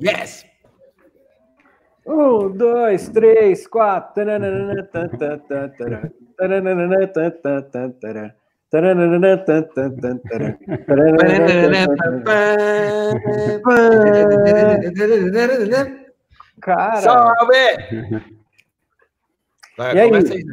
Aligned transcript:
Yes! 0.00 0.44
Um, 2.06 2.50
dois, 2.56 3.08
três, 3.08 3.66
quatro. 3.66 4.24
Cara. 16.60 17.00
Salve! 17.00 18.22
Vai, 19.76 19.94
E 19.94 20.00
aí? 20.00 20.08
começa 20.08 20.34
aí. 20.34 20.44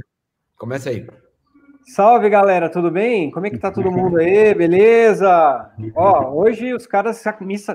Começa 0.57 0.89
aí. 0.89 1.07
Salve, 1.85 2.29
galera, 2.29 2.69
tudo 2.69 2.89
bem? 2.89 3.29
Como 3.29 3.45
é 3.45 3.49
que 3.49 3.57
tá 3.57 3.69
todo 3.69 3.91
mundo 3.91 4.17
aí? 4.17 4.53
Beleza? 4.53 5.69
Ó, 5.95 6.31
hoje 6.31 6.73
os 6.73 6.87
caras 6.87 7.21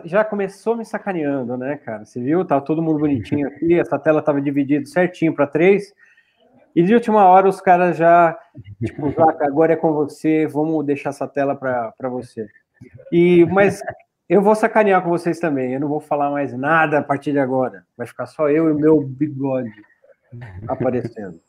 já 0.05 0.25
começou 0.25 0.77
me 0.77 0.85
sacaneando, 0.85 1.57
né, 1.57 1.77
cara? 1.77 2.05
Você 2.05 2.21
viu? 2.21 2.45
Tá 2.45 2.61
todo 2.61 2.83
mundo 2.83 2.99
bonitinho 2.99 3.47
aqui, 3.47 3.79
essa 3.79 3.99
tela 3.99 4.23
tava 4.23 4.41
dividida 4.41 4.87
certinho 4.87 5.35
para 5.35 5.47
três. 5.47 5.93
E 6.75 6.83
de 6.83 6.95
última 6.95 7.25
hora 7.27 7.49
os 7.49 7.61
caras 7.61 7.97
já, 7.97 8.37
tipo, 8.85 9.11
Zaca, 9.11 9.47
agora 9.47 9.75
é 9.75 9.77
com 9.77 9.93
você, 9.93 10.47
vamos 10.47 10.85
deixar 10.87 11.11
essa 11.11 11.29
tela 11.29 11.55
para 11.55 12.09
você. 12.09 12.49
E 13.13 13.45
mas 13.47 13.83
eu 14.29 14.41
vou 14.41 14.55
sacanear 14.55 15.03
com 15.03 15.11
vocês 15.11 15.39
também. 15.39 15.75
Eu 15.75 15.81
não 15.81 15.89
vou 15.89 16.01
falar 16.01 16.31
mais 16.31 16.53
nada 16.53 16.99
a 16.99 17.03
partir 17.03 17.33
de 17.33 17.39
agora. 17.39 17.85
Vai 17.97 18.07
ficar 18.07 18.27
só 18.27 18.49
eu 18.49 18.69
e 18.69 18.73
o 18.73 18.79
meu 18.79 19.01
bigode 19.01 19.83
aparecendo. 20.67 21.41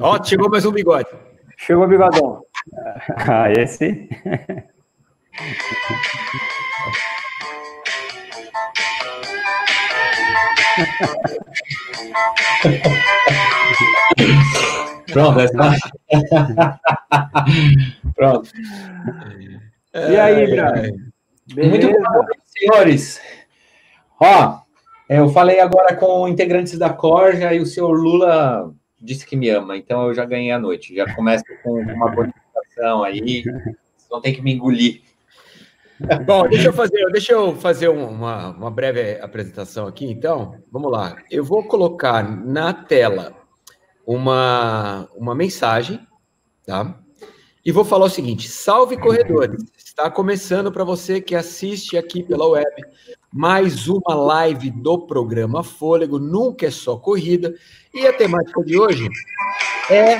Ó, 0.00 0.22
chegou 0.22 0.50
mais 0.50 0.64
um 0.64 0.72
bigode. 0.72 1.08
Chegou 1.60 1.84
o 1.84 1.88
bigodão. 1.88 2.42
Ah, 3.16 3.50
esse? 3.50 4.08
Pronto, 15.12 15.40
essa... 15.40 15.56
Pronto. 18.14 18.50
E 19.94 20.16
aí, 20.16 20.46
Brian? 20.46 20.82
Muito 20.82 21.12
Beleza? 21.54 22.00
bom, 22.00 22.26
senhores. 22.46 23.20
Ó, 24.20 24.60
eu 25.08 25.28
falei 25.30 25.58
agora 25.60 25.96
com 25.96 26.28
integrantes 26.28 26.78
da 26.78 26.90
Corja 26.90 27.52
e 27.52 27.60
o 27.60 27.66
senhor 27.66 27.92
Lula 27.92 28.72
disse 29.00 29.26
que 29.26 29.36
me 29.36 29.48
ama, 29.48 29.76
então 29.76 30.08
eu 30.08 30.14
já 30.14 30.24
ganhei 30.24 30.50
a 30.50 30.58
noite. 30.58 30.94
Já 30.94 31.14
começo 31.14 31.44
com 31.62 31.80
uma 31.80 32.08
bonificação 32.10 33.02
aí. 33.02 33.44
Vão 34.08 34.20
ter 34.20 34.32
que 34.32 34.42
me 34.42 34.52
engolir. 34.52 35.02
Bom, 36.24 36.48
deixa 36.48 36.68
eu 36.68 36.72
fazer, 36.72 37.04
deixa 37.12 37.32
eu 37.32 37.54
fazer 37.56 37.88
um- 37.90 38.08
uma, 38.08 38.48
uma 38.50 38.70
breve 38.70 39.20
apresentação 39.20 39.86
aqui, 39.86 40.06
então. 40.06 40.54
Vamos 40.72 40.90
lá. 40.90 41.16
Eu 41.30 41.44
vou 41.44 41.62
colocar 41.64 42.22
na 42.22 42.72
tela 42.72 43.34
uma, 44.06 45.08
uma 45.14 45.34
mensagem, 45.34 46.00
tá? 46.66 46.98
E 47.64 47.70
vou 47.70 47.84
falar 47.84 48.06
o 48.06 48.10
seguinte: 48.10 48.48
salve 48.48 48.96
corredores! 48.96 49.62
Está 49.76 50.10
começando 50.10 50.72
para 50.72 50.84
você 50.84 51.20
que 51.20 51.34
assiste 51.34 51.98
aqui 51.98 52.22
pela 52.22 52.48
web 52.48 52.66
mais 53.32 53.88
uma 53.88 54.14
live 54.14 54.70
do 54.70 55.06
programa 55.06 55.62
Fôlego, 55.62 56.18
nunca 56.18 56.66
é 56.66 56.70
só 56.70 56.96
corrida. 56.96 57.54
E 57.94 58.06
a 58.06 58.12
temática 58.12 58.62
de 58.64 58.78
hoje 58.78 59.08
é 59.88 60.16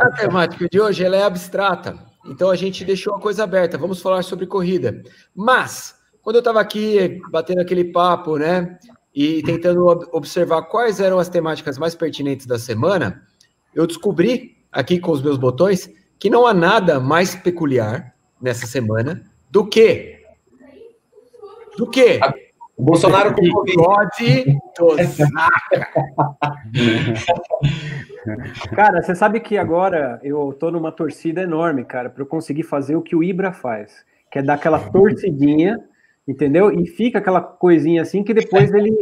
a 0.00 0.10
temática 0.12 0.66
de 0.70 0.80
hoje 0.80 1.04
ela 1.04 1.16
é 1.16 1.22
abstrata. 1.22 1.98
Então 2.26 2.50
a 2.50 2.56
gente 2.56 2.84
deixou 2.84 3.14
a 3.14 3.20
coisa 3.20 3.44
aberta. 3.44 3.76
Vamos 3.76 4.00
falar 4.00 4.22
sobre 4.22 4.46
corrida. 4.46 5.02
Mas 5.34 5.94
quando 6.22 6.36
eu 6.36 6.40
estava 6.40 6.60
aqui 6.60 7.20
batendo 7.30 7.60
aquele 7.60 7.84
papo, 7.84 8.38
né, 8.38 8.78
e 9.14 9.42
tentando 9.42 9.86
ob- 9.86 10.08
observar 10.12 10.62
quais 10.62 10.98
eram 11.00 11.18
as 11.18 11.28
temáticas 11.28 11.76
mais 11.76 11.94
pertinentes 11.94 12.46
da 12.46 12.58
semana, 12.58 13.22
eu 13.74 13.86
descobri 13.86 14.56
aqui 14.72 14.98
com 14.98 15.12
os 15.12 15.20
meus 15.20 15.36
botões 15.36 15.90
que 16.18 16.30
não 16.30 16.46
há 16.46 16.54
nada 16.54 16.98
mais 16.98 17.34
peculiar 17.34 18.14
nessa 18.40 18.66
semana 18.66 19.22
do 19.50 19.66
que 19.66 20.23
do 21.76 21.88
que 21.88 22.20
O 22.76 22.82
Bolsonaro 22.82 23.34
com 23.34 23.48
Covid. 23.48 23.76
bigode. 23.76 24.58
Cara, 28.74 29.02
você 29.02 29.14
sabe 29.14 29.38
que 29.40 29.56
agora 29.56 30.18
eu 30.22 30.52
tô 30.58 30.70
numa 30.70 30.90
torcida 30.90 31.42
enorme, 31.42 31.84
cara, 31.84 32.10
para 32.10 32.22
eu 32.22 32.26
conseguir 32.26 32.64
fazer 32.64 32.96
o 32.96 33.02
que 33.02 33.14
o 33.14 33.22
Ibra 33.22 33.52
faz, 33.52 34.04
que 34.30 34.38
é 34.38 34.42
dar 34.42 34.54
aquela 34.54 34.78
torcidinha, 34.78 35.78
entendeu? 36.26 36.72
E 36.72 36.86
fica 36.86 37.18
aquela 37.18 37.40
coisinha 37.40 38.02
assim 38.02 38.24
que 38.24 38.34
depois 38.34 38.72
ele, 38.72 38.92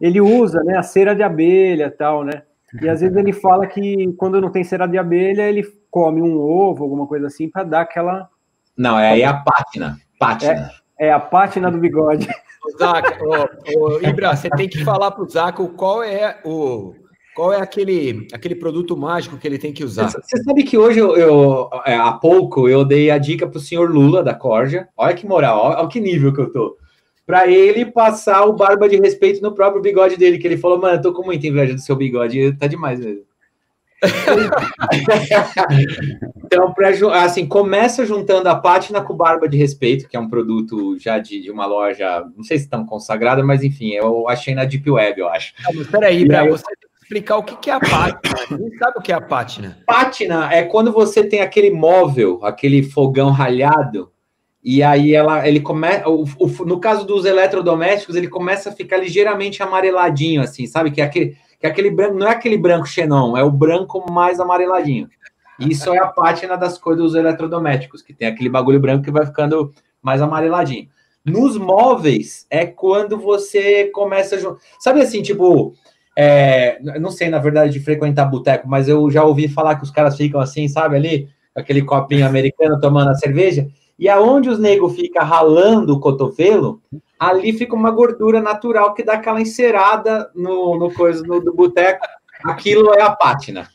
ele 0.00 0.20
usa, 0.20 0.64
né, 0.64 0.76
a 0.76 0.82
cera 0.82 1.14
de 1.14 1.22
abelha 1.22 1.86
e 1.86 1.90
tal, 1.90 2.24
né? 2.24 2.42
E 2.80 2.88
às 2.88 3.02
vezes 3.02 3.16
ele 3.16 3.32
fala 3.32 3.66
que 3.66 4.12
quando 4.14 4.40
não 4.40 4.50
tem 4.50 4.64
cera 4.64 4.86
de 4.86 4.98
abelha, 4.98 5.42
ele 5.42 5.62
come 5.90 6.22
um 6.22 6.38
ovo, 6.40 6.82
alguma 6.82 7.06
coisa 7.06 7.26
assim, 7.26 7.48
para 7.48 7.62
dar 7.64 7.82
aquela. 7.82 8.28
Não, 8.76 8.98
é 8.98 9.10
aí 9.10 9.22
a 9.22 9.34
pátina. 9.34 9.98
Pátina. 10.18 10.52
É 10.52 10.81
a 11.10 11.18
pátina 11.18 11.70
do 11.70 11.78
bigode. 11.78 12.28
Zaca, 12.78 13.18
ô, 13.24 13.86
ô, 13.96 14.00
Ibra, 14.00 14.36
você 14.36 14.48
tem 14.50 14.68
que 14.68 14.84
falar 14.84 15.10
pro 15.10 15.28
Zaca 15.28 15.62
o 15.62 15.70
qual 15.70 16.02
é 16.02 16.38
o 16.44 16.94
qual 17.34 17.50
é 17.52 17.60
aquele, 17.60 18.28
aquele 18.32 18.54
produto 18.54 18.94
mágico 18.94 19.38
que 19.38 19.48
ele 19.48 19.58
tem 19.58 19.72
que 19.72 19.82
usar. 19.82 20.10
Você 20.10 20.42
sabe 20.42 20.64
que 20.64 20.76
hoje, 20.76 20.98
eu, 20.98 21.16
eu- 21.16 21.70
é, 21.86 21.96
há 21.96 22.12
pouco, 22.12 22.68
eu 22.68 22.84
dei 22.84 23.10
a 23.10 23.16
dica 23.16 23.46
pro 23.46 23.58
senhor 23.58 23.90
Lula 23.90 24.22
da 24.22 24.34
Corja. 24.34 24.86
Olha 24.96 25.14
que 25.14 25.26
moral, 25.26 25.58
olha, 25.64 25.78
olha 25.78 25.88
que 25.88 25.98
nível 25.98 26.32
que 26.32 26.40
eu 26.40 26.52
tô. 26.52 26.76
Pra 27.24 27.46
ele 27.48 27.86
passar 27.86 28.44
o 28.44 28.52
barba 28.52 28.88
de 28.88 28.96
respeito 28.96 29.40
no 29.40 29.54
próprio 29.54 29.80
bigode 29.80 30.16
dele, 30.18 30.36
que 30.38 30.46
ele 30.46 30.58
falou, 30.58 30.78
mano, 30.78 30.96
eu 30.98 31.02
tô 31.02 31.12
com 31.14 31.24
muita 31.24 31.46
inveja 31.46 31.72
do 31.72 31.80
seu 31.80 31.96
bigode, 31.96 32.52
tá 32.58 32.66
demais 32.66 33.00
mesmo. 33.00 33.22
então, 36.44 36.72
pra, 36.72 36.90
assim, 37.22 37.46
começa 37.46 38.04
juntando 38.04 38.48
a 38.48 38.56
pátina 38.56 39.00
com 39.00 39.14
barba 39.14 39.48
de 39.48 39.56
respeito, 39.56 40.08
que 40.08 40.16
é 40.16 40.20
um 40.20 40.28
produto 40.28 40.98
já 40.98 41.18
de, 41.18 41.40
de 41.40 41.50
uma 41.50 41.66
loja, 41.66 42.24
não 42.36 42.42
sei 42.42 42.58
se 42.58 42.68
tão 42.68 42.84
consagrada, 42.84 43.44
mas 43.44 43.62
enfim, 43.62 43.92
eu 43.92 44.28
achei 44.28 44.54
na 44.54 44.64
Deep 44.64 44.90
Web, 44.90 45.20
eu 45.20 45.28
acho. 45.28 45.54
Ah, 45.64 45.70
mas 45.74 45.86
peraí, 45.86 46.22
Ibra, 46.22 46.36
E 46.36 46.40
aí 46.40 46.50
você 46.50 46.64
tem 46.64 46.76
que 46.76 47.02
explicar 47.02 47.36
o 47.36 47.42
que 47.42 47.70
é 47.70 47.74
a 47.74 47.80
pátina. 47.80 48.46
Ninguém 48.50 48.78
sabe 48.78 48.98
o 48.98 49.02
que 49.02 49.12
é 49.12 49.14
a 49.14 49.20
pátina. 49.20 49.78
Pátina 49.86 50.52
é 50.52 50.64
quando 50.64 50.90
você 50.90 51.22
tem 51.22 51.40
aquele 51.40 51.70
móvel, 51.70 52.40
aquele 52.42 52.82
fogão 52.82 53.30
ralhado, 53.30 54.10
e 54.64 54.82
aí 54.82 55.12
ela, 55.12 55.46
ele 55.46 55.58
começa, 55.58 56.04
no 56.64 56.78
caso 56.78 57.04
dos 57.04 57.24
eletrodomésticos, 57.24 58.14
ele 58.14 58.28
começa 58.28 58.70
a 58.70 58.72
ficar 58.72 58.98
ligeiramente 58.98 59.60
amareladinho, 59.60 60.40
assim, 60.40 60.68
sabe? 60.68 60.92
Que 60.92 61.00
é 61.00 61.04
aquele, 61.04 61.36
que 61.62 61.66
é 61.68 61.70
aquele 61.70 61.92
branco, 61.92 62.18
não 62.18 62.26
é 62.26 62.32
aquele 62.32 62.58
branco 62.58 62.88
xenon, 62.88 63.36
é 63.36 63.44
o 63.44 63.50
branco 63.50 64.04
mais 64.10 64.40
amareladinho. 64.40 65.08
Isso 65.60 65.94
é 65.94 65.98
a 65.98 66.08
pátina 66.08 66.56
das 66.56 66.76
coisas 66.76 67.04
dos 67.04 67.14
eletrodomésticos, 67.14 68.02
que 68.02 68.12
tem 68.12 68.26
aquele 68.26 68.48
bagulho 68.48 68.80
branco 68.80 69.04
que 69.04 69.12
vai 69.12 69.24
ficando 69.24 69.72
mais 70.02 70.20
amareladinho. 70.20 70.88
Nos 71.24 71.56
móveis 71.56 72.48
é 72.50 72.66
quando 72.66 73.16
você 73.16 73.84
começa 73.94 74.34
a 74.34 74.56
sabe 74.80 75.02
assim, 75.02 75.22
tipo, 75.22 75.72
é, 76.18 76.80
não 76.98 77.12
sei, 77.12 77.28
na 77.28 77.38
verdade, 77.38 77.74
de 77.74 77.78
frequentar 77.78 78.24
boteco, 78.24 78.68
mas 78.68 78.88
eu 78.88 79.08
já 79.08 79.22
ouvi 79.22 79.46
falar 79.46 79.76
que 79.76 79.84
os 79.84 79.90
caras 79.92 80.16
ficam 80.16 80.40
assim, 80.40 80.66
sabe, 80.66 80.96
ali, 80.96 81.28
aquele 81.54 81.82
copinho 81.82 82.26
americano 82.26 82.80
tomando 82.80 83.10
a 83.10 83.14
cerveja, 83.14 83.68
e 83.96 84.08
aonde 84.08 84.50
os 84.50 84.58
negros 84.58 84.96
ficam 84.96 85.24
ralando 85.24 85.94
o 85.94 86.00
cotovelo, 86.00 86.82
ali 87.28 87.52
fica 87.52 87.74
uma 87.74 87.90
gordura 87.90 88.40
natural 88.40 88.94
que 88.94 89.02
dá 89.02 89.14
aquela 89.14 89.40
encerada 89.40 90.30
no, 90.34 90.78
no 90.78 90.92
coisa 90.92 91.22
no, 91.22 91.40
do 91.40 91.54
boteco. 91.54 92.04
Aquilo 92.44 92.92
é 92.92 93.02
a 93.02 93.10
pátina. 93.10 93.68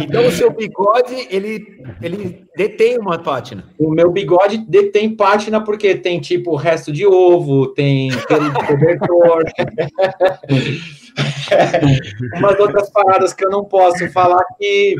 Então 0.00 0.26
o 0.26 0.30
seu 0.30 0.50
bigode, 0.50 1.26
ele, 1.30 1.84
ele 2.00 2.46
detém 2.56 2.98
uma 2.98 3.18
pátina. 3.18 3.64
O 3.78 3.90
meu 3.90 4.10
bigode 4.10 4.56
detém 4.58 5.14
pátina 5.14 5.62
porque 5.62 5.94
tem 5.94 6.18
tipo 6.18 6.56
resto 6.56 6.90
de 6.90 7.06
ovo, 7.06 7.66
tem 7.68 8.08
pelo 8.26 8.50
de 8.50 8.66
cobertor. 8.66 9.44
Umas 12.36 12.58
outras 12.58 12.90
paradas 12.90 13.34
que 13.34 13.44
eu 13.44 13.50
não 13.50 13.64
posso 13.64 14.10
falar 14.10 14.40
aqui. 14.40 14.96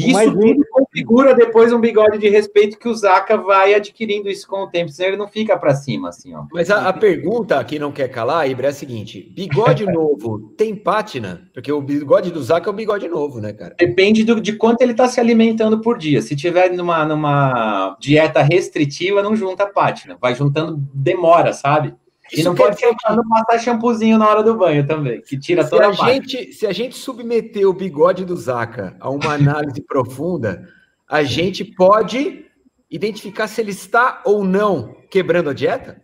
Né? 0.00 0.24
Isso 0.24 0.32
tudo 0.32 0.64
configura 0.70 1.34
depois 1.34 1.72
um 1.72 1.80
bigode 1.80 2.18
de 2.18 2.28
respeito 2.28 2.78
que 2.78 2.88
o 2.88 2.94
Zaca 2.94 3.36
vai 3.36 3.74
adquirindo 3.74 4.28
isso 4.28 4.46
com 4.46 4.62
o 4.62 4.70
tempo, 4.70 4.90
senão 4.90 5.08
ele 5.08 5.16
não 5.16 5.28
fica 5.28 5.56
para 5.58 5.74
cima, 5.74 6.08
assim, 6.10 6.34
ó. 6.34 6.44
Mas 6.52 6.70
a, 6.70 6.88
a 6.88 6.92
pergunta 6.92 7.62
que 7.64 7.78
não 7.78 7.90
quer 7.92 8.08
calar, 8.08 8.48
Ibra, 8.48 8.66
é 8.68 8.70
a 8.70 8.72
seguinte: 8.74 9.30
bigode 9.34 9.84
novo 9.90 10.52
tem 10.56 10.74
pátina? 10.74 11.48
Porque 11.52 11.72
o 11.72 11.80
bigode 11.80 12.30
do 12.30 12.42
Zaca 12.42 12.68
é 12.68 12.72
o 12.72 12.76
bigode 12.76 13.08
novo, 13.08 13.40
né, 13.40 13.52
cara? 13.52 13.74
Depende 13.78 14.24
do- 14.24 14.40
de 14.40 14.52
quanto 14.54 14.82
ele 14.82 14.92
está 14.92 15.08
se 15.08 15.20
alimentando 15.20 15.80
por 15.80 15.98
dia. 15.98 16.22
Se 16.22 16.36
tiver 16.36 16.70
numa, 16.72 17.04
numa 17.04 17.96
dieta 18.00 18.42
restritiva, 18.42 19.22
não 19.22 19.34
junta 19.36 19.66
pátina. 19.66 20.16
Vai 20.20 20.34
juntando, 20.34 20.76
demora, 20.94 21.52
sabe? 21.52 21.94
E 22.32 22.42
não 22.42 22.54
pode 22.54 22.76
dizer 22.76 22.88
ficar 22.88 23.16
não 23.16 23.28
passar 23.28 23.58
shampoozinho 23.58 24.18
na 24.18 24.28
hora 24.28 24.42
do 24.42 24.56
banho 24.56 24.86
também, 24.86 25.20
que 25.20 25.38
tira 25.38 25.64
Se 25.64 25.70
toda 25.70 25.86
a, 25.86 25.90
a 25.90 25.92
gente, 25.92 26.52
se 26.52 26.66
a 26.66 26.72
gente 26.72 26.96
submeter 26.96 27.68
o 27.68 27.72
bigode 27.72 28.24
do 28.24 28.36
Zaca 28.36 28.96
a 29.00 29.08
uma 29.10 29.32
análise 29.32 29.80
profunda, 29.80 30.68
a 31.08 31.22
gente 31.22 31.64
pode 31.64 32.44
identificar 32.90 33.46
se 33.46 33.60
ele 33.60 33.70
está 33.70 34.22
ou 34.24 34.44
não 34.44 34.96
quebrando 35.10 35.50
a 35.50 35.54
dieta? 35.54 36.02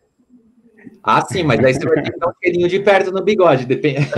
Ah, 1.03 1.21
sim, 1.21 1.43
mas 1.43 1.63
aí 1.63 1.75
você 1.75 1.87
vai 1.87 2.03
ter 2.03 2.13
que 2.13 2.19
dar 2.19 2.29
um 2.29 2.33
cheirinho 2.43 2.67
de 2.69 2.81
perto 2.81 3.13
no 3.13 3.23
bigode, 3.23 3.67
depende. 3.67 4.01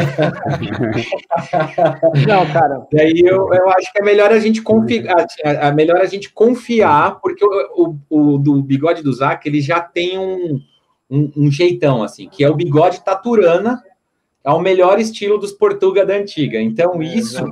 Não, 2.26 2.46
cara. 2.52 2.86
Daí 2.92 3.22
eu, 3.24 3.52
eu 3.52 3.68
acho 3.70 3.92
que 3.92 4.00
é 4.00 4.04
melhor 4.04 4.30
a 4.30 4.38
gente 4.38 4.62
confiar, 4.62 5.26
é 5.42 5.72
melhor 5.72 5.96
a 5.96 6.04
gente 6.04 6.32
confiar, 6.32 7.20
porque 7.20 7.44
o, 7.44 7.96
o, 8.08 8.34
o 8.34 8.38
do 8.38 8.62
bigode 8.62 9.02
do 9.02 9.12
Zac, 9.12 9.48
ele 9.48 9.60
já 9.60 9.80
tem 9.80 10.16
um, 10.16 10.60
um, 11.10 11.30
um, 11.36 11.50
jeitão, 11.50 12.02
assim, 12.02 12.28
que 12.28 12.44
é 12.44 12.50
o 12.50 12.54
bigode 12.54 13.04
taturana, 13.04 13.82
é 14.44 14.50
o 14.50 14.60
melhor 14.60 14.98
estilo 14.98 15.38
dos 15.38 15.52
Portuga 15.52 16.06
da 16.06 16.14
antiga. 16.14 16.60
Então, 16.60 17.02
isso 17.02 17.44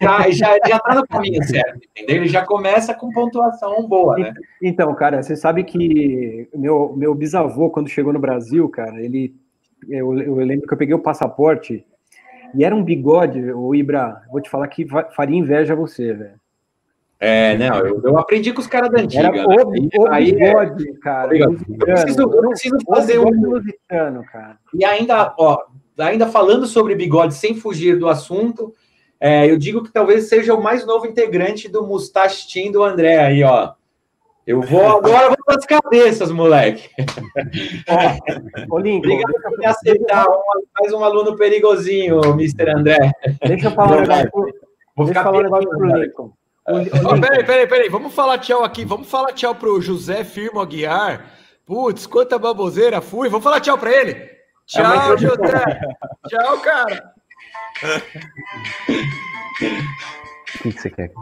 já, 0.00 0.30
já, 0.30 0.58
já 0.66 0.78
tá 0.78 0.94
no 0.94 1.06
caminho 1.06 1.42
certo, 1.44 1.80
entendeu? 1.90 2.16
Ele 2.16 2.28
já 2.28 2.44
começa 2.44 2.92
com 2.94 3.12
pontuação 3.12 3.86
boa, 3.86 4.16
né? 4.18 4.34
Então, 4.62 4.92
cara, 4.94 5.22
você 5.22 5.36
sabe 5.36 5.62
que 5.64 6.48
meu, 6.54 6.94
meu 6.96 7.14
bisavô, 7.14 7.70
quando 7.70 7.88
chegou 7.88 8.12
no 8.12 8.18
Brasil, 8.18 8.68
cara, 8.68 9.00
ele. 9.00 9.34
Eu, 9.88 10.18
eu 10.18 10.34
lembro 10.34 10.66
que 10.66 10.74
eu 10.74 10.78
peguei 10.78 10.94
o 10.94 10.98
passaporte 10.98 11.86
e 12.54 12.64
era 12.64 12.74
um 12.74 12.82
bigode, 12.82 13.40
o 13.52 13.74
Ibra, 13.74 14.22
vou 14.30 14.40
te 14.40 14.50
falar 14.50 14.68
que 14.68 14.86
faria 15.14 15.38
inveja 15.38 15.72
a 15.72 15.76
você, 15.76 16.12
velho. 16.12 16.39
É, 17.22 17.54
não, 17.58 17.78
eu, 17.80 18.00
eu, 18.02 18.18
aprendi 18.18 18.50
com 18.50 18.62
os 18.62 18.66
caras 18.66 18.90
da 18.90 19.02
antiga. 19.02 19.26
Era 19.26 19.46
o, 19.46 19.70
né? 19.70 19.88
o 19.94 20.08
aí, 20.08 20.32
bigode, 20.32 20.88
é, 20.88 20.92
cara. 20.94 21.36
Eu 21.36 21.54
preciso, 21.78 22.22
eu 22.22 22.48
preciso 22.48 22.78
fazer 22.88 23.18
um. 23.18 23.28
Lusitano, 23.28 24.24
cara. 24.24 24.58
E 24.72 24.82
ainda, 24.86 25.34
ó, 25.38 25.58
ainda 25.98 26.26
falando 26.26 26.66
sobre 26.66 26.94
bigode, 26.94 27.34
sem 27.34 27.54
fugir 27.54 27.98
do 27.98 28.08
assunto, 28.08 28.72
é, 29.20 29.50
eu 29.50 29.58
digo 29.58 29.82
que 29.84 29.92
talvez 29.92 30.30
seja 30.30 30.54
o 30.54 30.62
mais 30.62 30.86
novo 30.86 31.06
integrante 31.06 31.68
do 31.68 31.86
Mustache 31.86 32.50
Team 32.50 32.72
do 32.72 32.82
André 32.82 33.18
aí, 33.18 33.44
ó. 33.44 33.74
Eu 34.46 34.62
vou 34.62 34.80
agora 34.80 35.28
vou 35.28 35.36
para 35.44 35.56
as 35.58 35.66
cabeças, 35.66 36.32
moleque. 36.32 36.88
Ô, 38.70 38.78
Lincoln, 38.78 39.12
Obrigado 39.12 39.42
por 39.42 39.58
me 39.58 39.66
aceitar. 39.66 40.26
mais 40.80 40.92
um 40.94 41.04
aluno 41.04 41.36
perigosinho, 41.36 42.18
Mr. 42.30 42.70
André. 42.70 43.12
Deixa 43.46 43.68
eu 43.68 43.72
falar 43.72 43.98
um 43.98 44.00
negócio. 44.00 44.30
Vou 44.96 45.06
Deixa 45.06 45.22
falar 45.22 45.38
um 45.38 45.42
negócio 45.42 45.68
pro 45.68 45.86
Lincoln. 45.86 46.39
Oh, 46.70 47.20
peraí, 47.20 47.44
peraí, 47.44 47.66
peraí. 47.66 47.88
Vamos 47.88 48.14
falar 48.14 48.38
tchau 48.38 48.62
aqui. 48.64 48.84
Vamos 48.84 49.08
falar 49.08 49.32
tchau 49.32 49.54
pro 49.54 49.80
José 49.80 50.24
Firmo 50.24 50.60
Aguiar. 50.60 51.26
Putz, 51.66 52.06
quanta 52.06 52.38
baboseira 52.38 53.00
fui. 53.00 53.28
Vamos 53.28 53.44
falar 53.44 53.60
tchau 53.60 53.76
para 53.76 53.90
ele. 53.90 54.30
Tchau, 54.66 55.14
é 55.14 55.18
José. 55.18 55.80
tchau, 56.28 56.58
cara. 56.60 57.12
O 60.64 60.70
que 60.70 60.72
você 60.72 60.90
quer? 60.90 61.12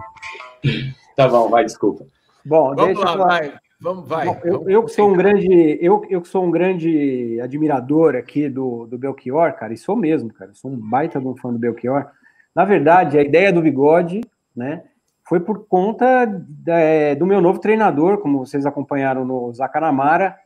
Tá 1.17 1.29
bom, 1.29 1.49
vai, 1.49 1.65
desculpa. 1.65 2.05
Bom, 2.45 2.75
Vamos 2.75 2.95
deixa 2.95 3.05
lá, 3.05 3.13
eu 3.13 3.19
vai. 3.19 3.55
Vamos, 3.81 4.09
vai. 4.09 4.27
Bom, 4.27 4.41
eu, 4.45 4.69
eu 4.69 4.89
sou 4.89 5.11
um 5.11 5.17
grande, 5.17 5.79
eu, 5.81 6.05
eu 6.11 6.25
sou 6.25 6.45
um 6.45 6.51
grande 6.51 7.41
admirador 7.41 8.17
aqui 8.17 8.49
do, 8.49 8.87
do 8.87 8.99
Belchior, 8.99 9.53
cara, 9.55 9.73
e 9.73 9.77
sou 9.77 9.95
mesmo, 9.95 10.33
cara. 10.33 10.53
Sou 10.55 10.71
um 10.71 10.77
baita 10.77 11.21
de 11.21 11.27
um 11.27 11.37
fã 11.37 11.53
do 11.53 11.59
Belchior. 11.59 12.07
Na 12.55 12.65
verdade, 12.65 13.19
a 13.19 13.23
ideia 13.23 13.53
do 13.53 13.63
bigode, 13.63 14.21
né, 14.55 14.83
foi 15.29 15.41
por 15.41 15.67
conta 15.67 16.27
é, 16.67 17.15
do 17.15 17.27
meu 17.27 17.41
novo 17.41 17.59
treinador, 17.61 18.19
como 18.19 18.39
vocês 18.39 18.65
acompanharam 18.65 19.27
no 19.27 19.53
Zacanamara, 19.53 20.37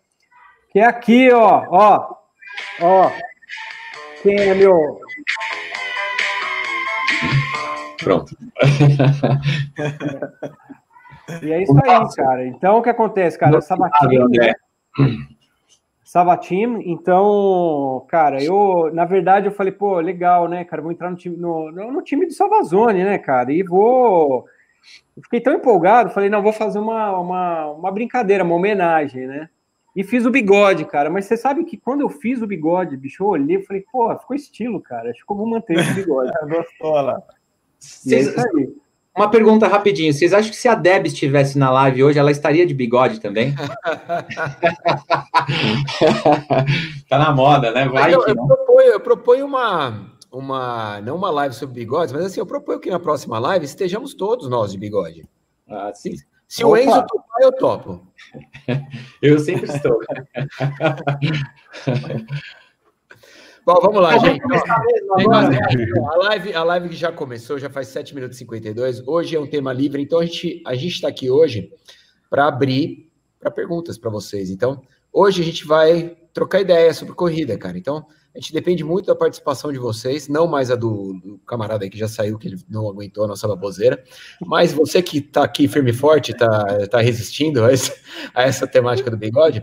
que 0.70 0.80
é 0.80 0.84
aqui, 0.84 1.30
ó, 1.32 1.64
ó, 1.68 2.16
ó. 2.80 3.10
Quem 4.22 4.36
é 4.36 4.54
meu. 4.54 5.00
Pronto. 8.02 8.36
e 11.42 11.52
é 11.52 11.62
isso 11.62 11.78
aí, 11.84 12.14
cara. 12.16 12.46
Então, 12.46 12.78
o 12.78 12.82
que 12.82 12.90
acontece, 12.90 13.38
cara? 13.38 13.60
Sabatinho. 13.60 14.28
Né? 14.28 14.52
Sabatim, 16.04 16.82
então, 16.84 18.04
cara, 18.08 18.42
eu, 18.42 18.90
na 18.92 19.04
verdade, 19.04 19.46
eu 19.46 19.52
falei, 19.52 19.72
pô, 19.72 19.98
legal, 20.00 20.48
né, 20.48 20.64
cara, 20.64 20.82
vou 20.82 20.92
entrar 20.92 21.10
no 21.10 21.16
time, 21.16 21.36
no, 21.36 21.70
no 21.70 22.02
time 22.02 22.26
do 22.26 22.34
Salvazone, 22.34 23.02
né, 23.02 23.16
cara, 23.16 23.50
e 23.50 23.62
vou, 23.62 24.44
eu 25.16 25.22
fiquei 25.22 25.40
tão 25.40 25.54
empolgado, 25.54 26.10
falei, 26.10 26.28
não, 26.28 26.42
vou 26.42 26.52
fazer 26.52 26.78
uma, 26.78 27.18
uma, 27.18 27.66
uma 27.72 27.90
brincadeira, 27.90 28.44
uma 28.44 28.54
homenagem, 28.54 29.26
né, 29.26 29.48
e 29.94 30.02
fiz 30.02 30.24
o 30.24 30.30
bigode, 30.30 30.84
cara. 30.86 31.10
Mas 31.10 31.26
você 31.26 31.36
sabe 31.36 31.64
que 31.64 31.76
quando 31.76 32.00
eu 32.00 32.08
fiz 32.08 32.40
o 32.40 32.46
bigode, 32.46 32.96
bicho, 32.96 33.22
eu 33.22 33.28
olhei 33.28 33.58
e 33.58 33.62
falei, 33.62 33.84
pô, 33.92 34.16
ficou 34.18 34.34
estilo, 34.34 34.80
cara. 34.80 35.10
Acho 35.10 35.24
que 35.24 35.32
eu 35.32 35.36
vou 35.36 35.46
manter 35.46 35.78
esse 35.78 35.92
bigode. 35.92 36.32
Gostola. 36.48 37.22
É 39.14 39.20
uma 39.20 39.30
pergunta 39.30 39.68
rapidinho. 39.68 40.10
Vocês 40.12 40.32
acham 40.32 40.50
que 40.50 40.56
se 40.56 40.66
a 40.66 40.74
Deb 40.74 41.04
estivesse 41.06 41.58
na 41.58 41.70
live 41.70 42.02
hoje, 42.04 42.18
ela 42.18 42.30
estaria 42.30 42.64
de 42.66 42.72
bigode 42.72 43.20
também? 43.20 43.54
tá 47.08 47.18
na 47.18 47.30
moda, 47.32 47.70
né? 47.72 47.86
Vai 47.88 48.14
eu, 48.14 48.26
eu, 48.26 48.34
proponho, 48.34 48.88
eu 48.88 49.00
proponho 49.00 49.44
uma, 49.44 50.10
uma, 50.32 51.00
não 51.02 51.16
uma 51.16 51.30
live 51.30 51.54
sobre 51.54 51.74
bigodes, 51.74 52.12
mas 52.12 52.24
assim, 52.24 52.40
eu 52.40 52.46
proponho 52.46 52.80
que 52.80 52.90
na 52.90 52.98
próxima 52.98 53.38
live 53.38 53.64
estejamos 53.64 54.14
todos 54.14 54.48
nós 54.48 54.72
de 54.72 54.78
bigode. 54.78 55.28
Ah, 55.68 55.92
sim. 55.94 56.16
Se 56.48 56.64
Opa. 56.64 56.72
o 56.72 56.76
Enzo 56.76 57.06
topar, 57.06 57.42
eu 57.42 57.52
topo. 57.52 58.06
eu 59.22 59.38
sempre 59.38 59.70
estou. 59.70 59.98
Bom, 63.64 63.76
vamos 63.80 64.02
lá, 64.02 64.18
gente. 64.18 64.42
a, 64.42 66.16
live, 66.16 66.52
a 66.52 66.64
live 66.64 66.88
que 66.88 66.96
já 66.96 67.12
começou, 67.12 67.60
já 67.60 67.70
faz 67.70 67.88
7 67.88 68.12
minutos 68.14 68.36
e 68.36 68.40
52. 68.40 69.06
Hoje 69.06 69.36
é 69.36 69.40
um 69.40 69.46
tema 69.46 69.72
livre, 69.72 70.02
então 70.02 70.18
a 70.18 70.24
gente 70.24 70.60
a 70.66 70.74
está 70.74 71.06
aqui 71.08 71.30
hoje 71.30 71.72
para 72.28 72.48
abrir 72.48 73.08
para 73.38 73.50
perguntas 73.50 73.96
para 73.96 74.10
vocês. 74.10 74.50
Então, 74.50 74.82
hoje 75.12 75.42
a 75.42 75.44
gente 75.44 75.64
vai 75.64 76.16
trocar 76.32 76.60
ideia 76.60 76.92
sobre 76.92 77.14
corrida, 77.14 77.56
cara. 77.56 77.78
Então, 77.78 78.04
a 78.34 78.38
gente 78.38 78.52
depende 78.52 78.82
muito 78.82 79.06
da 79.06 79.14
participação 79.14 79.70
de 79.70 79.78
vocês, 79.78 80.26
não 80.26 80.46
mais 80.46 80.70
a 80.70 80.74
do, 80.74 81.12
do 81.14 81.38
camarada 81.46 81.84
aí 81.84 81.90
que 81.90 81.98
já 81.98 82.08
saiu, 82.08 82.38
que 82.38 82.48
ele 82.48 82.58
não 82.68 82.88
aguentou 82.88 83.24
a 83.24 83.28
nossa 83.28 83.46
baboseira, 83.46 84.02
mas 84.40 84.72
você 84.72 85.02
que 85.02 85.18
está 85.18 85.44
aqui 85.44 85.68
firme 85.68 85.90
e 85.90 85.94
forte, 85.94 86.32
está 86.32 86.88
tá 86.88 87.00
resistindo 87.00 87.62
a, 87.62 87.72
esse, 87.72 87.92
a 88.34 88.42
essa 88.42 88.66
temática 88.66 89.10
do 89.10 89.18
bigode, 89.18 89.62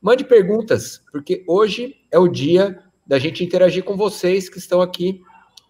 mande 0.00 0.24
perguntas, 0.24 1.02
porque 1.12 1.44
hoje 1.46 1.96
é 2.10 2.18
o 2.18 2.28
dia 2.28 2.82
da 3.06 3.18
gente 3.18 3.44
interagir 3.44 3.84
com 3.84 3.96
vocês 3.96 4.48
que 4.48 4.58
estão 4.58 4.80
aqui 4.80 5.20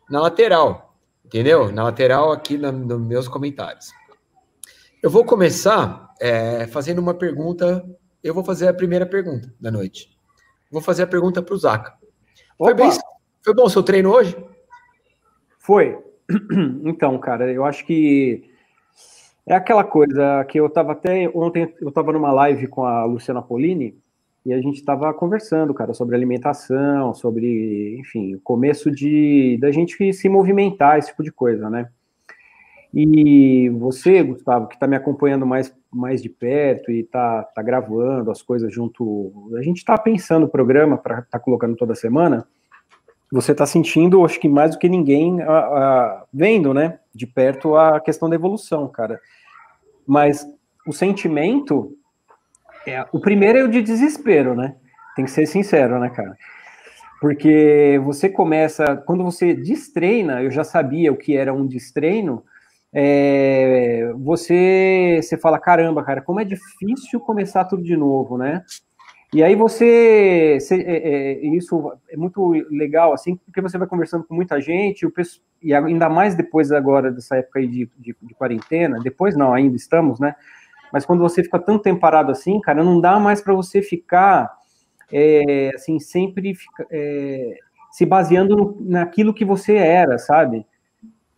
na 0.09 0.21
lateral, 0.21 0.97
entendeu? 1.25 1.73
Na 1.73 1.85
lateral 1.85 2.31
aqui 2.31 2.57
na, 2.57 2.71
nos 2.71 3.01
meus 3.01 3.27
comentários. 3.27 3.91
Eu 5.03 5.11
vou 5.11 5.25
começar 5.25 6.15
é, 6.21 6.67
fazendo 6.69 7.01
uma 7.01 7.15
pergunta, 7.15 7.85
eu 8.23 8.33
vou 8.33 8.45
fazer 8.45 8.69
a 8.69 8.75
primeira 8.75 9.07
pergunta 9.07 9.53
da 9.61 9.71
noite. 9.71 10.17
Vou 10.71 10.83
fazer 10.83 11.03
a 11.03 11.07
pergunta 11.07 11.43
para 11.43 11.55
o 11.55 11.59
Zaca. 11.59 11.98
Foi, 12.59 12.75
bem, 12.75 12.91
foi 13.45 13.55
bom 13.55 13.63
o 13.63 13.71
seu 13.71 13.85
treino 13.85 14.11
hoje? 14.11 14.37
Foi. 15.61 15.97
Então, 16.85 17.17
cara, 17.19 17.51
eu 17.53 17.65
acho 17.65 17.87
que 17.87 18.51
é 19.47 19.55
aquela 19.55 19.85
coisa 19.85 20.45
que 20.45 20.59
eu 20.59 20.67
estava 20.67 20.93
até 20.93 21.31
ontem, 21.35 21.73
eu 21.81 21.89
estava 21.89 22.13
numa 22.13 22.33
live 22.33 22.67
com 22.67 22.85
a 22.85 23.05
Luciana 23.05 23.41
Polini 23.41 23.97
e 24.45 24.53
a 24.53 24.61
gente 24.61 24.77
estava 24.77 25.13
conversando, 25.15 25.73
cara, 25.73 25.95
sobre 25.95 26.17
alimentação, 26.17 27.15
sobre, 27.15 27.97
enfim, 27.99 28.35
o 28.35 28.41
começo 28.41 28.91
de 28.91 29.57
da 29.61 29.71
gente 29.71 30.13
se 30.13 30.29
movimentar, 30.29 30.99
esse 30.99 31.09
tipo 31.09 31.23
de 31.23 31.31
coisa, 31.31 31.71
né? 31.71 31.89
E 32.93 33.69
você, 33.71 34.23
Gustavo, 34.23 34.67
que 34.67 34.75
está 34.75 34.87
me 34.87 34.97
acompanhando 34.97 35.47
mais, 35.47 35.75
mais 35.93 36.23
de 36.23 36.29
perto 36.29 36.91
e 36.91 37.01
está 37.01 37.43
tá 37.43 37.63
gravando 37.63 38.31
as 38.31 38.43
coisas 38.43 38.73
junto. 38.73 39.51
A 39.57 39.63
gente 39.63 39.79
está 39.79 39.97
pensando 39.97 40.45
o 40.45 40.49
programa 40.49 40.99
para 40.99 41.23
tá 41.23 41.39
colocando 41.39 41.77
toda 41.77 41.95
semana. 41.95 42.47
Você 43.31 43.53
está 43.53 43.67
sentindo, 43.67 44.25
acho 44.25 44.41
que 44.41 44.49
mais 44.49 44.73
do 44.73 44.79
que 44.79 44.89
ninguém, 44.89 45.43
a, 45.43 45.59
a, 45.59 46.25
vendo, 46.33 46.73
né, 46.73 46.99
de 47.15 47.27
perto 47.27 47.77
a 47.77 48.01
questão 48.01 48.29
da 48.29 48.35
evolução, 48.35 48.89
cara. 48.89 49.21
Mas 50.07 50.47
o 50.87 50.93
sentimento, 50.93 51.95
é, 52.87 53.05
o 53.13 53.21
primeiro 53.21 53.59
é 53.59 53.65
o 53.65 53.69
de 53.69 53.83
desespero, 53.83 54.55
né? 54.55 54.77
Tem 55.15 55.25
que 55.25 55.31
ser 55.31 55.47
sincero, 55.47 55.99
né, 55.99 56.09
cara? 56.09 56.37
Porque 57.21 58.01
você 58.05 58.29
começa, 58.29 58.97
quando 58.97 59.25
você 59.25 59.53
destreina, 59.53 60.43
eu 60.43 60.51
já 60.51 60.65
sabia 60.65 61.13
o 61.13 61.17
que 61.17 61.37
era 61.37 61.53
um 61.53 61.67
destreino, 61.67 62.45
é, 62.93 64.13
você, 64.17 65.21
você 65.23 65.37
fala, 65.37 65.59
caramba, 65.59 66.03
cara, 66.03 66.23
como 66.23 66.41
é 66.41 66.45
difícil 66.45 67.21
começar 67.21 67.65
tudo 67.65 67.83
de 67.83 67.97
novo, 67.97 68.39
né? 68.39 68.65
E 69.35 69.43
aí 69.43 69.55
você, 69.55 70.59
você 70.59 70.77
é, 70.77 71.09
é, 71.09 71.47
isso 71.49 71.93
é 72.09 72.17
muito 72.17 72.51
legal, 72.71 73.13
assim, 73.13 73.37
porque 73.37 73.61
você 73.61 73.77
vai 73.77 73.87
conversando 73.87 74.25
com 74.25 74.35
muita 74.35 74.59
gente, 74.59 75.05
o, 75.05 75.13
e 75.63 75.75
ainda 75.75 76.09
mais 76.09 76.35
depois 76.35 76.73
agora 76.73 77.13
dessa 77.13 77.37
época 77.37 77.61
de, 77.61 77.91
de, 77.99 78.17
de, 78.23 78.35
quarentena, 78.35 78.99
depois 79.01 79.37
não, 79.37 79.53
ainda 79.53 79.77
estamos, 79.77 80.19
né? 80.19 80.35
Mas 80.91 81.05
quando 81.05 81.21
você 81.21 81.43
fica 81.43 81.59
tanto 81.59 81.83
tempo 81.83 82.01
parado 82.01 82.33
assim, 82.33 82.59
cara, 82.59 82.83
não 82.83 82.99
dá 82.99 83.21
mais 83.21 83.43
para 83.43 83.53
você 83.53 83.83
ficar, 83.83 84.51
é, 85.13 85.73
assim, 85.75 85.99
sempre 86.01 86.55
fica, 86.55 86.87
é, 86.91 87.59
se 87.91 88.07
baseando 88.07 88.57
no, 88.57 88.77
naquilo 88.81 89.35
que 89.35 89.45
você 89.45 89.75
era, 89.75 90.19
sabe? 90.19 90.65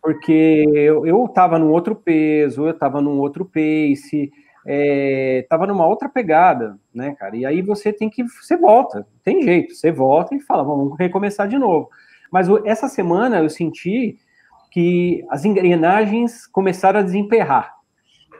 Porque 0.01 0.65
eu, 0.73 1.05
eu 1.05 1.27
tava 1.27 1.59
num 1.59 1.71
outro 1.71 1.95
peso, 1.95 2.67
eu 2.67 2.73
tava 2.73 3.01
num 3.01 3.19
outro 3.19 3.45
pace, 3.45 4.31
é, 4.65 5.45
tava 5.49 5.67
numa 5.67 5.85
outra 5.85 6.09
pegada, 6.09 6.77
né, 6.93 7.15
cara? 7.15 7.35
E 7.35 7.45
aí 7.45 7.61
você 7.61 7.93
tem 7.93 8.09
que, 8.09 8.23
você 8.23 8.57
volta, 8.57 9.07
tem 9.23 9.41
jeito, 9.43 9.75
você 9.75 9.91
volta 9.91 10.35
e 10.35 10.39
fala, 10.39 10.63
vamos 10.63 10.97
recomeçar 10.97 11.47
de 11.47 11.57
novo. 11.57 11.89
Mas 12.31 12.47
essa 12.65 12.87
semana 12.87 13.39
eu 13.39 13.49
senti 13.49 14.17
que 14.71 15.23
as 15.29 15.45
engrenagens 15.45 16.47
começaram 16.47 16.99
a 16.99 17.03
desemperrar, 17.03 17.75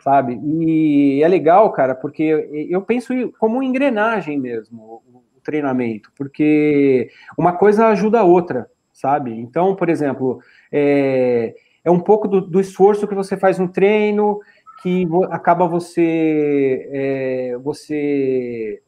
sabe? 0.01 0.39
E 0.43 1.21
é 1.21 1.27
legal, 1.27 1.71
cara, 1.73 1.93
porque 1.93 2.67
eu 2.69 2.81
penso 2.81 3.13
como 3.37 3.61
engrenagem 3.61 4.39
mesmo, 4.39 5.03
o 5.35 5.41
treinamento, 5.43 6.11
porque 6.15 7.09
uma 7.37 7.53
coisa 7.53 7.87
ajuda 7.87 8.21
a 8.21 8.23
outra, 8.23 8.69
sabe? 9.01 9.31
Então, 9.31 9.75
por 9.75 9.89
exemplo, 9.89 10.39
é, 10.71 11.55
é 11.83 11.89
um 11.89 11.99
pouco 11.99 12.27
do, 12.27 12.39
do 12.39 12.61
esforço 12.61 13.07
que 13.07 13.15
você 13.15 13.35
faz 13.35 13.57
no 13.57 13.67
treino, 13.67 14.39
que 14.83 15.07
acaba 15.31 15.67
você 15.67 16.87
é, 16.91 17.57
você 17.63 18.81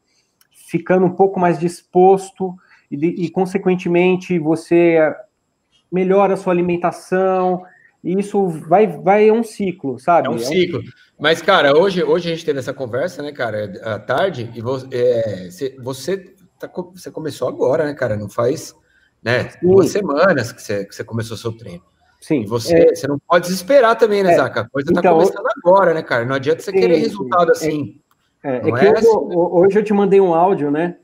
ficando 0.68 1.06
um 1.06 1.14
pouco 1.14 1.38
mais 1.38 1.58
disposto 1.58 2.54
e, 2.90 3.24
e, 3.24 3.30
consequentemente 3.30 4.38
você 4.38 4.98
melhora 5.90 6.34
a 6.34 6.36
sua 6.36 6.52
alimentação 6.52 7.62
e 8.02 8.18
isso 8.18 8.48
vai 8.48 8.86
vai 8.86 9.28
é 9.28 9.32
um 9.32 9.42
ciclo, 9.42 9.98
sabe? 9.98 10.28
É 10.28 10.30
um 10.30 10.38
ciclo. 10.38 10.80
Mas 11.18 11.42
cara, 11.42 11.76
hoje 11.76 12.02
hoje 12.02 12.28
a 12.28 12.34
gente 12.34 12.44
teve 12.44 12.58
essa 12.58 12.72
conversa, 12.72 13.22
né, 13.22 13.32
cara, 13.32 13.72
à 13.82 13.98
tarde 13.98 14.50
e 14.54 14.60
você 14.60 14.86
é, 14.92 15.48
você, 15.80 16.34
tá, 16.58 16.70
você 16.92 17.10
começou 17.10 17.48
agora, 17.48 17.84
né, 17.84 17.94
cara? 17.94 18.16
Não 18.16 18.28
faz 18.28 18.74
né, 19.24 19.50
duas 19.62 19.90
semanas 19.90 20.52
que 20.52 20.62
você, 20.62 20.84
que 20.84 20.94
você 20.94 21.02
começou 21.02 21.36
seu 21.36 21.52
treino. 21.52 21.82
Sim. 22.20 22.42
E 22.42 22.46
você, 22.46 22.74
é... 22.74 22.94
você 22.94 23.06
não 23.06 23.18
pode 23.18 23.46
desesperar 23.46 23.96
também, 23.96 24.22
né, 24.22 24.32
é, 24.32 24.36
Zaca? 24.36 24.60
A 24.60 24.68
coisa 24.68 24.90
está 24.90 25.00
então, 25.00 25.14
começando 25.14 25.46
agora, 25.58 25.94
né, 25.94 26.02
cara? 26.02 26.24
Não 26.24 26.34
adianta 26.34 26.62
você 26.62 26.70
sim, 26.70 26.78
querer 26.78 26.96
resultado 26.98 27.50
assim. 27.50 28.00
É, 28.42 28.56
é 28.56 28.60
que 28.60 28.86
é 28.86 28.98
assim, 28.98 29.06
eu, 29.06 29.38
hoje 29.38 29.78
eu 29.78 29.82
te 29.82 29.94
mandei 29.94 30.20
um 30.20 30.34
áudio, 30.34 30.70
né? 30.70 30.96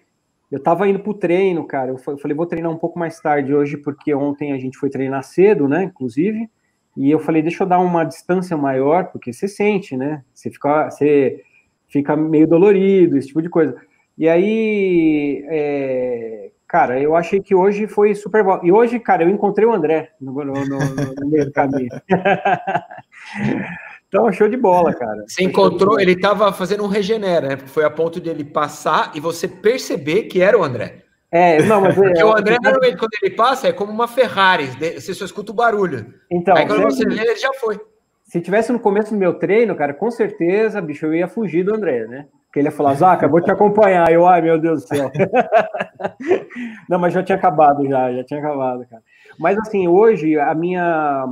Eu 0.50 0.60
tava 0.60 0.88
indo 0.88 0.98
pro 0.98 1.14
treino, 1.14 1.64
cara. 1.66 1.90
Eu 1.90 1.98
falei, 1.98 2.36
vou 2.36 2.46
treinar 2.46 2.70
um 2.70 2.76
pouco 2.76 2.98
mais 2.98 3.20
tarde 3.20 3.54
hoje, 3.54 3.76
porque 3.76 4.12
ontem 4.12 4.52
a 4.52 4.58
gente 4.58 4.76
foi 4.76 4.90
treinar 4.90 5.22
cedo, 5.22 5.68
né? 5.68 5.84
Inclusive. 5.84 6.50
E 6.96 7.10
eu 7.10 7.20
falei, 7.20 7.40
deixa 7.40 7.62
eu 7.62 7.68
dar 7.68 7.78
uma 7.78 8.04
distância 8.04 8.56
maior, 8.56 9.06
porque 9.12 9.32
você 9.32 9.46
sente, 9.46 9.96
né? 9.96 10.24
Você 10.34 10.50
fica, 10.50 10.90
você 10.90 11.42
fica 11.88 12.16
meio 12.16 12.48
dolorido, 12.48 13.16
esse 13.16 13.28
tipo 13.28 13.40
de 13.40 13.48
coisa. 13.48 13.76
E 14.18 14.28
aí, 14.28 15.44
é, 15.48 16.49
Cara, 16.70 17.00
eu 17.00 17.16
achei 17.16 17.40
que 17.40 17.52
hoje 17.52 17.88
foi 17.88 18.14
super 18.14 18.44
bom. 18.44 18.60
E 18.62 18.70
hoje, 18.70 19.00
cara, 19.00 19.24
eu 19.24 19.28
encontrei 19.28 19.66
o 19.66 19.72
André 19.72 20.12
no, 20.20 20.32
no, 20.32 20.52
no, 20.54 20.78
no 21.20 21.28
meio 21.28 21.46
do 21.46 21.50
caminho. 21.50 21.88
então, 24.06 24.32
show 24.32 24.48
de 24.48 24.56
bola, 24.56 24.94
cara. 24.94 25.24
Você 25.26 25.42
encontrou, 25.42 25.98
ele 25.98 26.12
estava 26.12 26.52
fazendo 26.52 26.84
um 26.84 26.86
regenera, 26.86 27.48
né? 27.48 27.56
Foi 27.56 27.82
a 27.82 27.90
ponto 27.90 28.20
de 28.20 28.30
ele 28.30 28.44
passar 28.44 29.10
e 29.16 29.20
você 29.20 29.48
perceber 29.48 30.28
que 30.28 30.40
era 30.40 30.56
o 30.56 30.62
André. 30.62 31.02
É, 31.28 31.60
não, 31.64 31.80
mas 31.80 31.96
Porque 31.96 32.20
é, 32.20 32.24
o 32.24 32.36
André, 32.36 32.56
normalmente, 32.62 32.96
quando 32.98 33.14
ele 33.20 33.34
passa, 33.34 33.66
é 33.66 33.72
como 33.72 33.90
uma 33.90 34.06
Ferrari, 34.06 34.66
você 34.94 35.12
só 35.12 35.24
escuta 35.24 35.50
o 35.50 35.54
barulho. 35.54 36.14
Então, 36.30 36.56
Aí 36.56 36.68
quando 36.68 36.82
você 36.82 37.04
vê, 37.04 37.20
ele 37.20 37.34
já 37.34 37.52
foi. 37.54 37.80
Se 38.22 38.40
tivesse 38.40 38.70
no 38.70 38.78
começo 38.78 39.10
do 39.10 39.18
meu 39.18 39.34
treino, 39.34 39.74
cara, 39.74 39.92
com 39.92 40.08
certeza, 40.08 40.80
bicho, 40.80 41.06
eu 41.06 41.14
ia 41.16 41.26
fugir 41.26 41.64
do 41.64 41.74
André, 41.74 42.06
né? 42.06 42.28
Que 42.52 42.58
ele 42.58 42.68
ia 42.68 42.72
falar, 42.72 42.94
Zaca, 42.94 43.28
vou 43.28 43.40
te 43.40 43.50
acompanhar. 43.50 44.10
Eu, 44.10 44.26
ai, 44.26 44.42
meu 44.42 44.58
Deus 44.58 44.82
do 44.82 44.88
céu. 44.88 45.10
Não, 46.88 46.98
mas 46.98 47.14
já 47.14 47.22
tinha 47.22 47.36
acabado, 47.36 47.86
já, 47.86 48.12
já 48.12 48.24
tinha 48.24 48.40
acabado, 48.40 48.86
cara. 48.86 49.02
Mas 49.38 49.56
assim, 49.58 49.86
hoje 49.86 50.38
a 50.38 50.54
minha, 50.54 51.26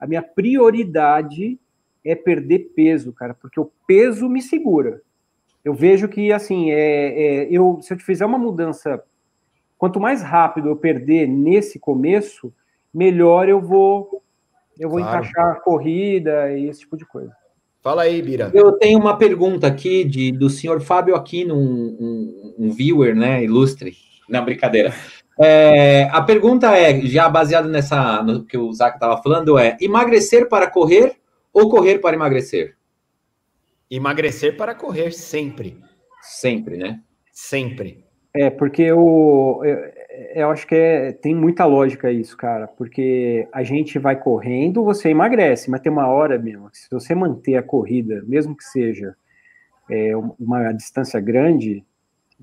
a 0.00 0.06
minha 0.06 0.22
prioridade 0.22 1.58
é 2.04 2.14
perder 2.14 2.72
peso, 2.74 3.12
cara, 3.12 3.34
porque 3.34 3.60
o 3.60 3.70
peso 3.86 4.28
me 4.28 4.42
segura. 4.42 5.00
Eu 5.64 5.74
vejo 5.74 6.08
que, 6.08 6.32
assim, 6.32 6.70
é, 6.70 7.42
é, 7.42 7.48
eu, 7.50 7.78
se 7.82 7.92
eu 7.92 7.98
te 7.98 8.04
fizer 8.04 8.24
uma 8.24 8.38
mudança, 8.38 9.02
quanto 9.76 10.00
mais 10.00 10.22
rápido 10.22 10.68
eu 10.68 10.76
perder 10.76 11.28
nesse 11.28 11.78
começo, 11.78 12.52
melhor 12.92 13.48
eu 13.48 13.60
vou, 13.60 14.22
eu 14.78 14.88
vou 14.88 14.98
claro. 14.98 15.18
encaixar 15.18 15.52
a 15.52 15.60
corrida 15.60 16.52
e 16.52 16.66
esse 16.68 16.80
tipo 16.80 16.96
de 16.96 17.04
coisa. 17.04 17.32
Fala 17.80 18.02
aí, 18.02 18.20
Bira. 18.20 18.50
Eu 18.52 18.72
tenho 18.72 18.98
uma 18.98 19.16
pergunta 19.16 19.66
aqui 19.66 20.04
de, 20.04 20.32
do 20.32 20.50
senhor 20.50 20.80
Fábio 20.80 21.14
Aquino, 21.14 21.54
um, 21.54 21.96
um, 22.00 22.54
um 22.58 22.70
viewer, 22.70 23.14
né, 23.14 23.42
ilustre. 23.44 23.96
Não, 24.28 24.44
brincadeira. 24.44 24.92
É, 25.40 26.08
a 26.10 26.20
pergunta 26.20 26.76
é, 26.76 27.00
já 27.02 27.28
baseada 27.28 27.68
nessa, 27.68 28.22
no 28.22 28.44
que 28.44 28.58
o 28.58 28.72
Zac 28.72 28.96
estava 28.96 29.22
falando, 29.22 29.56
é 29.56 29.76
emagrecer 29.80 30.48
para 30.48 30.68
correr 30.68 31.16
ou 31.52 31.70
correr 31.70 31.98
para 31.98 32.16
emagrecer? 32.16 32.76
Emagrecer 33.88 34.56
para 34.56 34.74
correr 34.74 35.12
sempre. 35.12 35.78
Sempre, 36.20 36.76
né? 36.76 37.00
Sempre. 37.32 38.04
É, 38.34 38.50
porque 38.50 38.82
eu, 38.82 39.60
eu, 40.18 40.42
eu 40.42 40.50
acho 40.50 40.66
que 40.66 40.74
é, 40.74 41.12
tem 41.12 41.34
muita 41.34 41.64
lógica 41.64 42.10
isso, 42.10 42.36
cara, 42.36 42.66
porque 42.66 43.48
a 43.52 43.62
gente 43.62 43.98
vai 43.98 44.16
correndo, 44.16 44.84
você 44.84 45.10
emagrece, 45.10 45.70
mas 45.70 45.80
tem 45.80 45.92
uma 45.92 46.08
hora 46.08 46.38
mesmo, 46.38 46.68
se 46.72 46.88
você 46.90 47.14
manter 47.14 47.56
a 47.56 47.62
corrida, 47.62 48.22
mesmo 48.26 48.56
que 48.56 48.64
seja 48.64 49.14
é, 49.90 50.12
uma 50.38 50.72
distância 50.72 51.20
grande, 51.20 51.84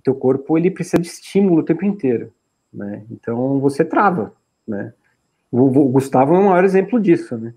teu 0.03 0.15
corpo 0.15 0.57
ele 0.57 0.71
precisa 0.71 1.01
de 1.01 1.07
estímulo 1.07 1.61
o 1.61 1.65
tempo 1.65 1.85
inteiro, 1.85 2.33
né? 2.73 3.03
Então 3.09 3.59
você 3.59 3.83
trava, 3.83 4.33
né? 4.67 4.93
O, 5.51 5.63
o 5.63 5.89
Gustavo 5.89 6.35
é 6.35 6.39
o 6.39 6.43
maior 6.43 6.63
exemplo 6.63 6.99
disso, 6.99 7.37
né? 7.37 7.53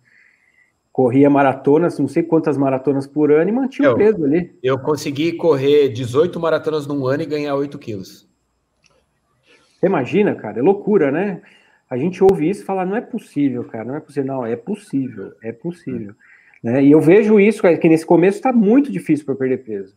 corria 0.98 1.30
maratonas, 1.30 1.96
não 2.00 2.08
sei 2.08 2.24
quantas 2.24 2.56
maratonas 2.56 3.06
por 3.06 3.30
ano 3.30 3.48
e 3.48 3.52
mantinha 3.52 3.92
o 3.92 3.96
peso 3.96 4.24
ali. 4.24 4.52
Eu 4.60 4.80
consegui 4.80 5.30
correr 5.34 5.90
18 5.90 6.40
maratonas 6.40 6.88
num 6.88 7.06
ano 7.06 7.22
e 7.22 7.26
ganhar 7.26 7.54
8 7.54 7.78
quilos. 7.78 8.27
Você 9.78 9.86
imagina, 9.86 10.34
cara, 10.34 10.58
é 10.58 10.62
loucura, 10.62 11.12
né? 11.12 11.40
A 11.88 11.96
gente 11.96 12.22
ouve 12.22 12.50
isso 12.50 12.62
e 12.62 12.64
fala, 12.64 12.84
não 12.84 12.96
é 12.96 13.00
possível, 13.00 13.64
cara, 13.64 13.84
não 13.84 13.94
é 13.94 14.00
possível. 14.00 14.26
Não, 14.26 14.44
é 14.44 14.56
possível, 14.56 15.32
é 15.40 15.52
possível. 15.52 16.14
Né? 16.62 16.82
E 16.82 16.90
eu 16.90 17.00
vejo 17.00 17.38
isso, 17.38 17.62
que 17.62 17.88
nesse 17.88 18.04
começo 18.04 18.38
está 18.38 18.52
muito 18.52 18.90
difícil 18.90 19.24
para 19.24 19.36
perder 19.36 19.58
peso. 19.58 19.96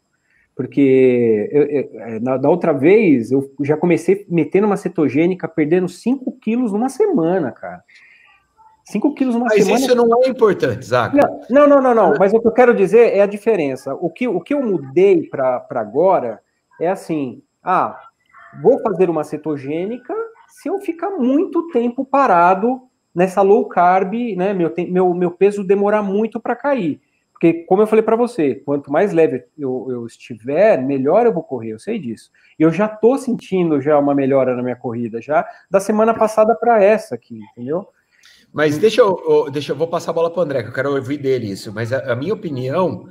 Porque 0.56 1.50
eu, 1.52 1.64
eu, 1.64 1.90
é, 1.96 2.20
na, 2.20 2.38
da 2.38 2.50
outra 2.50 2.72
vez 2.72 3.32
eu 3.32 3.52
já 3.62 3.76
comecei 3.76 4.26
metendo 4.30 4.68
uma 4.68 4.78
cetogênica, 4.78 5.48
perdendo 5.48 5.90
5 5.90 6.32
quilos 6.40 6.72
numa 6.72 6.90
semana, 6.90 7.52
cara. 7.52 7.84
5 8.86 9.16
quilos 9.16 9.34
numa 9.34 9.46
mas 9.46 9.64
semana. 9.64 9.74
Mas 9.74 9.84
isso 9.84 9.96
não 9.96 10.24
é 10.24 10.28
importante, 10.28 10.86
Zaca. 10.86 11.18
Não, 11.50 11.68
não, 11.68 11.82
não, 11.82 11.96
não, 11.96 12.14
Mas 12.20 12.34
o 12.34 12.40
que 12.40 12.48
eu 12.48 12.52
quero 12.52 12.76
dizer 12.76 13.16
é 13.16 13.22
a 13.22 13.26
diferença. 13.26 13.96
O 13.96 14.10
que, 14.10 14.28
o 14.28 14.40
que 14.40 14.54
eu 14.54 14.62
mudei 14.62 15.24
para 15.24 15.66
agora 15.72 16.40
é 16.80 16.90
assim: 16.90 17.42
ah, 17.64 17.98
vou 18.62 18.82
fazer 18.82 19.10
uma 19.10 19.24
cetogênica 19.24 20.14
se 20.48 20.70
eu 20.70 20.80
ficar 20.82 21.12
muito 21.12 21.68
tempo 21.70 22.04
parado 22.04 22.82
nessa 23.14 23.42
low 23.42 23.68
carb, 23.68 24.14
né? 24.36 24.54
Meu, 24.54 24.74
meu, 24.90 25.14
meu 25.14 25.32
peso 25.32 25.64
demorar 25.64 26.02
muito 26.02 26.40
para 26.40 26.56
cair. 26.56 27.02
Porque, 27.32 27.64
como 27.64 27.82
eu 27.82 27.88
falei 27.88 28.04
para 28.04 28.16
você, 28.16 28.54
quanto 28.54 28.92
mais 28.92 29.12
leve 29.12 29.44
eu, 29.58 29.88
eu, 29.90 30.06
estiver, 30.06 30.80
melhor 30.80 31.26
eu 31.26 31.34
vou 31.34 31.42
correr, 31.42 31.72
eu 31.72 31.80
sei 31.80 31.98
disso. 31.98 32.30
E 32.60 32.62
eu 32.62 32.72
já 32.72 32.88
tô 32.88 33.18
sentindo 33.18 33.82
já 33.82 33.98
uma 33.98 34.14
melhora 34.14 34.56
na 34.56 34.62
minha 34.62 34.76
corrida, 34.76 35.20
já 35.20 35.48
da 35.68 35.80
semana 35.80 36.14
passada 36.14 36.54
para 36.54 36.84
essa 36.84 37.16
aqui, 37.16 37.40
entendeu? 37.52 37.88
Mas 38.54 38.78
deixa 38.78 39.02
eu, 39.02 39.50
deixa 39.52 39.72
eu 39.72 39.76
vou 39.76 39.88
passar 39.88 40.12
a 40.12 40.14
bola 40.14 40.30
para 40.30 40.40
o 40.40 40.44
André, 40.44 40.62
que 40.62 40.70
eu 40.70 40.74
quero 40.74 40.94
ouvir 40.94 41.18
dele 41.18 41.50
isso. 41.50 41.74
Mas 41.74 41.92
a, 41.92 42.12
a 42.12 42.16
minha 42.16 42.34
opinião, 42.34 43.08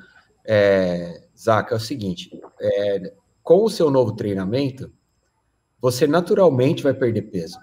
é, 0.46 1.22
Zaca, 1.36 1.74
é 1.74 1.76
o 1.76 1.80
seguinte: 1.80 2.30
é, 2.60 3.12
com 3.42 3.64
o 3.64 3.70
seu 3.70 3.90
novo 3.90 4.12
treinamento, 4.12 4.92
você 5.80 6.06
naturalmente 6.06 6.82
vai 6.82 6.94
perder 6.94 7.22
peso. 7.22 7.58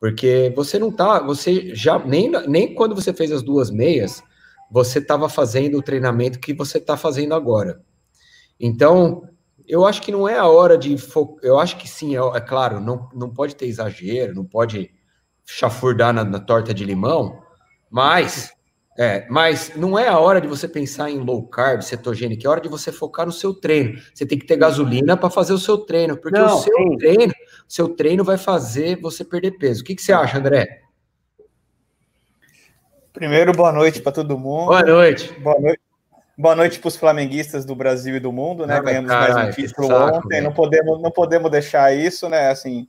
Porque 0.00 0.52
você 0.56 0.78
não 0.78 0.90
tá, 0.90 1.20
você 1.20 1.74
já, 1.74 1.98
nem, 1.98 2.30
nem 2.48 2.74
quando 2.74 2.94
você 2.94 3.12
fez 3.12 3.30
as 3.30 3.42
duas 3.42 3.70
meias, 3.70 4.22
você 4.70 4.98
estava 4.98 5.28
fazendo 5.28 5.78
o 5.78 5.82
treinamento 5.82 6.40
que 6.40 6.52
você 6.52 6.78
está 6.78 6.96
fazendo 6.96 7.34
agora. 7.34 7.80
Então, 8.58 9.28
eu 9.66 9.84
acho 9.86 10.02
que 10.02 10.10
não 10.10 10.28
é 10.28 10.38
a 10.38 10.46
hora 10.46 10.76
de. 10.76 10.96
Eu 11.42 11.58
acho 11.58 11.76
que 11.76 11.88
sim, 11.88 12.16
é, 12.16 12.20
é 12.20 12.40
claro, 12.40 12.80
não, 12.80 13.08
não 13.14 13.30
pode 13.30 13.54
ter 13.54 13.66
exagero, 13.66 14.34
não 14.34 14.44
pode 14.44 14.90
chafurdar 15.44 16.12
na, 16.12 16.24
na 16.24 16.40
torta 16.40 16.72
de 16.72 16.84
limão, 16.84 17.40
mas 17.90 18.52
é, 18.98 19.26
mas 19.30 19.74
não 19.74 19.98
é 19.98 20.08
a 20.08 20.18
hora 20.18 20.40
de 20.40 20.46
você 20.46 20.68
pensar 20.68 21.10
em 21.10 21.18
low 21.18 21.46
carb, 21.46 21.82
cetogênico, 21.82 22.46
é 22.46 22.50
hora 22.50 22.60
de 22.60 22.68
você 22.68 22.92
focar 22.92 23.24
no 23.24 23.32
seu 23.32 23.54
treino. 23.54 23.98
Você 24.12 24.26
tem 24.26 24.38
que 24.38 24.46
ter 24.46 24.56
gasolina 24.56 25.16
para 25.16 25.30
fazer 25.30 25.54
o 25.54 25.58
seu 25.58 25.78
treino, 25.78 26.16
porque 26.16 26.38
não, 26.38 26.58
o 26.58 26.60
seu 26.60 26.76
sim. 26.76 26.96
treino, 26.98 27.32
seu 27.66 27.88
treino 27.88 28.22
vai 28.22 28.36
fazer 28.36 29.00
você 29.00 29.24
perder 29.24 29.52
peso. 29.52 29.80
O 29.80 29.84
que, 29.84 29.94
que 29.94 30.02
você 30.02 30.12
acha, 30.12 30.38
André? 30.38 30.82
Primeiro, 33.12 33.52
boa 33.52 33.72
noite 33.72 34.00
para 34.00 34.12
todo 34.12 34.38
mundo. 34.38 34.66
Boa 34.66 34.82
noite. 34.82 35.32
Boa 35.40 35.58
noite. 35.58 35.80
Boa 36.36 36.56
noite 36.56 36.78
para 36.78 36.88
os 36.88 36.96
flamenguistas 36.96 37.64
do 37.64 37.74
Brasil 37.74 38.16
e 38.16 38.20
do 38.20 38.32
mundo, 38.32 38.66
né? 38.66 38.80
Ganhamos 38.80 39.10
mais 39.10 39.36
um 39.36 39.50
título 39.50 39.86
saco, 39.86 40.18
ontem. 40.18 40.40
Não 40.40 40.52
podemos, 40.52 41.00
não 41.00 41.10
podemos 41.10 41.50
deixar 41.50 41.94
isso, 41.94 42.28
né? 42.28 42.48
Assim, 42.48 42.88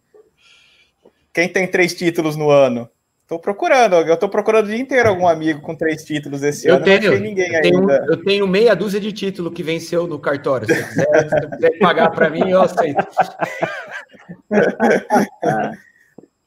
quem 1.34 1.48
tem 1.48 1.68
três 1.68 1.94
títulos 1.94 2.36
no 2.36 2.50
ano? 2.50 2.90
Tô 3.34 3.40
procurando, 3.40 3.96
eu 3.96 4.16
tô 4.16 4.30
procurando 4.30 4.66
o 4.66 4.68
dia 4.68 4.78
inteiro 4.78 5.10
algum 5.10 5.28
amigo 5.28 5.60
com 5.60 5.76
três 5.76 6.06
títulos 6.06 6.44
esse 6.44 6.68
eu 6.68 6.76
ano. 6.76 6.86
Tenho, 6.86 7.14
não 7.14 7.20
ninguém 7.20 7.52
eu 7.52 7.62
tenho, 7.64 7.80
ainda. 7.80 8.06
Eu 8.08 8.24
tenho 8.24 8.48
meia 8.48 8.76
dúzia 8.76 9.00
de 9.00 9.12
título 9.12 9.50
que 9.50 9.64
venceu 9.64 10.06
no 10.06 10.20
cartório. 10.20 10.68
Se 10.68 10.76
você 10.76 10.88
quiser, 10.88 11.30
se 11.30 11.50
quiser 11.50 11.80
pagar 11.80 12.12
para 12.12 12.30
mim, 12.30 12.48
eu 12.48 12.62
aceito. 12.62 13.04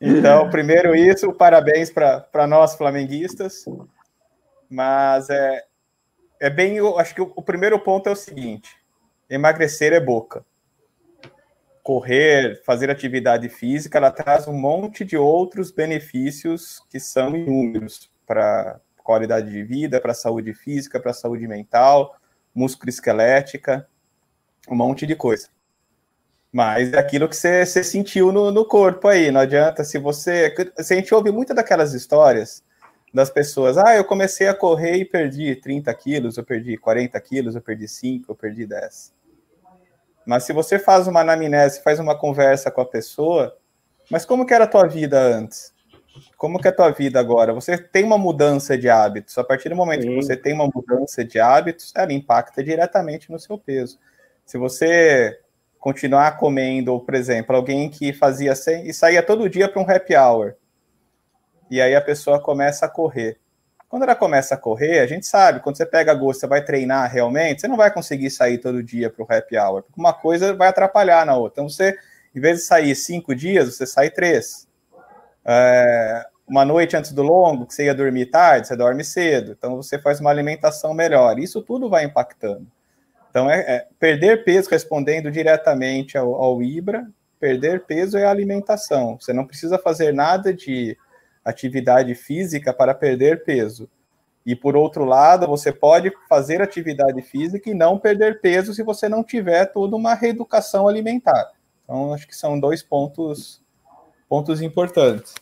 então, 0.00 0.48
primeiro 0.48 0.94
isso, 0.94 1.32
parabéns 1.32 1.90
para 1.90 2.46
nós 2.46 2.76
flamenguistas. 2.76 3.64
Mas 4.70 5.28
é, 5.28 5.64
é 6.38 6.48
bem. 6.48 6.78
Acho 6.98 7.16
que 7.16 7.20
o, 7.20 7.32
o 7.34 7.42
primeiro 7.42 7.80
ponto 7.80 8.08
é 8.08 8.12
o 8.12 8.16
seguinte: 8.16 8.76
emagrecer 9.28 9.92
é 9.92 9.98
boca 9.98 10.44
correr, 11.86 12.60
fazer 12.64 12.90
atividade 12.90 13.48
física, 13.48 13.96
ela 13.96 14.10
traz 14.10 14.48
um 14.48 14.52
monte 14.52 15.04
de 15.04 15.16
outros 15.16 15.70
benefícios 15.70 16.82
que 16.90 16.98
são 16.98 17.36
inúmeros 17.36 18.10
para 18.26 18.80
qualidade 19.04 19.52
de 19.52 19.62
vida, 19.62 20.00
para 20.00 20.10
a 20.10 20.14
saúde 20.14 20.52
física, 20.52 20.98
para 20.98 21.12
a 21.12 21.14
saúde 21.14 21.46
mental, 21.46 22.16
músculo 22.52 22.90
esquelética, 22.90 23.86
um 24.68 24.74
monte 24.74 25.06
de 25.06 25.14
coisa. 25.14 25.46
Mas 26.50 26.92
é 26.92 26.98
aquilo 26.98 27.28
que 27.28 27.36
você, 27.36 27.64
você 27.64 27.84
sentiu 27.84 28.32
no, 28.32 28.50
no, 28.50 28.64
corpo 28.64 29.06
aí, 29.06 29.30
não 29.30 29.42
adianta 29.42 29.84
se 29.84 29.96
você. 29.96 30.52
Se 30.80 30.92
a 30.92 30.96
gente 30.96 31.14
ouve 31.14 31.30
muitas 31.30 31.54
daquelas 31.54 31.94
histórias 31.94 32.64
das 33.14 33.30
pessoas, 33.30 33.78
ah, 33.78 33.94
eu 33.94 34.04
comecei 34.04 34.48
a 34.48 34.54
correr 34.54 34.96
e 34.96 35.04
perdi 35.04 35.54
30 35.54 35.94
quilos, 35.94 36.36
eu 36.36 36.42
perdi 36.42 36.76
40 36.76 37.20
quilos, 37.20 37.54
eu 37.54 37.62
perdi 37.62 37.86
5, 37.86 38.32
eu 38.32 38.34
perdi 38.34 38.66
10. 38.66 39.14
Mas 40.26 40.42
se 40.42 40.52
você 40.52 40.78
faz 40.78 41.06
uma 41.06 41.20
anamnese, 41.20 41.82
faz 41.82 42.00
uma 42.00 42.18
conversa 42.18 42.70
com 42.70 42.80
a 42.80 42.86
pessoa, 42.86 43.56
mas 44.10 44.26
como 44.26 44.44
que 44.44 44.52
era 44.52 44.64
a 44.64 44.68
tua 44.68 44.86
vida 44.86 45.18
antes? 45.18 45.72
Como 46.36 46.58
que 46.58 46.66
é 46.66 46.70
a 46.70 46.74
tua 46.74 46.90
vida 46.90 47.20
agora? 47.20 47.52
Você 47.52 47.78
tem 47.78 48.04
uma 48.04 48.18
mudança 48.18 48.76
de 48.76 48.88
hábitos. 48.88 49.38
A 49.38 49.44
partir 49.44 49.68
do 49.68 49.76
momento 49.76 50.02
Sim. 50.02 50.08
que 50.08 50.14
você 50.16 50.36
tem 50.36 50.52
uma 50.52 50.68
mudança 50.72 51.24
de 51.24 51.38
hábitos, 51.38 51.92
ela 51.94 52.12
impacta 52.12 52.62
diretamente 52.64 53.30
no 53.30 53.38
seu 53.38 53.56
peso. 53.56 53.98
Se 54.44 54.58
você 54.58 55.38
continuar 55.78 56.36
comendo, 56.38 56.92
ou, 56.92 57.00
por 57.00 57.14
exemplo, 57.14 57.54
alguém 57.54 57.88
que 57.88 58.12
fazia 58.12 58.52
e 58.84 58.92
saía 58.92 59.22
todo 59.22 59.48
dia 59.48 59.68
para 59.68 59.80
um 59.80 59.88
happy 59.88 60.16
hour, 60.16 60.54
e 61.70 61.80
aí 61.80 61.94
a 61.94 62.00
pessoa 62.00 62.40
começa 62.40 62.86
a 62.86 62.88
correr. 62.88 63.38
Quando 63.88 64.02
ela 64.02 64.16
começa 64.16 64.54
a 64.54 64.58
correr, 64.58 64.98
a 64.98 65.06
gente 65.06 65.26
sabe, 65.26 65.60
quando 65.60 65.76
você 65.76 65.86
pega 65.86 66.12
gosto, 66.12 66.40
você 66.40 66.46
vai 66.46 66.62
treinar 66.64 67.10
realmente, 67.10 67.60
você 67.60 67.68
não 67.68 67.76
vai 67.76 67.92
conseguir 67.92 68.30
sair 68.30 68.58
todo 68.58 68.82
dia 68.82 69.08
para 69.08 69.22
o 69.22 69.26
happy 69.28 69.56
hour, 69.56 69.82
porque 69.82 70.00
uma 70.00 70.12
coisa 70.12 70.54
vai 70.54 70.68
atrapalhar 70.68 71.24
na 71.24 71.36
outra. 71.36 71.62
Então, 71.62 71.68
você, 71.68 71.96
em 72.34 72.40
vez 72.40 72.58
de 72.58 72.64
sair 72.64 72.94
cinco 72.96 73.34
dias, 73.34 73.74
você 73.74 73.86
sai 73.86 74.10
três. 74.10 74.66
É, 75.44 76.26
uma 76.48 76.64
noite 76.64 76.96
antes 76.96 77.12
do 77.12 77.22
longo, 77.22 77.64
que 77.64 77.74
você 77.74 77.84
ia 77.84 77.94
dormir 77.94 78.26
tarde, 78.26 78.66
você 78.66 78.76
dorme 78.76 79.04
cedo. 79.04 79.52
Então, 79.52 79.76
você 79.76 79.98
faz 80.00 80.20
uma 80.20 80.30
alimentação 80.30 80.92
melhor. 80.92 81.38
Isso 81.38 81.62
tudo 81.62 81.88
vai 81.88 82.04
impactando. 82.04 82.66
Então, 83.30 83.48
é, 83.48 83.60
é 83.60 83.86
perder 84.00 84.44
peso, 84.44 84.68
respondendo 84.68 85.30
diretamente 85.30 86.18
ao, 86.18 86.34
ao 86.34 86.60
IBRA, 86.60 87.06
perder 87.38 87.84
peso 87.84 88.18
é 88.18 88.24
alimentação. 88.24 89.16
Você 89.20 89.32
não 89.32 89.46
precisa 89.46 89.78
fazer 89.78 90.12
nada 90.12 90.52
de 90.52 90.96
atividade 91.46 92.14
física 92.14 92.72
para 92.72 92.94
perder 92.94 93.44
peso. 93.44 93.88
E 94.44 94.54
por 94.54 94.76
outro 94.76 95.04
lado, 95.04 95.46
você 95.46 95.72
pode 95.72 96.12
fazer 96.28 96.60
atividade 96.60 97.22
física 97.22 97.70
e 97.70 97.74
não 97.74 97.98
perder 97.98 98.40
peso 98.40 98.74
se 98.74 98.82
você 98.82 99.08
não 99.08 99.24
tiver 99.24 99.66
toda 99.66 99.96
uma 99.96 100.14
reeducação 100.14 100.86
alimentar. 100.86 101.52
Então, 101.84 102.12
acho 102.12 102.26
que 102.26 102.36
são 102.36 102.58
dois 102.58 102.82
pontos, 102.82 103.62
pontos 104.28 104.60
importantes. 104.60 105.34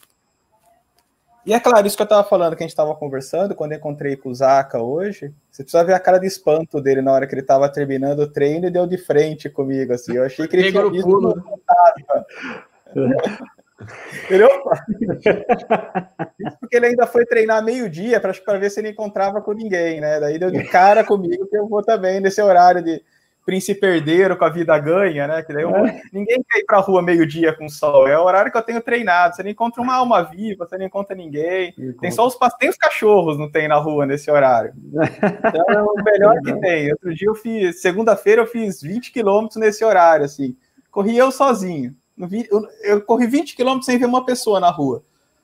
E 1.46 1.52
é 1.52 1.60
claro, 1.60 1.86
isso 1.86 1.96
que 1.96 2.02
eu 2.02 2.04
estava 2.04 2.26
falando, 2.26 2.56
que 2.56 2.62
a 2.62 2.66
gente 2.66 2.72
estava 2.72 2.94
conversando, 2.94 3.54
quando 3.54 3.72
eu 3.72 3.78
encontrei 3.78 4.16
com 4.16 4.30
o 4.30 4.34
Zaka 4.34 4.80
hoje, 4.80 5.34
você 5.50 5.62
precisa 5.62 5.84
ver 5.84 5.92
a 5.92 6.00
cara 6.00 6.18
de 6.18 6.26
espanto 6.26 6.80
dele 6.80 7.02
na 7.02 7.12
hora 7.12 7.26
que 7.26 7.34
ele 7.34 7.42
estava 7.42 7.68
terminando 7.68 8.20
o 8.20 8.30
treino 8.30 8.66
e 8.66 8.70
deu 8.70 8.86
de 8.86 8.96
frente 8.96 9.50
comigo, 9.50 9.92
assim. 9.92 10.16
Eu 10.16 10.24
achei 10.24 10.48
que 10.48 10.56
ele 10.56 10.70
tinha 10.70 10.90
visto. 10.90 11.44
Ele, 14.30 14.44
opa! 14.44 14.86
Isso 16.38 16.56
porque 16.60 16.76
ele 16.76 16.86
ainda 16.86 17.06
foi 17.06 17.26
treinar 17.26 17.64
meio-dia 17.64 18.20
para 18.20 18.58
ver 18.58 18.70
se 18.70 18.80
ele 18.80 18.90
encontrava 18.90 19.40
com 19.40 19.52
ninguém, 19.52 20.00
né? 20.00 20.20
Daí 20.20 20.38
deu 20.38 20.50
de 20.50 20.62
cara 20.64 21.04
comigo 21.04 21.46
que 21.46 21.56
eu 21.56 21.68
vou 21.68 21.82
também 21.82 22.20
nesse 22.20 22.40
horário 22.40 22.82
de 22.82 23.02
príncipe 23.44 23.86
herdeiro 23.86 24.38
com 24.38 24.44
a 24.44 24.48
vida 24.48 24.78
ganha, 24.78 25.26
né? 25.26 25.42
Que 25.42 25.52
daí 25.52 25.64
vou... 25.64 25.86
é. 25.86 26.00
ninguém 26.12 26.42
quer 26.48 26.60
ir 26.60 26.64
para 26.64 26.78
a 26.78 26.80
rua 26.80 27.02
meio-dia 27.02 27.52
com 27.52 27.68
sol. 27.68 28.08
É 28.08 28.18
o 28.18 28.24
horário 28.24 28.50
que 28.50 28.56
eu 28.56 28.62
tenho 28.62 28.80
treinado. 28.80 29.36
Você 29.36 29.42
não 29.42 29.50
encontra 29.50 29.82
uma 29.82 29.94
alma 29.94 30.22
viva, 30.22 30.66
você 30.66 30.78
não 30.78 30.86
encontra 30.86 31.14
ninguém. 31.14 31.74
Tem 32.00 32.10
só 32.10 32.26
os 32.26 32.38
tem 32.58 32.70
os 32.70 32.76
cachorros, 32.76 33.38
não 33.38 33.50
tem 33.50 33.68
na 33.68 33.76
rua 33.76 34.06
nesse 34.06 34.30
horário. 34.30 34.72
Então 34.86 35.66
é 35.68 35.82
o 35.82 35.94
melhor 36.02 36.40
que 36.40 36.54
tem. 36.60 36.90
Outro 36.92 37.14
dia 37.14 37.28
eu 37.28 37.34
fiz, 37.34 37.80
segunda-feira 37.80 38.42
eu 38.42 38.46
fiz 38.46 38.80
20 38.80 39.12
quilômetros 39.12 39.60
nesse 39.60 39.84
horário, 39.84 40.24
assim. 40.24 40.56
Corri 40.90 41.16
eu 41.16 41.30
sozinho. 41.30 41.94
Eu, 42.18 42.68
eu 42.82 43.00
corri 43.02 43.26
20 43.26 43.56
quilômetros 43.56 43.86
sem 43.86 43.98
ver 43.98 44.06
uma 44.06 44.24
pessoa 44.24 44.60
na 44.60 44.70
rua. 44.70 45.02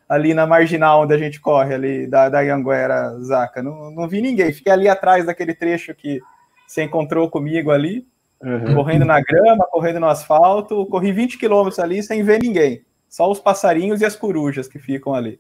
Ali 0.09 0.35
na 0.35 0.47
marginal 0.47 1.03
onde 1.03 1.15
a 1.15 1.19
gente 1.19 1.41
corre, 1.41 1.75
ali 1.75 2.07
da, 2.07 2.29
da 2.29 2.41
Anguera, 2.41 3.17
Zaca. 3.21 3.63
Não, 3.63 3.91
não 3.91 4.09
vi 4.09 4.21
ninguém. 4.21 4.53
Fiquei 4.53 4.73
ali 4.73 4.89
atrás 4.89 5.25
daquele 5.25 5.55
trecho 5.55 5.95
que 5.95 6.21
você 6.67 6.83
encontrou 6.83 7.31
comigo 7.31 7.71
ali, 7.71 8.07
uhum. 8.43 8.75
correndo 8.75 9.05
na 9.05 9.21
grama, 9.21 9.67
correndo 9.71 10.01
no 10.01 10.09
asfalto. 10.09 10.87
Corri 10.87 11.13
20 11.13 11.39
quilômetros 11.39 11.79
ali 11.79 12.03
sem 12.03 12.23
ver 12.23 12.41
ninguém. 12.41 12.85
Só 13.09 13.31
os 13.31 13.41
passarinhos 13.41 14.01
e 14.01 14.05
as 14.05 14.17
corujas 14.17 14.69
que 14.69 14.79
ficam 14.79 15.15
ali. 15.15 15.39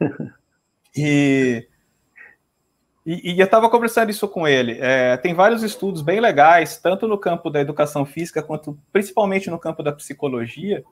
E 0.96 1.66
e, 3.04 3.34
e 3.34 3.40
eu 3.40 3.44
estava 3.44 3.68
conversando 3.68 4.10
isso 4.10 4.26
com 4.26 4.48
ele. 4.48 4.78
É, 4.80 5.16
tem 5.18 5.34
vários 5.34 5.62
estudos 5.62 6.00
bem 6.00 6.20
legais, 6.20 6.78
tanto 6.78 7.06
no 7.06 7.18
campo 7.18 7.50
da 7.50 7.60
educação 7.60 8.06
física, 8.06 8.42
quanto 8.42 8.78
principalmente 8.92 9.50
no 9.50 9.58
campo 9.58 9.82
da 9.82 9.92
psicologia, 9.92 10.82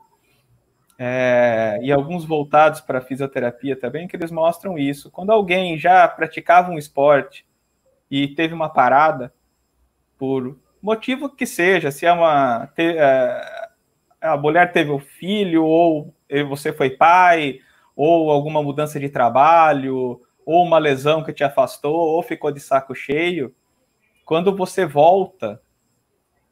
é, 0.98 1.78
e 1.82 1.90
alguns 1.90 2.24
voltados 2.24 2.80
para 2.80 2.98
a 2.98 3.02
fisioterapia 3.02 3.74
também, 3.74 4.06
que 4.06 4.14
eles 4.14 4.30
mostram 4.30 4.78
isso. 4.78 5.10
Quando 5.10 5.32
alguém 5.32 5.78
já 5.78 6.06
praticava 6.06 6.70
um 6.70 6.78
esporte 6.78 7.46
e 8.10 8.28
teve 8.28 8.52
uma 8.52 8.68
parada, 8.68 9.32
por 10.18 10.58
motivo 10.82 11.30
que 11.30 11.46
seja, 11.46 11.90
se 11.90 12.04
é 12.04 12.12
uma. 12.12 12.66
Te, 12.74 12.96
é, 12.96 13.70
a 14.20 14.36
mulher 14.36 14.70
teve 14.70 14.90
um 14.90 15.00
filho, 15.00 15.64
ou 15.64 16.14
você 16.48 16.72
foi 16.72 16.90
pai, 16.90 17.58
ou 17.96 18.30
alguma 18.30 18.62
mudança 18.62 19.00
de 19.00 19.08
trabalho, 19.08 20.20
ou 20.44 20.64
uma 20.64 20.78
lesão 20.78 21.22
que 21.22 21.32
te 21.32 21.44
afastou, 21.44 21.94
ou 21.94 22.22
ficou 22.22 22.50
de 22.50 22.60
saco 22.60 22.94
cheio, 22.94 23.54
quando 24.24 24.54
você 24.56 24.86
volta, 24.86 25.60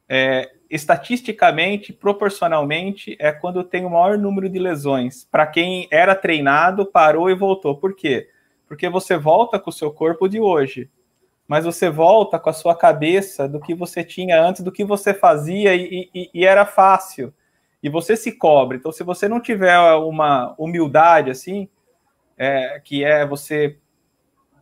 é, 0.09 0.51
estatisticamente, 0.69 1.93
proporcionalmente, 1.93 3.17
é 3.19 3.33
quando 3.33 3.65
tem 3.65 3.85
o 3.85 3.91
maior 3.91 4.19
número 4.19 4.49
de 4.49 4.59
lesões. 4.59 5.27
Para 5.31 5.47
quem 5.47 5.89
era 5.91 6.15
treinado, 6.15 6.87
parou 6.87 7.31
e 7.31 7.35
voltou. 7.35 7.77
Por 7.77 7.95
quê? 7.95 8.29
Porque 8.67 8.89
você 8.89 9.17
volta 9.17 9.59
com 9.59 9.71
o 9.71 9.73
seu 9.73 9.91
corpo 9.91 10.29
de 10.29 10.41
hoje, 10.41 10.89
mas 11.47 11.65
você 11.65 11.91
volta 11.91 12.39
com 12.39 12.49
a 12.51 12.53
sua 12.53 12.77
cabeça 12.77 13.49
do 13.49 13.59
que 13.59 13.75
você 13.75 14.05
tinha 14.05 14.41
antes, 14.41 14.63
do 14.63 14.71
que 14.71 14.85
você 14.85 15.13
fazia 15.13 15.75
e, 15.75 16.09
e, 16.15 16.31
e 16.33 16.47
era 16.47 16.65
fácil. 16.65 17.35
E 17.83 17.89
você 17.89 18.17
se 18.17 18.33
cobre. 18.33 18.77
Então, 18.77 18.93
se 18.93 19.03
você 19.03 19.27
não 19.27 19.41
tiver 19.41 19.77
uma 19.97 20.55
humildade 20.57 21.31
assim, 21.31 21.69
é, 22.41 22.81
que 22.83 23.05
é 23.05 23.27
você 23.27 23.77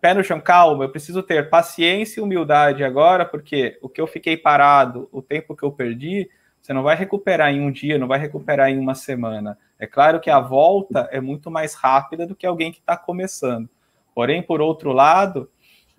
pé 0.01 0.13
no 0.13 0.25
chão, 0.25 0.41
calma, 0.41 0.85
eu 0.85 0.91
preciso 0.91 1.23
ter 1.23 1.49
paciência 1.49 2.19
e 2.19 2.23
humildade 2.23 2.83
agora, 2.83 3.25
porque 3.25 3.79
o 3.81 3.89
que 3.89 4.01
eu 4.01 4.07
fiquei 4.09 4.37
parado, 4.37 5.09
o 5.13 5.23
tempo 5.23 5.55
que 5.55 5.63
eu 5.63 5.71
perdi, 5.71 6.29
você 6.61 6.73
não 6.73 6.83
vai 6.83 6.97
recuperar 6.97 7.53
em 7.53 7.61
um 7.61 7.71
dia, 7.71 7.97
não 7.97 8.09
vai 8.09 8.19
recuperar 8.19 8.69
em 8.69 8.79
uma 8.79 8.97
semana. 8.97 9.57
É 9.79 9.87
claro 9.87 10.19
que 10.19 10.29
a 10.29 10.41
volta 10.41 11.09
é 11.13 11.21
muito 11.21 11.53
mais 11.53 11.75
rápida 11.75 12.27
do 12.27 12.35
que 12.35 12.47
alguém 12.47 12.73
que 12.73 12.81
está 12.81 12.97
começando. 12.97 13.69
Porém, 14.13 14.43
por 14.43 14.61
outro 14.61 14.93
lado, 14.93 15.49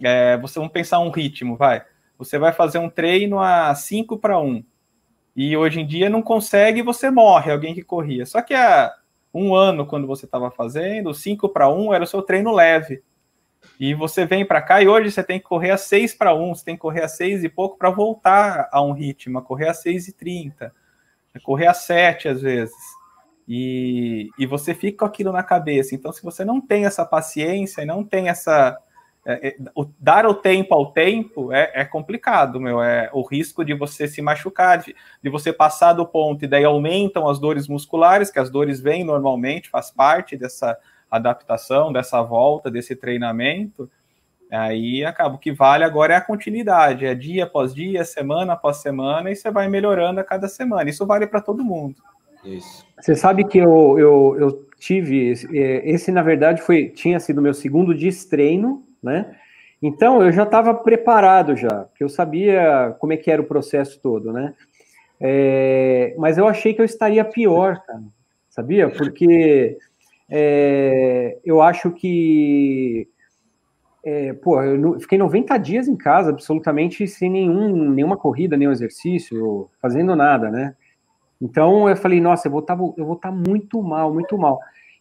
é, 0.02 0.38
você 0.38 0.60
vamos 0.60 0.74
pensar 0.74 1.00
um 1.00 1.12
ritmo, 1.12 1.56
vai. 1.56 1.82
Você 2.18 2.38
vai 2.38 2.52
fazer 2.52 2.80
um 2.80 2.90
treino 2.90 3.40
a 3.40 3.74
5 3.74 4.18
para 4.18 4.38
1. 4.38 4.66
E 5.34 5.56
hoje 5.56 5.80
em 5.80 5.86
dia 5.86 6.10
não 6.10 6.22
consegue, 6.22 6.82
você 6.82 7.10
morre, 7.10 7.54
alguém 7.54 7.74
que 7.74 7.84
corria. 7.84 8.26
Só 8.26 8.42
que 8.42 8.54
há 8.54 8.94
um 9.34 9.54
ano, 9.56 9.86
quando 9.86 10.08
você 10.08 10.26
estava 10.26 10.50
fazendo, 10.50 11.14
5 11.14 11.50
para 11.50 11.70
1 11.70 11.94
era 11.94 12.04
o 12.04 12.08
seu 12.08 12.22
treino 12.22 12.54
leve. 12.54 13.04
E 13.80 13.94
você 13.94 14.26
vem 14.26 14.46
para 14.46 14.62
cá 14.62 14.82
e 14.82 14.88
hoje 14.88 15.12
você 15.12 15.24
tem 15.24 15.40
que 15.40 15.46
correr 15.46 15.72
a 15.72 15.78
6 15.78 16.14
para 16.16 16.34
1, 16.34 16.56
você 16.56 16.66
tem 16.66 16.76
que 16.76 16.82
correr 16.82 17.04
a 17.04 17.08
6 17.08 17.44
e 17.44 17.50
pouco 17.50 17.78
para 17.78 17.90
voltar 17.90 18.70
a 18.72 18.82
um 18.82 18.92
ritmo, 18.92 19.38
a 19.38 19.42
correr 19.42 19.70
a 19.70 19.74
6 19.74 20.08
e 20.08 20.14
30, 20.14 20.74
a 21.34 21.40
correr 21.40 21.68
a 21.68 21.74
7 21.74 22.28
às 22.28 22.42
vezes. 22.42 22.76
E, 23.48 24.30
e 24.38 24.46
você 24.46 24.76
fica 24.76 25.00
com 25.00 25.06
aquilo 25.06 25.32
na 25.32 25.42
cabeça. 25.42 25.96
Então, 25.96 26.12
se 26.12 26.22
você 26.22 26.46
não 26.46 26.62
tem 26.62 26.86
essa 26.86 27.04
paciência 27.04 27.82
e 27.82 27.86
não 27.86 28.04
tem 28.04 28.30
essa. 28.30 28.78
É, 29.26 29.50
é, 29.50 29.58
o, 29.76 29.86
dar 30.00 30.26
o 30.26 30.34
tempo 30.34 30.74
ao 30.74 30.92
tempo 30.92 31.52
é, 31.52 31.72
é, 31.76 31.86
complicado, 31.86 32.60
meu. 32.60 32.82
É 32.82 33.10
o 33.14 33.22
risco 33.22 33.64
de 33.64 33.74
você 33.74 34.08
se 34.08 34.22
machucar, 34.22 34.80
de, 34.80 34.96
de 35.22 35.30
você 35.30 35.52
passar 35.52 35.94
do 35.94 36.06
ponto, 36.06 36.44
e 36.44 36.48
daí 36.48 36.64
aumentam 36.64 37.28
as 37.28 37.40
dores 37.40 37.68
musculares, 37.68 38.32
que 38.32 38.40
as 38.40 38.50
dores 38.50 38.80
vêm 38.80 39.04
normalmente, 39.04 39.70
faz 39.70 39.92
parte 39.92 40.38
dessa 40.38 40.78
adaptação, 41.12 41.92
dessa 41.92 42.22
volta, 42.22 42.72
desse 42.72 42.96
treinamento, 42.96 43.90
aí 44.52 45.04
acaba. 45.04 45.36
O 45.36 45.40
que 45.40 45.52
vale 45.52 45.84
agora 45.84 46.14
é 46.14 46.18
a 46.18 46.22
continuidade, 46.22 47.06
é 47.06 47.14
dia 47.14 47.44
após 47.44 47.74
dia, 47.74 48.04
semana 48.06 48.54
após 48.54 48.78
semana, 48.78 49.30
e 49.32 49.36
você 49.36 49.52
vai 49.52 49.68
melhorando 49.68 50.20
a 50.20 50.24
cada 50.24 50.48
semana. 50.48 50.90
Isso 50.90 51.06
vale 51.06 51.28
para 51.28 51.42
todo 51.42 51.64
mundo. 51.64 51.96
Isso. 52.44 52.86
Você 53.00 53.16
sabe 53.16 53.44
que 53.44 53.58
eu, 53.58 54.00
eu, 54.00 54.36
eu 54.40 54.68
tive, 54.78 55.30
esse, 55.30 55.58
é, 55.58 55.90
esse, 55.90 56.12
na 56.12 56.24
verdade 56.24 56.62
foi 56.62 56.88
tinha 56.90 57.20
sido 57.20 57.42
meu 57.42 57.54
segundo 57.54 57.94
destreino, 57.94 58.88
né? 59.02 59.36
Então 59.82 60.22
eu 60.22 60.32
já 60.32 60.44
estava 60.44 60.74
preparado 60.74 61.56
já, 61.56 61.86
porque 61.86 62.04
eu 62.04 62.10
sabia 62.10 62.96
como 63.00 63.14
é 63.14 63.18
que 63.18 63.32
era 63.32 63.42
o 63.42 63.48
processo 63.48 64.00
todo, 64.02 64.34
né? 64.34 64.54
É, 65.22 66.16
mas 66.18 66.38
eu 66.38 66.48
achei 66.48 66.74
que 66.74 66.82
eu 66.82 66.86
estaria 66.86 67.24
pior, 67.26 67.82
cara, 67.86 68.04
sabia? 68.50 68.90
Porque 68.90 69.78
é, 70.30 71.38
eu 71.44 71.62
acho 71.62 71.92
que 71.92 73.08
é, 74.04 74.34
pô, 74.34 74.62
eu 74.62 75.00
fiquei 75.00 75.18
90 75.18 75.58
dias 75.58 75.88
em 75.88 75.96
casa, 75.96 76.30
absolutamente 76.30 77.06
sem 77.08 77.30
nenhum, 77.30 77.90
nenhuma 77.92 78.18
corrida, 78.18 78.56
nenhum 78.56 78.72
exercício, 78.72 79.70
fazendo 79.82 80.16
nada, 80.16 80.50
né? 80.50 80.76
Então 81.42 81.88
eu 81.90 81.96
falei, 81.96 82.20
nossa, 82.20 82.48
eu 82.48 82.52
vou 82.52 82.62
estar 82.62 82.78
eu 82.98 83.06
vou 83.06 83.16
estar 83.16 83.32
muito 83.32 83.82
mal, 83.82 84.14
muito 84.14 84.38
mal. 84.38 84.60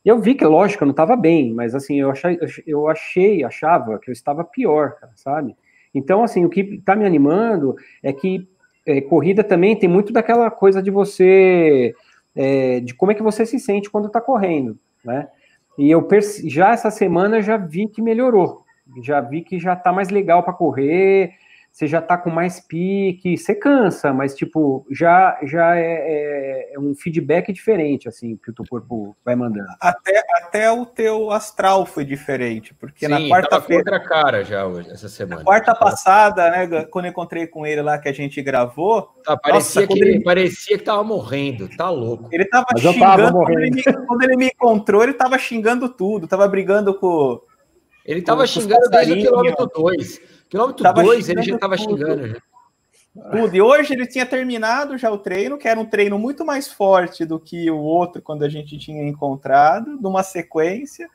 E 0.09 0.11
eu 0.11 0.19
vi 0.19 0.35
que, 0.35 0.45
lógico, 0.47 0.83
eu 0.83 0.87
não 0.87 0.93
estava 0.93 1.15
bem, 1.15 1.53
mas 1.53 1.75
assim, 1.75 2.01
eu 2.01 2.11
achei, 2.11 2.39
eu 2.67 2.89
achei, 2.89 3.45
achava 3.45 3.99
que 3.99 4.09
eu 4.09 4.13
estava 4.15 4.43
pior, 4.43 4.95
sabe? 5.15 5.55
Então, 5.95 6.25
assim, 6.25 6.47
o 6.47 6.49
que 6.49 6.61
está 6.61 6.97
me 6.97 7.05
animando 7.05 7.77
é 8.03 8.11
que 8.11 8.49
é, 8.87 9.03
corrida 9.03 9.45
também 9.45 9.77
tem 9.77 9.87
muito 9.87 10.11
daquela 10.11 10.51
coisa 10.51 10.83
de 10.83 10.91
você, 10.91 11.95
é, 12.35 12.81
de 12.81 12.95
como 12.95 13.13
é 13.13 13.15
que 13.15 13.23
você 13.23 13.45
se 13.45 13.59
sente 13.59 13.91
quando 13.91 14.07
está 14.07 14.19
correndo, 14.19 14.79
né? 15.05 15.29
E 15.77 15.91
eu 15.91 16.09
já 16.47 16.73
essa 16.73 16.91
semana 16.91 17.43
já 17.43 17.59
vi 17.59 17.87
que 17.87 18.01
melhorou, 18.01 18.65
já 19.03 19.21
vi 19.21 19.43
que 19.43 19.61
já 19.61 19.75
está 19.75 19.93
mais 19.93 20.09
legal 20.09 20.43
para 20.43 20.55
correr, 20.55 21.33
você 21.79 21.87
já 21.87 22.03
tá 22.03 22.19
com 22.19 22.29
mais 22.29 22.59
pique, 22.59 23.39
você 23.39 23.55
cansa, 23.55 24.13
mas 24.13 24.35
tipo, 24.35 24.85
já 24.91 25.39
já 25.45 25.77
é, 25.77 25.85
é, 25.85 26.75
é, 26.75 26.81
um 26.81 26.93
feedback 26.93 27.53
diferente, 27.53 28.09
assim, 28.09 28.37
que 28.37 28.51
o 28.51 28.53
teu 28.53 28.65
corpo 28.69 29.17
vai 29.25 29.37
mandando. 29.37 29.69
Até, 29.81 30.21
até 30.43 30.73
o 30.73 30.85
teu 30.85 31.31
astral 31.31 31.87
foi 31.87 32.05
diferente, 32.05 32.75
porque 32.75 33.07
Sim, 33.07 33.13
na 33.13 33.21
quarta-feira. 33.21 33.93
outra 33.93 34.01
cara 34.01 34.45
já 34.45 34.67
hoje, 34.67 34.91
essa 34.91 35.09
semana. 35.09 35.45
quarta 35.45 35.73
passada, 35.73 36.51
né, 36.51 36.85
quando 36.91 37.05
eu 37.05 37.11
encontrei 37.13 37.47
com 37.47 37.65
ele 37.65 37.81
lá 37.81 37.97
que 37.97 38.09
a 38.09 38.13
gente 38.13 38.43
gravou. 38.43 39.15
Tá, 39.25 39.37
parecia, 39.37 39.83
nossa, 39.83 39.95
que 39.95 40.01
ele, 40.01 40.21
parecia 40.25 40.77
que 40.77 40.83
tava 40.83 41.05
morrendo, 41.05 41.69
tá 41.77 41.89
louco. 41.89 42.29
Ele 42.33 42.45
tava 42.47 42.67
mas 42.73 42.83
xingando, 42.83 43.33
quando 43.39 43.57
ele, 43.61 43.71
me, 43.71 43.83
quando 43.85 44.23
ele 44.25 44.37
me 44.37 44.47
encontrou, 44.47 45.05
ele 45.05 45.15
tava 45.15 45.39
xingando 45.39 45.89
tudo, 45.89 46.27
tava 46.27 46.49
brigando 46.49 46.93
com. 46.93 47.41
Ele 48.09 48.23
tava 48.23 48.41
com, 48.41 48.47
xingando 48.47 48.89
desde 48.89 49.13
o 49.13 49.17
quilômetro 49.17 49.67
2. 49.67 50.21
Quilômetro 50.49 50.93
2 50.95 51.29
ele 51.29 51.43
já 51.43 51.55
estava 51.55 51.77
xingando. 51.77 52.29
Já. 52.29 52.41
Tudo. 53.31 53.55
E 53.55 53.61
hoje 53.61 53.93
ele 53.93 54.07
tinha 54.07 54.25
terminado 54.25 54.97
já 54.97 55.11
o 55.11 55.19
treino, 55.19 55.59
que 55.59 55.69
era 55.69 55.79
um 55.79 55.85
treino 55.85 56.19
muito 56.19 56.43
mais 56.43 56.69
forte 56.69 57.27
do 57.27 57.39
que 57.39 57.71
o 57.71 57.77
outro 57.77 58.23
quando 58.23 58.45
a 58.45 58.49
gente 58.49 58.79
tinha 58.79 59.07
encontrado, 59.07 59.99
numa 60.01 60.23
sequência. 60.23 61.07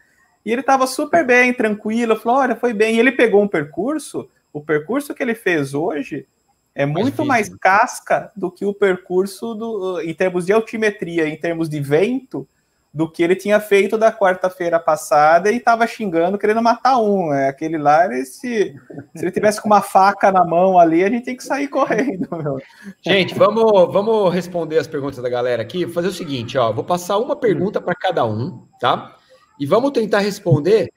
E 0.45 0.51
ele 0.51 0.61
estava 0.61 0.85
super 0.85 1.25
bem, 1.25 1.51
tranquilo. 1.51 2.15
Falou: 2.15 2.41
olha, 2.41 2.55
foi 2.55 2.73
bem. 2.73 2.95
E 2.95 2.99
ele 2.99 3.11
pegou 3.11 3.41
um 3.41 3.47
percurso. 3.47 4.29
O 4.51 4.61
percurso 4.61 5.15
que 5.15 5.23
ele 5.23 5.33
fez 5.33 5.73
hoje 5.73 6.27
é 6.75 6.85
muito 6.85 7.25
mais, 7.25 7.49
mais 7.49 7.59
casca 7.59 8.31
do 8.35 8.51
que 8.51 8.65
o 8.65 8.73
percurso 8.73 9.55
do, 9.55 9.99
em 10.01 10.13
termos 10.13 10.45
de 10.45 10.53
altimetria, 10.53 11.27
em 11.27 11.37
termos 11.37 11.67
de 11.67 11.79
vento, 11.79 12.47
do 12.93 13.09
que 13.09 13.23
ele 13.23 13.35
tinha 13.35 13.59
feito 13.59 13.97
da 13.97 14.11
quarta-feira 14.11 14.79
passada 14.79 15.51
e 15.51 15.57
estava 15.57 15.87
xingando, 15.87 16.37
querendo 16.37 16.61
matar 16.61 16.99
um. 16.99 17.33
É 17.33 17.49
aquele 17.49 17.77
lá, 17.77 18.05
ele 18.05 18.23
se, 18.23 18.75
se 19.15 19.23
ele 19.23 19.31
tivesse 19.31 19.59
com 19.59 19.67
uma 19.67 19.81
faca 19.81 20.31
na 20.31 20.45
mão 20.45 20.77
ali, 20.77 21.03
a 21.03 21.09
gente 21.09 21.25
tem 21.25 21.35
que 21.35 21.43
sair 21.43 21.67
correndo. 21.67 22.27
Meu. 22.31 22.61
Gente, 23.01 23.33
vamos, 23.33 23.91
vamos 23.91 24.31
responder 24.31 24.77
as 24.77 24.85
perguntas 24.85 25.23
da 25.23 25.29
galera 25.29 25.63
aqui. 25.63 25.85
Vou 25.85 25.93
fazer 25.93 26.09
o 26.09 26.13
seguinte, 26.13 26.55
ó, 26.55 26.71
vou 26.71 26.83
passar 26.83 27.17
uma 27.17 27.35
pergunta 27.35 27.81
para 27.81 27.95
cada 27.95 28.23
um, 28.25 28.67
tá? 28.79 29.17
E 29.59 29.65
vamos 29.65 29.91
tentar 29.91 30.19
responder 30.19 30.91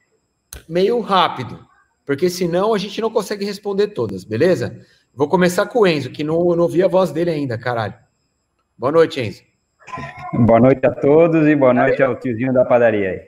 meio 0.68 1.00
rápido, 1.00 1.66
porque 2.04 2.28
senão 2.28 2.74
a 2.74 2.78
gente 2.78 3.00
não 3.00 3.10
consegue 3.10 3.44
responder 3.44 3.88
todas, 3.88 4.22
beleza? 4.22 4.78
Vou 5.14 5.28
começar 5.28 5.64
com 5.64 5.80
o 5.80 5.86
Enzo, 5.86 6.10
que 6.10 6.22
não, 6.22 6.54
não 6.54 6.64
ouvi 6.64 6.82
a 6.82 6.88
voz 6.88 7.10
dele 7.10 7.30
ainda, 7.30 7.56
caralho. 7.56 7.94
Boa 8.76 8.92
noite, 8.92 9.18
Enzo. 9.18 9.42
Boa 10.32 10.60
noite 10.60 10.86
a 10.86 10.90
todos 10.90 11.46
e 11.46 11.56
boa 11.56 11.72
noite 11.72 12.02
ao 12.02 12.16
tiozinho 12.16 12.52
da 12.52 12.64
padaria 12.64 13.10
aí. 13.10 13.22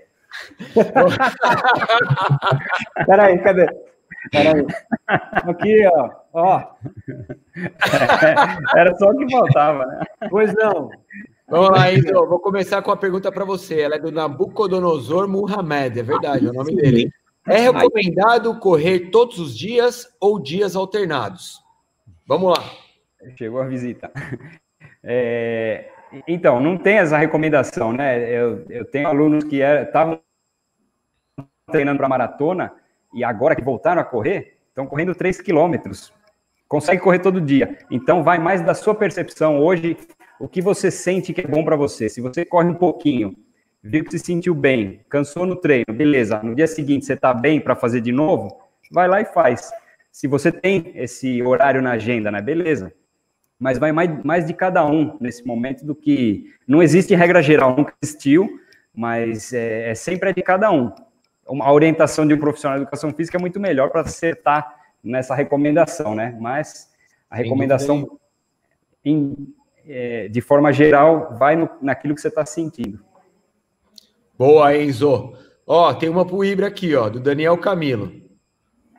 Peraí, 3.07 3.39
cadê? 3.39 3.67
Peraí. 4.31 4.67
Aqui, 5.07 5.87
ó. 5.87 6.11
ó. 6.33 6.63
Era 8.77 8.95
só 8.97 9.11
o 9.11 9.17
que 9.17 9.31
faltava, 9.31 9.87
né? 9.87 10.03
Pois 10.29 10.53
não. 10.55 10.91
Vamos 11.49 11.71
lá, 11.71 11.93
Indo. 11.93 12.27
Vou 12.27 12.41
começar 12.41 12.83
com 12.83 12.91
a 12.91 12.97
pergunta 12.97 13.33
para 13.33 13.45
você. 13.45 13.81
Ela 13.81 13.97
é 13.97 13.99
do 13.99 14.13
Nabucodonosor 14.13 15.29
Muhammad, 15.29 15.97
é 15.97 16.03
verdade, 16.03 16.47
é 16.47 16.51
o 16.51 16.53
nome 16.53 16.77
dele. 16.77 17.11
É 17.47 17.61
recomendado 17.61 18.59
correr 18.59 19.11
todos 19.11 19.39
os 19.39 19.57
dias 19.57 20.07
ou 20.21 20.39
dias 20.39 20.77
alternados? 20.77 21.63
Vamos 22.27 22.51
lá. 22.51 22.63
Chegou 23.39 23.63
a 23.63 23.67
visita. 23.67 24.13
É, 25.03 25.91
então, 26.27 26.61
não 26.61 26.77
tem 26.77 26.99
essa 26.99 27.19
recomendação, 27.19 27.93
né? 27.93 28.31
Eu, 28.31 28.65
eu 28.69 28.85
tenho 28.85 29.09
alunos 29.09 29.45
que 29.45 29.61
estavam 29.61 30.21
treinando 31.71 31.99
para 31.99 32.09
maratona 32.09 32.73
e 33.15 33.23
agora 33.23 33.55
que 33.55 33.63
voltaram 33.63 34.01
a 34.01 34.05
correr, 34.05 34.59
estão 34.69 34.87
correndo 34.87 35.15
3 35.15 35.41
quilômetros. 35.41 36.13
Consegue 36.67 37.03
correr 37.03 37.19
todo 37.19 37.41
dia. 37.41 37.79
Então, 37.91 38.23
vai 38.23 38.39
mais 38.39 38.61
da 38.61 38.75
sua 38.75 38.95
percepção 38.95 39.59
hoje, 39.59 39.97
o 40.41 40.49
que 40.49 40.61
você 40.61 40.91
sente 40.91 41.33
que 41.33 41.41
é 41.41 41.47
bom 41.47 41.65
para 41.65 41.77
você. 41.77 42.09
Se 42.09 42.21
você 42.21 42.45
corre 42.45 42.69
um 42.69 42.75
pouquinho, 42.75 43.35
viu 43.83 44.05
que 44.05 44.11
se 44.13 44.19
sentiu 44.19 44.55
bem, 44.55 45.01
cansou 45.09 45.47
no 45.47 45.57
treino, 45.57 45.93
beleza. 45.93 46.43
No 46.43 46.55
dia 46.55 46.67
seguinte 46.67 47.07
você 47.07 47.15
está 47.15 47.33
bem 47.33 47.61
para 47.61 47.75
fazer 47.75 48.01
de 48.01 48.13
novo, 48.13 48.61
vai 48.91 49.09
lá 49.09 49.21
e 49.21 49.25
faz. 49.25 49.71
Se 50.13 50.27
você 50.27 50.53
tem 50.53 50.93
esse 50.95 51.43
horário 51.43 51.81
na 51.81 51.93
agenda, 51.93 52.31
né? 52.31 52.41
Beleza 52.41 52.93
mas 53.59 53.79
vai 53.79 53.91
mais, 53.91 54.23
mais 54.23 54.47
de 54.47 54.55
cada 54.55 54.87
um 54.87 55.17
nesse 55.21 55.45
momento 55.45 55.85
do 55.85 55.95
que. 55.95 56.53
Não 56.67 56.83
existe 56.83 57.15
regra 57.15 57.43
geral, 57.43 57.77
nunca 57.77 57.93
existiu, 58.01 58.49
mas 58.95 59.53
é, 59.53 59.91
é 59.91 59.95
sempre 59.95 60.33
de 60.33 60.43
cada 60.43 60.71
um. 60.71 60.93
A 61.63 61.73
orientação 61.73 62.27
de 62.27 62.35
um 62.35 62.39
profissional 62.39 62.79
de 62.79 62.83
educação 62.83 63.13
física 63.13 63.39
é 63.39 63.41
muito 63.41 63.59
melhor 63.59 63.91
para 63.91 64.03
acertar 64.03 64.77
nessa 65.03 65.35
recomendação, 65.35 66.15
né? 66.15 66.37
Mas 66.41 66.91
a 67.31 67.37
recomendação, 67.37 68.19
em, 69.05 69.35
é, 69.87 70.29
de 70.29 70.41
forma 70.41 70.73
geral, 70.73 71.37
vai 71.39 71.57
no, 71.57 71.69
naquilo 71.81 72.15
que 72.15 72.21
você 72.21 72.29
está 72.29 72.45
sentindo. 72.45 73.01
Boa, 74.39 74.77
Enzo. 74.77 75.35
Ó, 75.67 75.93
tem 75.95 76.09
uma 76.09 76.25
pro 76.25 76.45
Ibra 76.45 76.69
aqui, 76.69 76.95
ó, 76.95 77.09
do 77.09 77.19
Daniel 77.19 77.59
Camilo, 77.59 78.13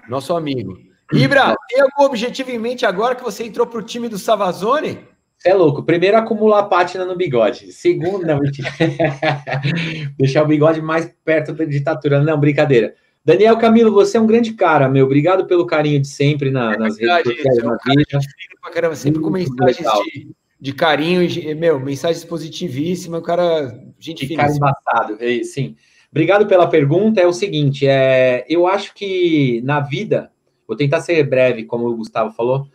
nosso 0.08 0.36
amigo. 0.36 0.88
Ibra, 1.12 1.56
tem 1.67 1.82
algum 1.82 2.04
objetivo 2.04 2.52
em 2.52 2.60
mente 2.60 2.86
agora 2.86 3.15
que 3.15 3.24
você 3.24 3.43
entrou 3.43 3.65
para 3.65 3.80
o 3.80 3.84
time 3.84 4.08
do 4.08 4.17
Savazone? 4.17 5.00
Você 5.38 5.50
é 5.50 5.54
louco. 5.54 5.82
Primeiro, 5.84 6.17
acumular 6.17 6.63
pátina 6.63 7.06
no 7.06 7.15
bigode. 7.15 7.72
Segundo, 7.72 8.26
não, 8.26 8.39
deixar 10.19 10.43
o 10.43 10.48
bigode 10.48 10.82
mais 10.82 11.12
perto 11.24 11.54
da 11.54 11.63
ditadura. 11.63 12.22
Não, 12.22 12.38
brincadeira. 12.38 12.93
Daniel 13.24 13.58
Camilo, 13.58 13.91
você 13.91 14.17
é 14.17 14.22
um 14.22 14.28
grande 14.28 14.54
cara, 14.54 14.89
meu. 14.89 15.06
Obrigado 15.06 15.45
pelo 15.45 15.65
carinho 15.65 16.00
de 16.02 16.08
sempre 16.08 16.52
na, 16.52 16.74
é 16.74 16.78
nas 16.78 16.98
verdade, 16.98 17.30
redes 17.30 17.43
sociais. 17.43 17.58
É 17.58 17.65
um 17.65 17.78
cara 17.78 18.26
pra 18.62 18.72
caramba, 18.72 18.95
sempre 18.95 19.22
com 19.22 19.30
mensagens 19.30 19.88
de, 20.13 20.36
de, 20.60 20.74
carinho, 20.74 21.22
meu, 21.58 21.80
mensagens 21.80 22.26
positivíssimas. 22.26 23.19
O 23.19 23.24
cara, 23.24 23.82
gente 23.98 24.28
de 24.28 24.36
cara 24.36 24.52
embaçado, 24.52 25.17
é, 25.19 25.43
sim. 25.43 25.76
Obrigado 26.12 26.48
pela 26.48 26.67
pergunta. 26.67 27.22
É 27.22 27.26
o 27.26 27.34
seguinte, 27.34 27.88
é, 27.88 28.45
eu 28.50 28.67
acho 28.67 28.93
que 28.93 29.62
na 29.63 29.80
vida 29.80 30.32
Vou 30.69 30.77
tentar 30.77 31.01
ser 31.01 31.27
breve, 31.27 31.63
como 31.63 31.88
o 31.88 31.95
Gustavo 31.95 32.32
falou. 32.32 32.67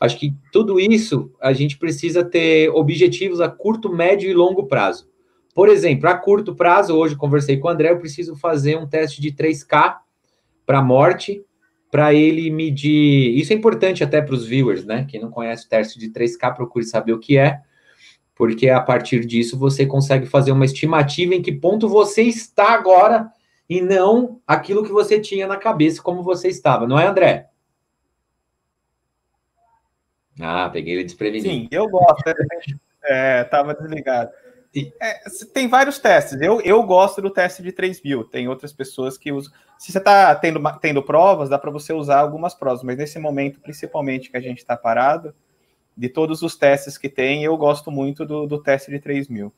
Acho 0.00 0.16
que 0.16 0.32
tudo 0.52 0.78
isso 0.78 1.32
a 1.40 1.52
gente 1.52 1.76
precisa 1.76 2.22
ter 2.22 2.70
objetivos 2.70 3.40
a 3.40 3.48
curto, 3.48 3.92
médio 3.92 4.30
e 4.30 4.32
longo 4.32 4.68
prazo. 4.68 5.10
Por 5.52 5.68
exemplo, 5.68 6.08
a 6.08 6.14
curto 6.14 6.54
prazo, 6.54 6.94
hoje 6.94 7.16
conversei 7.16 7.56
com 7.56 7.66
o 7.66 7.70
André, 7.72 7.90
eu 7.90 7.98
preciso 7.98 8.36
fazer 8.36 8.78
um 8.78 8.86
teste 8.86 9.20
de 9.20 9.32
3K 9.32 9.96
para 10.64 10.80
morte, 10.80 11.44
para 11.90 12.14
ele 12.14 12.52
medir. 12.52 13.36
Isso 13.36 13.52
é 13.52 13.56
importante 13.56 14.04
até 14.04 14.22
para 14.22 14.36
os 14.36 14.46
viewers, 14.46 14.84
né? 14.84 15.04
Quem 15.10 15.20
não 15.20 15.28
conhece 15.28 15.66
o 15.66 15.68
teste 15.68 15.98
de 15.98 16.08
3K, 16.08 16.54
procure 16.54 16.84
saber 16.84 17.14
o 17.14 17.18
que 17.18 17.36
é, 17.36 17.58
porque 18.36 18.68
a 18.68 18.80
partir 18.80 19.26
disso 19.26 19.58
você 19.58 19.84
consegue 19.84 20.24
fazer 20.24 20.52
uma 20.52 20.64
estimativa 20.64 21.34
em 21.34 21.42
que 21.42 21.50
ponto 21.50 21.88
você 21.88 22.22
está 22.22 22.70
agora 22.70 23.28
e 23.70 23.80
não 23.80 24.42
aquilo 24.44 24.82
que 24.82 24.90
você 24.90 25.20
tinha 25.20 25.46
na 25.46 25.56
cabeça 25.56 26.02
como 26.02 26.24
você 26.24 26.48
estava, 26.48 26.88
não 26.88 26.98
é, 26.98 27.06
André? 27.06 27.48
Ah, 30.40 30.68
peguei 30.68 30.94
ele 30.94 31.04
desprevenido. 31.04 31.48
Sim, 31.48 31.68
eu 31.70 31.88
gosto. 31.88 32.24
É, 33.04 33.44
tava 33.44 33.72
desligado. 33.74 34.32
É, 35.00 35.20
tem 35.52 35.68
vários 35.68 35.98
testes. 35.98 36.40
Eu, 36.40 36.60
eu 36.62 36.82
gosto 36.82 37.22
do 37.22 37.30
teste 37.30 37.62
de 37.62 37.70
3 37.70 38.02
mil. 38.02 38.24
Tem 38.24 38.48
outras 38.48 38.72
pessoas 38.72 39.16
que 39.16 39.30
usam. 39.30 39.52
Se 39.78 39.92
você 39.92 39.98
está 39.98 40.34
tendo, 40.34 40.60
tendo 40.80 41.02
provas, 41.02 41.48
dá 41.48 41.58
para 41.58 41.70
você 41.70 41.92
usar 41.92 42.18
algumas 42.18 42.54
provas, 42.54 42.82
mas 42.82 42.96
nesse 42.96 43.18
momento, 43.18 43.60
principalmente 43.60 44.30
que 44.30 44.36
a 44.36 44.40
gente 44.40 44.58
está 44.58 44.76
parado, 44.76 45.32
de 45.96 46.08
todos 46.08 46.42
os 46.42 46.56
testes 46.56 46.98
que 46.98 47.08
tem, 47.08 47.44
eu 47.44 47.56
gosto 47.56 47.90
muito 47.90 48.24
do, 48.24 48.46
do 48.46 48.60
teste 48.60 48.90
de 48.90 48.98
3 48.98 49.28
mil. 49.28 49.52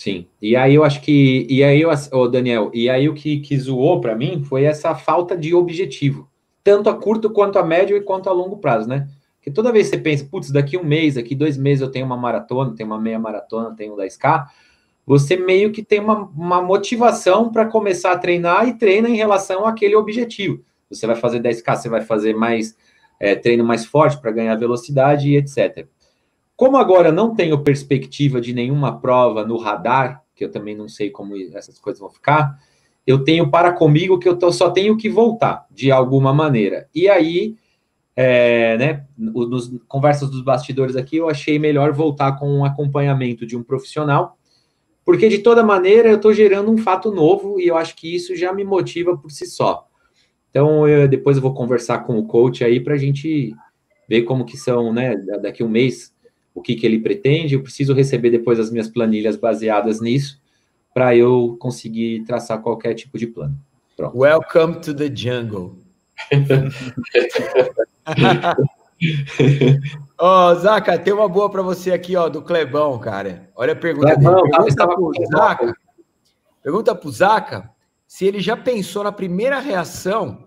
Sim. 0.00 0.26
E 0.40 0.56
aí 0.56 0.74
eu 0.74 0.82
acho 0.82 1.02
que. 1.02 1.46
E 1.50 1.62
aí, 1.62 1.82
oh, 1.84 2.26
Daniel, 2.26 2.70
e 2.72 2.88
aí 2.88 3.06
o 3.06 3.12
que, 3.12 3.38
que 3.40 3.58
zoou 3.58 4.00
para 4.00 4.16
mim 4.16 4.42
foi 4.42 4.64
essa 4.64 4.94
falta 4.94 5.36
de 5.36 5.54
objetivo. 5.54 6.26
Tanto 6.64 6.88
a 6.88 6.94
curto 6.94 7.28
quanto 7.28 7.58
a 7.58 7.62
médio 7.62 7.94
e 7.94 8.00
quanto 8.00 8.26
a 8.30 8.32
longo 8.32 8.56
prazo, 8.56 8.88
né? 8.88 9.06
Porque 9.36 9.50
toda 9.50 9.70
vez 9.70 9.90
que 9.90 9.96
você 9.96 10.02
pensa, 10.02 10.24
putz, 10.24 10.50
daqui 10.50 10.78
um 10.78 10.82
mês, 10.82 11.16
daqui 11.16 11.34
dois 11.34 11.58
meses 11.58 11.82
eu 11.82 11.90
tenho 11.90 12.06
uma 12.06 12.16
maratona, 12.16 12.74
tenho 12.74 12.88
uma 12.88 12.98
meia 12.98 13.18
maratona, 13.18 13.76
tenho 13.76 13.92
um 13.92 13.96
10K, 13.98 14.46
você 15.04 15.36
meio 15.36 15.70
que 15.70 15.82
tem 15.82 16.00
uma, 16.00 16.30
uma 16.34 16.62
motivação 16.62 17.52
para 17.52 17.66
começar 17.66 18.12
a 18.12 18.18
treinar 18.18 18.66
e 18.66 18.78
treina 18.78 19.06
em 19.06 19.16
relação 19.16 19.66
àquele 19.66 19.96
objetivo. 19.96 20.64
Você 20.88 21.06
vai 21.06 21.16
fazer 21.16 21.40
10K, 21.40 21.76
você 21.76 21.90
vai 21.90 22.00
fazer 22.00 22.34
mais 22.34 22.74
é, 23.20 23.34
treino 23.34 23.64
mais 23.64 23.84
forte 23.84 24.18
para 24.18 24.30
ganhar 24.30 24.56
velocidade 24.56 25.28
e 25.28 25.36
etc. 25.36 25.86
Como 26.60 26.76
agora 26.76 27.10
não 27.10 27.34
tenho 27.34 27.64
perspectiva 27.64 28.38
de 28.38 28.52
nenhuma 28.52 29.00
prova 29.00 29.46
no 29.46 29.56
radar, 29.56 30.22
que 30.36 30.44
eu 30.44 30.50
também 30.50 30.76
não 30.76 30.90
sei 30.90 31.08
como 31.08 31.34
essas 31.54 31.78
coisas 31.78 31.98
vão 31.98 32.10
ficar, 32.10 32.60
eu 33.06 33.24
tenho 33.24 33.50
para 33.50 33.72
comigo 33.72 34.18
que 34.18 34.28
eu 34.28 34.36
tô, 34.36 34.52
só 34.52 34.68
tenho 34.68 34.94
que 34.94 35.08
voltar 35.08 35.66
de 35.70 35.90
alguma 35.90 36.34
maneira. 36.34 36.86
E 36.94 37.08
aí 37.08 37.56
é, 38.14 38.76
né, 38.76 39.06
nos 39.16 39.74
conversas 39.88 40.28
dos 40.28 40.42
bastidores 40.42 40.96
aqui, 40.96 41.16
eu 41.16 41.30
achei 41.30 41.58
melhor 41.58 41.94
voltar 41.94 42.32
com 42.32 42.46
um 42.46 42.62
acompanhamento 42.62 43.46
de 43.46 43.56
um 43.56 43.62
profissional, 43.62 44.36
porque 45.02 45.30
de 45.30 45.38
toda 45.38 45.62
maneira 45.62 46.10
eu 46.10 46.16
estou 46.16 46.34
gerando 46.34 46.70
um 46.70 46.76
fato 46.76 47.10
novo 47.10 47.58
e 47.58 47.68
eu 47.68 47.76
acho 47.78 47.96
que 47.96 48.14
isso 48.14 48.36
já 48.36 48.52
me 48.52 48.64
motiva 48.64 49.16
por 49.16 49.30
si 49.30 49.46
só. 49.46 49.86
Então, 50.50 50.86
eu, 50.86 51.08
depois 51.08 51.38
eu 51.38 51.42
vou 51.42 51.54
conversar 51.54 52.00
com 52.00 52.18
o 52.18 52.26
coach 52.26 52.62
aí 52.62 52.80
para 52.80 52.92
a 52.92 52.98
gente 52.98 53.54
ver 54.06 54.24
como 54.24 54.44
que 54.44 54.58
são, 54.58 54.92
né, 54.92 55.16
daqui 55.40 55.62
a 55.62 55.66
um 55.66 55.70
mês, 55.70 56.12
o 56.54 56.60
que, 56.60 56.74
que 56.74 56.86
ele 56.86 56.98
pretende. 56.98 57.54
Eu 57.54 57.62
preciso 57.62 57.94
receber 57.94 58.30
depois 58.30 58.58
as 58.58 58.70
minhas 58.70 58.88
planilhas 58.88 59.36
baseadas 59.36 60.00
nisso, 60.00 60.40
para 60.92 61.16
eu 61.16 61.56
conseguir 61.58 62.24
traçar 62.24 62.60
qualquer 62.60 62.94
tipo 62.94 63.18
de 63.18 63.26
plano. 63.26 63.56
Pronto. 63.96 64.18
Welcome 64.18 64.80
to 64.80 64.94
the 64.94 65.10
jungle. 65.14 65.78
Ó, 70.18 70.50
oh, 70.50 70.54
Zaca, 70.56 70.98
tem 70.98 71.12
uma 71.12 71.28
boa 71.28 71.50
para 71.50 71.62
você 71.62 71.92
aqui, 71.92 72.14
ó, 72.14 72.28
do 72.28 72.42
Clebão, 72.42 72.98
cara. 72.98 73.48
Olha 73.56 73.72
a 73.72 73.76
pergunta 73.76 74.14
Clebão, 74.14 74.42
dele. 74.42 74.50
Pergunta 74.50 74.86
pro 74.86 75.12
Zaca, 75.32 75.74
pergunta 76.62 76.94
pro 76.94 77.10
Zaca 77.10 77.70
se 78.06 78.26
ele 78.26 78.40
já 78.40 78.56
pensou 78.56 79.04
na 79.04 79.12
primeira 79.12 79.58
reação 79.58 80.46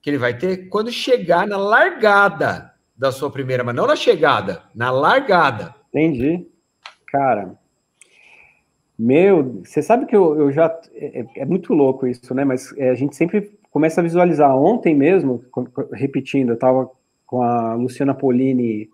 que 0.00 0.08
ele 0.08 0.18
vai 0.18 0.38
ter 0.38 0.68
quando 0.68 0.90
chegar 0.90 1.46
na 1.46 1.58
largada 1.58 2.71
da 3.02 3.10
sua 3.10 3.32
primeira, 3.32 3.64
mas 3.64 3.74
não 3.74 3.84
na 3.84 3.96
chegada, 3.96 4.62
na 4.72 4.92
largada. 4.92 5.74
Entendi. 5.88 6.46
Cara, 7.08 7.58
meu, 8.96 9.60
você 9.64 9.82
sabe 9.82 10.06
que 10.06 10.14
eu, 10.14 10.38
eu 10.38 10.52
já. 10.52 10.72
É, 10.94 11.26
é, 11.38 11.44
muito 11.44 11.74
louco 11.74 12.06
isso, 12.06 12.32
né? 12.32 12.44
Mas 12.44 12.72
é, 12.78 12.90
a 12.90 12.94
gente 12.94 13.16
sempre 13.16 13.58
começa 13.72 14.00
a 14.00 14.04
visualizar. 14.04 14.56
Ontem 14.56 14.94
mesmo, 14.94 15.44
repetindo, 15.92 16.50
eu 16.50 16.54
estava 16.54 16.88
com 17.26 17.42
a 17.42 17.74
Luciana 17.74 18.14
Polini 18.14 18.88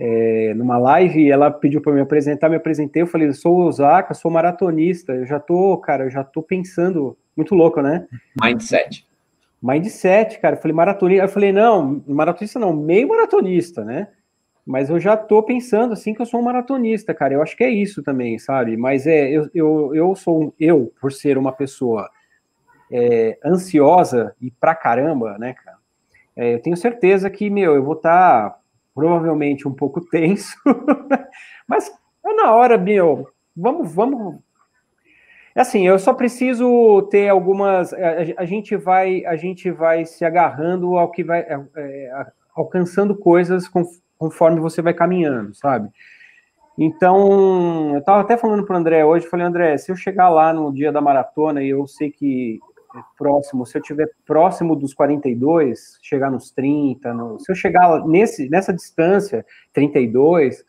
é, 0.00 0.54
numa 0.54 0.78
live 0.78 1.22
e 1.22 1.30
ela 1.32 1.50
pediu 1.50 1.80
para 1.80 1.92
me 1.92 2.00
apresentar, 2.00 2.48
me 2.48 2.54
apresentei, 2.54 3.02
eu 3.02 3.08
falei, 3.08 3.26
eu 3.26 3.34
sou 3.34 3.66
Osaka, 3.66 4.14
sou 4.14 4.30
maratonista, 4.30 5.12
eu 5.14 5.26
já 5.26 5.40
tô, 5.40 5.76
cara, 5.78 6.04
eu 6.04 6.10
já 6.10 6.22
tô 6.22 6.42
pensando, 6.42 7.16
muito 7.36 7.56
louco, 7.56 7.82
né? 7.82 8.06
Mindset. 8.40 9.04
Mindset, 9.62 10.40
cara, 10.40 10.56
eu 10.56 10.60
falei 10.60 10.74
maratonista, 10.74 11.24
eu 11.24 11.28
falei, 11.28 11.52
não, 11.52 12.02
maratonista 12.08 12.58
não, 12.58 12.72
meio 12.72 13.08
maratonista, 13.08 13.84
né? 13.84 14.08
Mas 14.66 14.90
eu 14.90 14.98
já 14.98 15.16
tô 15.16 15.42
pensando 15.42 15.92
assim 15.92 16.14
que 16.14 16.22
eu 16.22 16.26
sou 16.26 16.40
um 16.40 16.44
maratonista, 16.44 17.12
cara. 17.14 17.34
Eu 17.34 17.42
acho 17.42 17.56
que 17.56 17.64
é 17.64 17.70
isso 17.70 18.02
também, 18.02 18.38
sabe? 18.38 18.76
Mas 18.76 19.06
é, 19.06 19.28
eu, 19.28 19.48
eu, 19.54 19.94
eu 19.94 20.14
sou 20.14 20.54
eu, 20.58 20.92
por 21.00 21.12
ser 21.12 21.36
uma 21.36 21.52
pessoa 21.52 22.08
é, 22.90 23.38
ansiosa 23.44 24.34
e 24.40 24.50
pra 24.50 24.74
caramba, 24.74 25.36
né, 25.38 25.54
cara? 25.54 25.78
É, 26.36 26.54
eu 26.54 26.60
tenho 26.60 26.76
certeza 26.76 27.28
que, 27.28 27.50
meu, 27.50 27.74
eu 27.74 27.84
vou 27.84 27.94
estar 27.94 28.50
tá, 28.50 28.58
provavelmente 28.94 29.66
um 29.66 29.74
pouco 29.74 30.00
tenso, 30.10 30.56
mas 31.66 31.92
é 32.24 32.34
na 32.34 32.52
hora, 32.52 32.78
meu, 32.78 33.28
vamos, 33.56 33.92
vamos. 33.92 34.40
Assim, 35.54 35.86
eu 35.86 35.98
só 35.98 36.14
preciso 36.14 37.02
ter 37.10 37.28
algumas. 37.28 37.92
A, 37.92 37.98
a 38.38 38.44
gente 38.44 38.76
vai, 38.76 39.24
a 39.26 39.36
gente 39.36 39.70
vai 39.70 40.04
se 40.04 40.24
agarrando 40.24 40.96
ao 40.96 41.10
que 41.10 41.22
vai, 41.22 41.40
é, 41.40 41.60
é 41.76 42.26
alcançando 42.54 43.14
coisas 43.14 43.68
conforme 44.18 44.60
você 44.60 44.80
vai 44.80 44.94
caminhando, 44.94 45.54
sabe? 45.54 45.90
Então, 46.78 47.92
eu 47.92 47.98
estava 47.98 48.22
até 48.22 48.36
falando 48.36 48.64
para 48.64 48.74
o 48.74 48.78
André 48.78 49.04
hoje, 49.04 49.26
falei, 49.26 49.46
André, 49.46 49.76
se 49.76 49.92
eu 49.92 49.96
chegar 49.96 50.28
lá 50.30 50.52
no 50.52 50.72
dia 50.72 50.90
da 50.90 51.00
maratona 51.00 51.62
e 51.62 51.68
eu 51.68 51.86
sei 51.86 52.10
que 52.10 52.58
próximo, 53.18 53.66
se 53.66 53.76
eu 53.76 53.82
tiver 53.82 54.10
próximo 54.26 54.76
dos 54.76 54.92
42, 54.94 55.98
chegar 56.02 56.30
nos 56.30 56.50
30, 56.50 57.12
no, 57.14 57.38
se 57.40 57.50
eu 57.50 57.56
chegar 57.56 58.06
nesse, 58.06 58.48
nessa 58.48 58.72
distância, 58.72 59.44
32, 59.72 60.64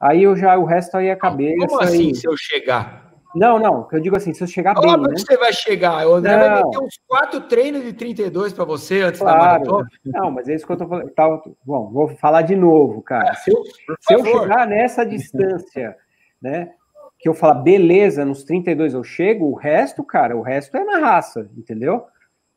aí 0.00 0.24
eu 0.24 0.36
já, 0.36 0.56
o 0.56 0.64
resto 0.64 0.96
aí 0.96 1.08
é 1.08 1.16
cabeça. 1.16 1.66
Como 1.66 1.80
assim, 1.80 2.14
se 2.14 2.26
eu 2.26 2.36
chegar? 2.36 3.07
Não, 3.34 3.58
não, 3.58 3.86
eu 3.92 4.00
digo 4.00 4.16
assim, 4.16 4.32
se 4.32 4.42
eu 4.42 4.46
chegar 4.46 4.76
Óbvio 4.76 5.02
bem, 5.02 5.12
né? 5.12 5.18
você 5.18 5.36
vai 5.36 5.52
chegar, 5.52 6.06
o 6.08 6.14
André 6.14 6.36
não. 6.36 6.40
vai 6.40 6.64
meter 6.64 6.78
uns 6.78 6.98
quatro 7.06 7.40
treinos 7.42 7.82
de 7.82 7.92
32 7.92 8.52
para 8.52 8.64
você 8.64 9.02
antes 9.02 9.20
claro. 9.20 9.38
da 9.38 9.44
maratona. 9.44 9.88
Não, 10.04 10.30
mas 10.30 10.48
é 10.48 10.54
isso 10.54 10.66
que 10.66 10.72
eu 10.72 10.76
tô 10.76 10.88
falando. 10.88 11.10
Tava, 11.10 11.42
bom, 11.64 11.90
vou 11.92 12.08
falar 12.16 12.42
de 12.42 12.56
novo, 12.56 13.02
cara. 13.02 13.34
Se 13.34 13.50
eu, 13.50 13.62
se 14.00 14.14
eu 14.14 14.24
chegar 14.24 14.66
nessa 14.66 15.04
distância, 15.04 15.94
né, 16.40 16.72
que 17.18 17.28
eu 17.28 17.34
falar, 17.34 17.54
beleza, 17.54 18.24
nos 18.24 18.44
32 18.44 18.94
eu 18.94 19.04
chego, 19.04 19.46
o 19.46 19.54
resto, 19.54 20.02
cara, 20.02 20.36
o 20.36 20.42
resto 20.42 20.76
é 20.76 20.84
na 20.84 20.98
raça, 20.98 21.50
entendeu? 21.56 22.04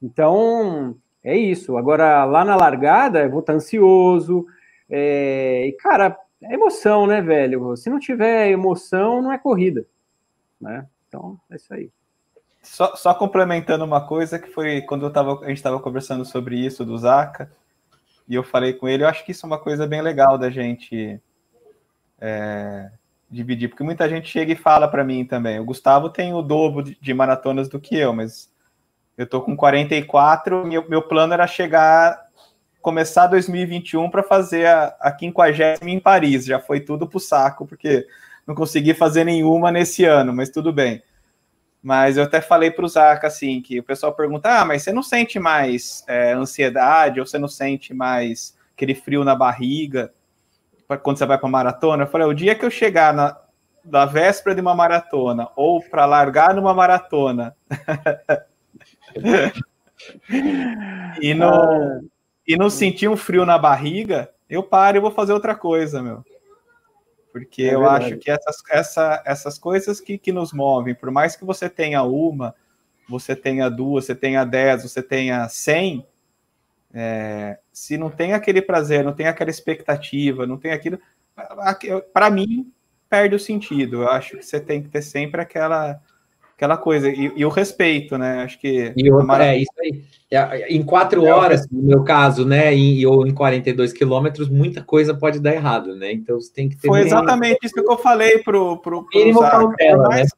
Então, 0.02 0.96
é 1.24 1.36
isso. 1.36 1.78
Agora, 1.78 2.24
lá 2.24 2.46
na 2.46 2.56
largada, 2.56 3.24
eu 3.24 3.30
vou 3.30 3.42
estar 3.42 3.54
ansioso. 3.54 4.46
É... 4.90 5.66
E, 5.68 5.72
cara, 5.74 6.18
é 6.44 6.54
emoção, 6.54 7.06
né, 7.06 7.22
velho? 7.22 7.76
Se 7.76 7.90
não 7.90 8.00
tiver 8.00 8.50
emoção, 8.50 9.22
não 9.22 9.32
é 9.32 9.38
corrida. 9.38 9.86
Né? 10.62 10.86
Então, 11.08 11.40
é 11.50 11.56
isso 11.56 11.74
aí. 11.74 11.92
Só, 12.62 12.96
só 12.96 13.14
complementando 13.14 13.84
uma 13.84 14.06
coisa 14.06 14.38
que 14.38 14.50
foi 14.50 14.82
quando 14.82 15.06
eu 15.06 15.12
tava, 15.12 15.40
a 15.44 15.48
gente 15.48 15.58
estava 15.58 15.80
conversando 15.80 16.24
sobre 16.24 16.56
isso 16.56 16.86
do 16.86 16.98
Zaca, 16.98 17.52
e 18.28 18.36
eu 18.36 18.44
falei 18.44 18.74
com 18.74 18.88
ele, 18.88 19.04
eu 19.04 19.08
acho 19.08 19.26
que 19.26 19.32
isso 19.32 19.46
é 19.46 19.48
uma 19.48 19.58
coisa 19.58 19.88
bem 19.88 20.02
legal 20.02 20.38
da 20.38 20.50
gente 20.50 21.20
é, 22.20 22.92
dividir, 23.30 23.68
porque 23.68 23.84
muita 23.84 24.08
gente 24.08 24.30
chega 24.30 24.54
e 24.54 24.56
fala 24.56 24.88
para 24.88 25.04
mim 25.04 25.26
também. 25.26 25.60
O 25.60 25.66
Gustavo 25.66 26.10
tem 26.10 26.34
o 26.34 26.42
dobro 26.42 26.84
de 26.84 27.14
maratonas 27.14 27.68
do 27.68 27.80
que 27.80 27.98
eu, 27.98 28.14
mas 28.14 28.52
eu 29.18 29.26
tô 29.28 29.42
com 29.42 29.56
44, 29.56 30.66
meu, 30.66 30.88
meu 30.88 31.02
plano 31.02 31.34
era 31.34 31.48
chegar, 31.48 32.26
começar 32.82 33.28
2021 33.28 34.10
para 34.10 34.24
fazer 34.24 34.68
a, 34.68 34.96
a 35.00 35.18
50 35.18 35.86
em 35.86 36.00
Paris. 36.00 36.46
Já 36.46 36.60
foi 36.60 36.80
tudo 36.80 37.08
pro 37.08 37.20
saco, 37.20 37.66
porque 37.66 38.08
não 38.46 38.56
consegui 38.56 38.94
fazer 38.94 39.24
nenhuma 39.24 39.72
nesse 39.72 40.06
ano, 40.06 40.34
mas 40.34 40.50
tudo 40.50 40.74
bem. 40.74 41.02
Mas 41.82 42.18
eu 42.18 42.24
até 42.24 42.42
falei 42.42 42.70
para 42.70 42.86
o 42.86 42.88
Zaca 42.88 43.28
assim, 43.28 43.62
que 43.62 43.80
o 43.80 43.84
pessoal 43.84 44.14
pergunta: 44.14 44.62
ah, 44.62 44.66
mas 44.66 44.84
você 44.84 44.92
não 44.92 45.02
sente 45.02 45.40
mais 45.40 46.04
é, 46.08 46.34
ansiedade, 46.34 47.20
ou 47.20 47.26
você 47.26 47.40
não 47.40 47.48
sente 47.48 47.94
mais 47.94 48.56
aquele 48.76 48.94
frio 48.94 49.24
na 49.24 49.36
barriga? 49.36 50.14
quando 51.04 51.18
você 51.18 51.26
vai 51.26 51.38
para 51.38 51.48
maratona, 51.48 52.04
eu 52.04 52.08
falei, 52.08 52.28
o 52.28 52.34
dia 52.34 52.54
que 52.54 52.66
eu 52.66 52.70
chegar 52.70 53.14
na 53.14 53.38
da 53.84 54.06
véspera 54.06 54.54
de 54.54 54.62
uma 54.62 54.76
maratona 54.76 55.50
ou 55.56 55.82
para 55.82 56.06
largar 56.06 56.54
numa 56.54 56.72
maratona 56.72 57.56
e 61.20 61.34
não 61.34 61.50
ah. 61.50 62.00
e 62.48 62.56
não 62.56 62.70
sentir 62.70 63.08
um 63.08 63.18
frio 63.18 63.44
na 63.44 63.58
barriga, 63.58 64.30
eu 64.48 64.62
paro 64.62 64.98
e 64.98 65.00
vou 65.00 65.12
fazer 65.12 65.34
outra 65.34 65.56
coisa, 65.56 66.02
meu. 66.02 66.24
Porque 67.32 67.64
é 67.64 67.74
eu 67.74 67.88
acho 67.88 68.18
que 68.18 68.30
essas, 68.30 68.58
essa, 68.70 69.24
essas 69.26 69.58
coisas 69.58 70.02
que, 70.02 70.18
que 70.18 70.32
nos 70.32 70.52
movem, 70.52 70.94
por 70.94 71.10
mais 71.12 71.36
que 71.36 71.46
você 71.46 71.70
tenha 71.70 72.04
uma, 72.04 72.54
você 73.08 73.36
tenha 73.36 73.70
duas, 73.70 74.06
você 74.06 74.16
tenha 74.16 74.44
dez, 74.44 74.84
você 74.84 75.02
tenha 75.02 75.48
cem, 75.48 76.06
é, 76.94 77.58
se 77.72 77.98
não 77.98 78.10
tem 78.10 78.34
aquele 78.34 78.62
prazer, 78.62 79.04
não 79.04 79.14
tem 79.14 79.28
aquela 79.28 79.50
expectativa, 79.50 80.46
não 80.46 80.58
tem 80.58 80.72
aquilo, 80.72 81.00
para 82.14 82.30
mim 82.30 82.72
perde 83.10 83.36
o 83.36 83.40
sentido. 83.40 84.04
Eu 84.04 84.10
acho 84.10 84.38
que 84.38 84.44
você 84.46 84.60
tem 84.60 84.82
que 84.82 84.90
ter 84.90 85.02
sempre 85.02 85.42
aquela 85.42 86.02
aquela 86.62 86.78
coisa, 86.78 87.10
e, 87.10 87.34
e, 87.36 87.44
o 87.44 87.50
respeito, 87.50 88.20
né? 88.20 88.44
Acho 88.44 88.60
que. 88.60 88.94
E 88.96 89.12
o, 89.12 89.32
é 89.34 89.58
isso 89.58 89.72
aí. 89.80 90.04
É, 90.30 90.72
em 90.72 90.84
quatro 90.84 91.26
é, 91.26 91.32
horas, 91.34 91.68
no 91.72 91.82
meu 91.82 92.04
caso, 92.04 92.46
né? 92.46 92.72
Em, 92.72 93.04
ou 93.04 93.26
em 93.26 93.34
42 93.34 93.92
quilômetros, 93.92 94.48
muita 94.48 94.84
coisa 94.84 95.12
pode 95.12 95.40
dar 95.40 95.56
errado, 95.56 95.96
né? 95.96 96.12
Então 96.12 96.40
você 96.40 96.54
tem 96.54 96.70
que 96.70 96.78
ter. 96.78 96.88
Foi 96.88 97.02
exatamente 97.02 97.66
isso 97.66 97.74
que 97.74 97.80
eu 97.82 97.98
falei 97.98 98.38
pro. 98.44 98.78
pro, 98.78 99.04
pro 99.04 99.20
mínimo 99.20 99.40
cautela, 99.40 100.04
por, 100.04 100.10
mais, 100.10 100.22
né? 100.22 100.30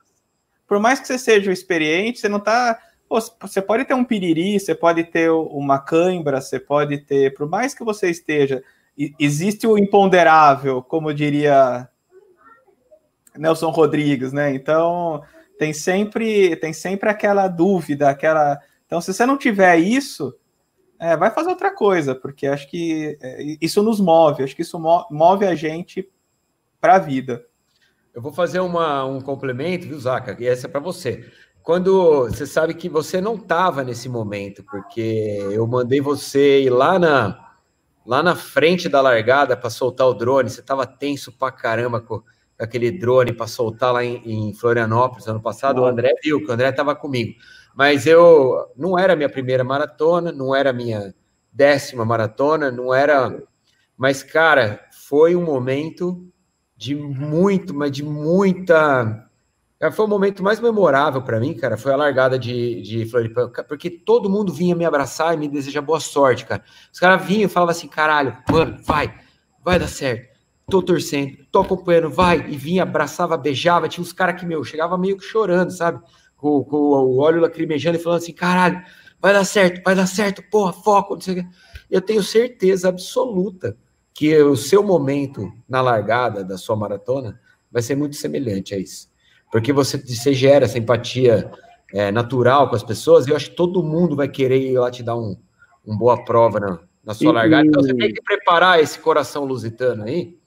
por 0.65 0.79
mais 0.79 0.99
que 1.01 1.07
você 1.07 1.17
seja 1.19 1.51
experiente, 1.51 2.19
você 2.19 2.29
não 2.29 2.39
tá. 2.39 2.79
Pô, 3.09 3.19
você 3.19 3.61
pode 3.61 3.83
ter 3.83 3.93
um 3.93 4.05
piriri, 4.05 4.57
você 4.57 4.73
pode 4.73 5.03
ter 5.03 5.29
uma 5.29 5.77
cãibra, 5.77 6.39
você 6.39 6.57
pode 6.57 6.99
ter. 6.99 7.33
Por 7.33 7.49
mais 7.49 7.73
que 7.73 7.83
você 7.83 8.09
esteja. 8.09 8.63
Existe 9.19 9.65
o 9.65 9.75
imponderável, 9.75 10.81
como 10.83 11.13
diria 11.13 11.89
Nelson 13.35 13.71
Rodrigues, 13.71 14.31
né? 14.31 14.53
Então 14.53 15.23
tem 15.57 15.73
sempre 15.73 16.55
tem 16.57 16.73
sempre 16.73 17.09
aquela 17.09 17.47
dúvida, 17.47 18.09
aquela. 18.09 18.59
Então, 18.85 19.01
se 19.01 19.13
você 19.13 19.25
não 19.25 19.37
tiver 19.37 19.77
isso, 19.77 20.35
é, 20.99 21.17
vai 21.17 21.31
fazer 21.31 21.49
outra 21.49 21.73
coisa, 21.73 22.15
porque 22.15 22.47
acho 22.47 22.69
que 22.69 23.17
é, 23.21 23.57
isso 23.61 23.81
nos 23.83 23.99
move, 23.99 24.43
acho 24.43 24.55
que 24.55 24.61
isso 24.61 24.79
move 25.11 25.45
a 25.45 25.55
gente 25.55 26.09
para 26.79 26.95
a 26.95 26.99
vida. 26.99 27.45
Eu 28.13 28.21
vou 28.21 28.31
fazer 28.31 28.59
uma, 28.59 29.03
um 29.05 29.19
complemento, 29.19 29.87
viu, 29.87 29.99
Zaca? 29.99 30.37
E 30.39 30.45
essa 30.45 30.67
é 30.67 30.69
para 30.69 30.79
você. 30.79 31.29
Quando 31.63 32.27
você 32.27 32.45
sabe 32.45 32.73
que 32.73 32.87
você 32.87 33.19
não 33.19 33.35
estava 33.35 33.83
nesse 33.83 34.07
momento, 34.07 34.63
porque 34.63 35.39
eu 35.51 35.65
mandei 35.65 35.99
você 35.99 36.61
ir 36.61 36.69
lá 36.69 36.99
na, 36.99 37.53
lá 38.05 38.21
na 38.21 38.35
frente 38.35 38.87
da 38.87 39.01
largada 39.01 39.55
para 39.57 39.69
soltar 39.69 40.07
o 40.07 40.13
drone, 40.13 40.49
você 40.49 40.59
estava 40.59 40.85
tenso 40.85 41.31
pra 41.31 41.51
caramba 41.51 42.01
com, 42.01 42.21
aquele 42.63 42.91
drone 42.91 43.33
para 43.33 43.47
soltar 43.47 43.93
lá 43.93 44.03
em, 44.03 44.21
em, 44.49 44.53
Florianópolis 44.53 45.27
ano 45.27 45.41
passado, 45.41 45.81
o 45.81 45.85
André 45.85 46.13
viu, 46.23 46.39
que 46.39 46.49
o 46.49 46.53
André 46.53 46.69
estava 46.69 46.95
comigo. 46.95 47.35
Mas 47.75 48.05
eu 48.05 48.71
não 48.75 48.97
era 48.97 49.15
minha 49.15 49.29
primeira 49.29 49.63
maratona, 49.63 50.31
não 50.31 50.55
era 50.55 50.71
minha 50.71 51.13
décima 51.51 52.05
maratona, 52.05 52.71
não 52.71 52.93
era. 52.93 53.41
Mas, 53.97 54.23
cara, 54.23 54.79
foi 54.91 55.35
um 55.35 55.43
momento 55.43 56.25
de 56.75 56.95
muito, 56.95 57.73
mas 57.73 57.91
de 57.91 58.03
muita. 58.03 59.29
Foi 59.91 60.05
o 60.05 60.09
momento 60.09 60.41
mais 60.41 60.61
memorável 60.61 61.21
para 61.21 61.39
mim, 61.39 61.53
cara. 61.53 61.77
Foi 61.77 61.91
a 61.91 61.97
largada 61.97 62.39
de, 62.39 62.81
de 62.81 63.05
Floripa, 63.05 63.49
porque 63.67 63.89
todo 63.89 64.29
mundo 64.29 64.53
vinha 64.53 64.75
me 64.75 64.85
abraçar 64.85 65.33
e 65.33 65.37
me 65.37 65.47
desejar 65.49 65.81
boa 65.81 65.99
sorte, 65.99 66.45
cara. 66.45 66.63
Os 66.91 66.99
caras 66.99 67.25
vinham 67.25 67.45
e 67.45 67.49
falavam 67.49 67.71
assim: 67.71 67.87
caralho, 67.87 68.37
mano, 68.49 68.77
vai, 68.83 69.13
vai 69.63 69.77
dar 69.77 69.87
certo 69.87 70.32
tô 70.69 70.81
torcendo, 70.81 71.37
tô 71.51 71.59
acompanhando, 71.59 72.09
vai, 72.09 72.49
e 72.49 72.57
vinha, 72.57 72.83
abraçava, 72.83 73.37
beijava, 73.37 73.87
tinha 73.87 74.01
uns 74.01 74.13
caras 74.13 74.39
que, 74.39 74.45
meu, 74.45 74.63
chegava 74.63 74.97
meio 74.97 75.17
que 75.17 75.23
chorando, 75.23 75.71
sabe? 75.71 76.01
Com, 76.37 76.63
com 76.63 76.77
o 76.77 77.19
óleo 77.19 77.41
lacrimejando 77.41 77.97
e 77.97 78.01
falando 78.01 78.19
assim, 78.19 78.33
caralho, 78.33 78.81
vai 79.21 79.33
dar 79.33 79.45
certo, 79.45 79.81
vai 79.83 79.95
dar 79.95 80.07
certo, 80.07 80.43
porra, 80.49 80.73
foco, 80.73 81.15
não 81.15 81.21
sei 81.21 81.39
o 81.39 81.43
que. 81.43 81.49
Eu 81.89 82.01
tenho 82.01 82.23
certeza 82.23 82.89
absoluta 82.89 83.77
que 84.13 84.35
o 84.41 84.55
seu 84.55 84.83
momento 84.83 85.51
na 85.67 85.81
largada 85.81 86.43
da 86.43 86.57
sua 86.57 86.75
maratona 86.75 87.39
vai 87.71 87.81
ser 87.81 87.95
muito 87.95 88.15
semelhante 88.15 88.75
a 88.75 88.77
isso. 88.77 89.09
Porque 89.51 89.73
você, 89.73 89.97
você 89.97 90.33
gera 90.33 90.65
essa 90.65 90.77
empatia 90.77 91.51
é, 91.93 92.11
natural 92.11 92.69
com 92.69 92.75
as 92.75 92.83
pessoas, 92.83 93.27
e 93.27 93.29
eu 93.29 93.35
acho 93.35 93.51
que 93.51 93.55
todo 93.55 93.83
mundo 93.83 94.15
vai 94.15 94.27
querer 94.27 94.59
ir 94.59 94.77
lá 94.77 94.89
te 94.89 95.03
dar 95.03 95.15
um, 95.15 95.37
um 95.85 95.95
boa 95.97 96.23
prova 96.23 96.59
na, 96.59 96.79
na 97.03 97.13
sua 97.13 97.31
e, 97.31 97.33
largada. 97.33 97.67
Então 97.67 97.81
você 97.81 97.93
tem 97.93 98.13
que 98.13 98.21
preparar 98.21 98.79
esse 98.79 98.97
coração 98.99 99.45
lusitano 99.45 100.03
aí, 100.03 100.37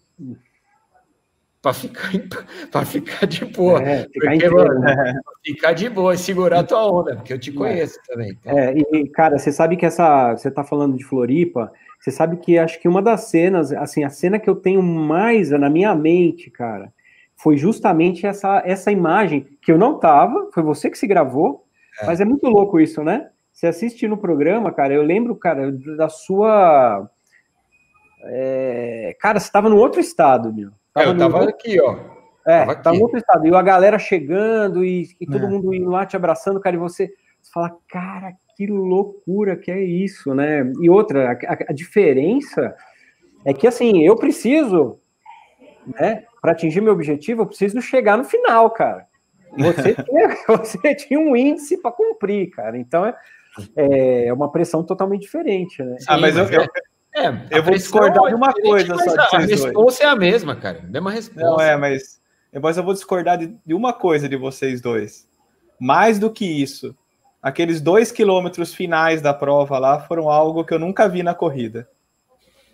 para 1.66 1.74
ficar, 1.74 2.11
para 2.70 2.87
ficar 2.87 3.26
de 3.26 3.44
boa. 3.44 3.83
É, 3.83 4.05
ficar, 4.05 4.31
porque, 4.31 4.50
mano, 4.50 4.81
né? 4.81 5.20
ficar 5.44 5.72
de 5.72 5.88
boa 5.88 6.14
e 6.14 6.18
segurar 6.18 6.61
a 6.61 6.64
tua 6.64 6.87
onda, 6.87 7.16
porque 7.16 7.33
eu 7.33 7.40
te 7.40 7.50
é. 7.50 7.55
conheço 7.55 7.98
é. 7.98 8.12
também. 8.12 8.38
Então. 8.40 8.57
É, 8.57 8.74
e, 8.76 9.09
cara, 9.09 9.37
você 9.37 9.50
sabe 9.50 9.76
que 9.76 9.85
essa. 9.85 10.37
Você 10.37 10.48
tá 10.48 10.62
falando 10.62 10.96
de 10.96 11.05
Floripa, 11.05 11.72
você 11.98 12.12
sabe 12.12 12.37
que 12.37 12.57
acho 12.57 12.81
que 12.81 12.87
uma 12.87 13.02
das 13.02 13.22
cenas, 13.24 13.72
assim, 13.72 14.05
a 14.05 14.11
cena 14.11 14.38
que 14.38 14.48
eu 14.48 14.55
tenho 14.55 14.81
mais 14.81 15.50
na 15.50 15.68
minha 15.68 15.92
mente, 15.94 16.50
cara, 16.50 16.92
foi 17.35 17.57
justamente 17.57 18.26
essa, 18.26 18.62
essa 18.64 18.92
imagem 18.92 19.46
que 19.61 19.72
eu 19.72 19.79
não 19.79 19.98
tava, 19.98 20.48
foi 20.55 20.62
você 20.62 20.88
que 20.88 20.96
se 20.96 21.07
gravou, 21.07 21.64
é. 22.00 22.07
mas 22.07 22.20
é 22.20 22.24
muito 22.24 22.46
louco 22.46 22.79
isso, 22.79 23.02
né? 23.02 23.29
Você 23.52 23.66
assiste 23.66 24.07
no 24.07 24.18
programa, 24.18 24.70
cara, 24.70 24.94
eu 24.94 25.02
lembro, 25.02 25.35
cara, 25.35 25.72
da 25.96 26.09
sua 26.09 27.11
é, 28.22 29.16
cara, 29.18 29.40
você 29.40 29.46
estava 29.46 29.68
no 29.68 29.79
outro 29.79 30.00
estado, 30.00 30.52
meu. 30.55 30.70
Tava 30.96 31.11
é, 31.11 31.12
eu 31.12 31.18
tava 31.18 31.42
no... 31.42 31.48
aqui, 31.50 31.80
ó. 31.80 31.98
É, 32.46 32.61
tava, 32.61 32.76
tava 32.76 32.96
no 32.96 33.02
outro 33.02 33.18
estado. 33.18 33.46
E 33.46 33.54
a 33.54 33.62
galera 33.62 33.98
chegando 33.98 34.82
e, 34.82 35.09
e 35.20 35.26
todo 35.26 35.44
é. 35.44 35.48
mundo 35.48 35.74
indo 35.74 35.90
lá 35.90 36.06
te 36.06 36.16
abraçando, 36.16 36.59
cara, 36.59 36.74
e 36.74 36.78
você, 36.78 37.12
você 37.42 37.52
fala, 37.52 37.76
cara, 37.87 38.32
que 38.56 38.66
loucura 38.66 39.56
que 39.56 39.70
é 39.70 39.82
isso, 39.82 40.35
né? 40.35 40.72
E 40.80 40.88
outra, 40.88 41.32
a, 41.32 41.32
a, 41.32 41.59
a 41.68 41.72
diferença 41.74 42.74
é 43.44 43.52
que, 43.52 43.66
assim, 43.66 44.02
eu 44.02 44.16
preciso, 44.16 44.98
né, 46.00 46.24
para 46.40 46.52
atingir 46.52 46.80
meu 46.80 46.94
objetivo, 46.94 47.42
eu 47.42 47.46
preciso 47.46 47.82
chegar 47.82 48.16
no 48.16 48.24
final, 48.24 48.70
cara. 48.70 49.06
Você 49.59 49.94
tinha, 50.02 50.37
você 50.48 50.94
tinha 50.94 51.20
um 51.20 51.37
índice 51.37 51.76
para 51.76 51.92
cumprir, 51.92 52.48
cara. 52.50 52.78
Então 52.78 53.04
é, 53.76 54.26
é 54.26 54.32
uma 54.32 54.50
pressão 54.50 54.82
totalmente 54.82 55.22
diferente, 55.22 55.82
né? 55.82 55.96
Ah, 56.09 56.16
mas 56.16 56.37
eu, 56.37 56.44
eu, 56.44 56.66
é, 57.16 57.59
eu 57.59 57.62
vou 57.62 57.72
discordar 57.72 58.29
de 58.29 58.35
uma 58.35 58.52
coisa 58.52 58.94
só. 58.94 59.14
A, 59.18 59.37
a 59.37 59.40
resposta 59.40 60.05
é 60.05 60.07
a 60.07 60.14
mesma, 60.14 60.55
cara. 60.55 60.83
Mesma 60.83 61.11
resposta. 61.11 61.48
Não 61.48 61.59
é, 61.59 61.74
mas, 61.74 62.20
mas 62.62 62.76
eu 62.76 62.85
vou 62.85 62.92
discordar 62.92 63.38
de, 63.38 63.57
de 63.64 63.72
uma 63.72 63.94
coisa 63.94 64.29
de 64.29 64.37
vocês 64.37 64.83
dois. 64.83 65.26
Mais 65.81 66.18
do 66.18 66.31
que 66.31 66.44
isso, 66.44 66.94
aqueles 67.42 67.81
dois 67.81 68.12
quilômetros 68.12 68.74
finais 68.74 69.22
da 69.22 69.33
prova 69.33 69.79
lá 69.79 69.98
foram 70.00 70.29
algo 70.29 70.62
que 70.62 70.74
eu 70.74 70.79
nunca 70.79 71.09
vi 71.09 71.22
na 71.22 71.35
corrida. 71.35 71.88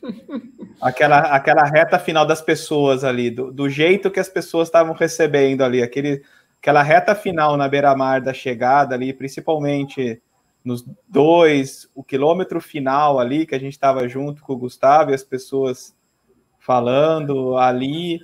aquela, 0.82 1.18
aquela 1.18 1.62
reta 1.62 1.96
final 1.96 2.26
das 2.26 2.42
pessoas 2.42 3.04
ali, 3.04 3.30
do, 3.30 3.52
do 3.52 3.68
jeito 3.68 4.10
que 4.10 4.18
as 4.18 4.28
pessoas 4.28 4.66
estavam 4.66 4.92
recebendo 4.92 5.62
ali, 5.62 5.80
aquele, 5.84 6.24
aquela 6.60 6.82
reta 6.82 7.14
final 7.14 7.56
na 7.56 7.68
beira-mar 7.68 8.20
da 8.20 8.34
chegada 8.34 8.96
ali, 8.96 9.12
principalmente 9.12 10.20
nos 10.64 10.84
dois, 11.08 11.88
o 11.94 12.04
quilômetro 12.04 12.60
final 12.60 13.18
ali, 13.18 13.46
que 13.46 13.54
a 13.54 13.58
gente 13.58 13.72
estava 13.72 14.08
junto 14.08 14.42
com 14.42 14.52
o 14.52 14.58
Gustavo 14.58 15.10
e 15.10 15.14
as 15.14 15.24
pessoas 15.24 15.94
falando 16.58 17.56
ali. 17.56 18.20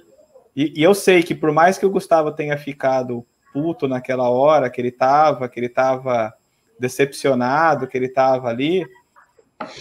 E, 0.54 0.72
e, 0.76 0.82
eu 0.82 0.94
sei 0.94 1.22
que 1.22 1.34
por 1.34 1.52
mais 1.52 1.78
que 1.78 1.86
o 1.86 1.90
Gustavo 1.90 2.32
tenha 2.32 2.56
ficado 2.56 3.26
puto 3.52 3.88
naquela 3.88 4.28
hora, 4.28 4.70
que 4.70 4.80
ele 4.80 4.88
estava, 4.88 5.48
que 5.48 5.58
ele 5.58 5.66
estava 5.66 6.32
decepcionado, 6.78 7.88
que 7.88 7.96
ele 7.96 8.06
estava 8.06 8.48
ali, 8.48 8.86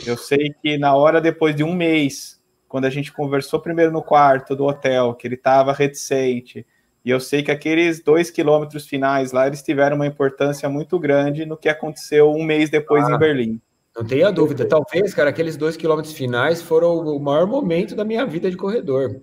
eu 0.05 0.17
sei 0.17 0.53
que 0.61 0.77
na 0.77 0.95
hora 0.95 1.21
depois 1.21 1.55
de 1.55 1.63
um 1.63 1.73
mês, 1.73 2.41
quando 2.67 2.85
a 2.85 2.89
gente 2.89 3.13
conversou 3.13 3.59
primeiro 3.59 3.91
no 3.91 4.01
quarto 4.01 4.55
do 4.55 4.65
hotel, 4.65 5.13
que 5.13 5.27
ele 5.27 5.35
estava 5.35 5.71
reticente, 5.71 6.65
e 7.07 7.09
eu 7.09 7.21
sei 7.21 7.41
que 7.41 7.49
aqueles 7.49 8.03
dois 8.03 8.29
quilômetros 8.29 8.85
finais 8.85 9.31
lá, 9.31 9.47
eles 9.47 9.63
tiveram 9.63 9.95
uma 9.95 10.05
importância 10.05 10.67
muito 10.67 10.99
grande 10.99 11.45
no 11.45 11.55
que 11.55 11.69
aconteceu 11.69 12.29
um 12.29 12.43
mês 12.43 12.69
depois 12.69 13.05
ah, 13.05 13.13
em 13.13 13.17
Berlim. 13.17 13.61
Não 13.95 14.03
tenha 14.03 14.29
dúvida. 14.29 14.67
Talvez, 14.67 15.13
cara, 15.13 15.29
aqueles 15.29 15.55
dois 15.55 15.77
quilômetros 15.77 16.13
finais 16.13 16.61
foram 16.61 16.97
o 16.97 17.17
maior 17.17 17.47
momento 17.47 17.95
da 17.95 18.03
minha 18.03 18.25
vida 18.25 18.51
de 18.51 18.57
corredor. 18.57 19.21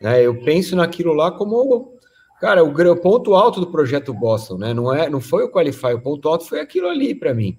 Né? 0.00 0.22
Eu 0.22 0.40
penso 0.44 0.76
naquilo 0.76 1.14
lá 1.14 1.32
como, 1.32 1.98
cara, 2.40 2.62
o 2.62 2.96
ponto 2.96 3.34
alto 3.34 3.58
do 3.58 3.72
projeto 3.72 4.14
Boston, 4.14 4.58
né? 4.58 4.72
Não, 4.72 4.94
é, 4.94 5.10
não 5.10 5.20
foi 5.20 5.42
o 5.42 5.50
Qualify, 5.50 5.94
o 5.94 6.00
ponto 6.00 6.28
alto 6.28 6.44
foi 6.44 6.60
aquilo 6.60 6.86
ali 6.86 7.12
para 7.12 7.34
mim. 7.34 7.58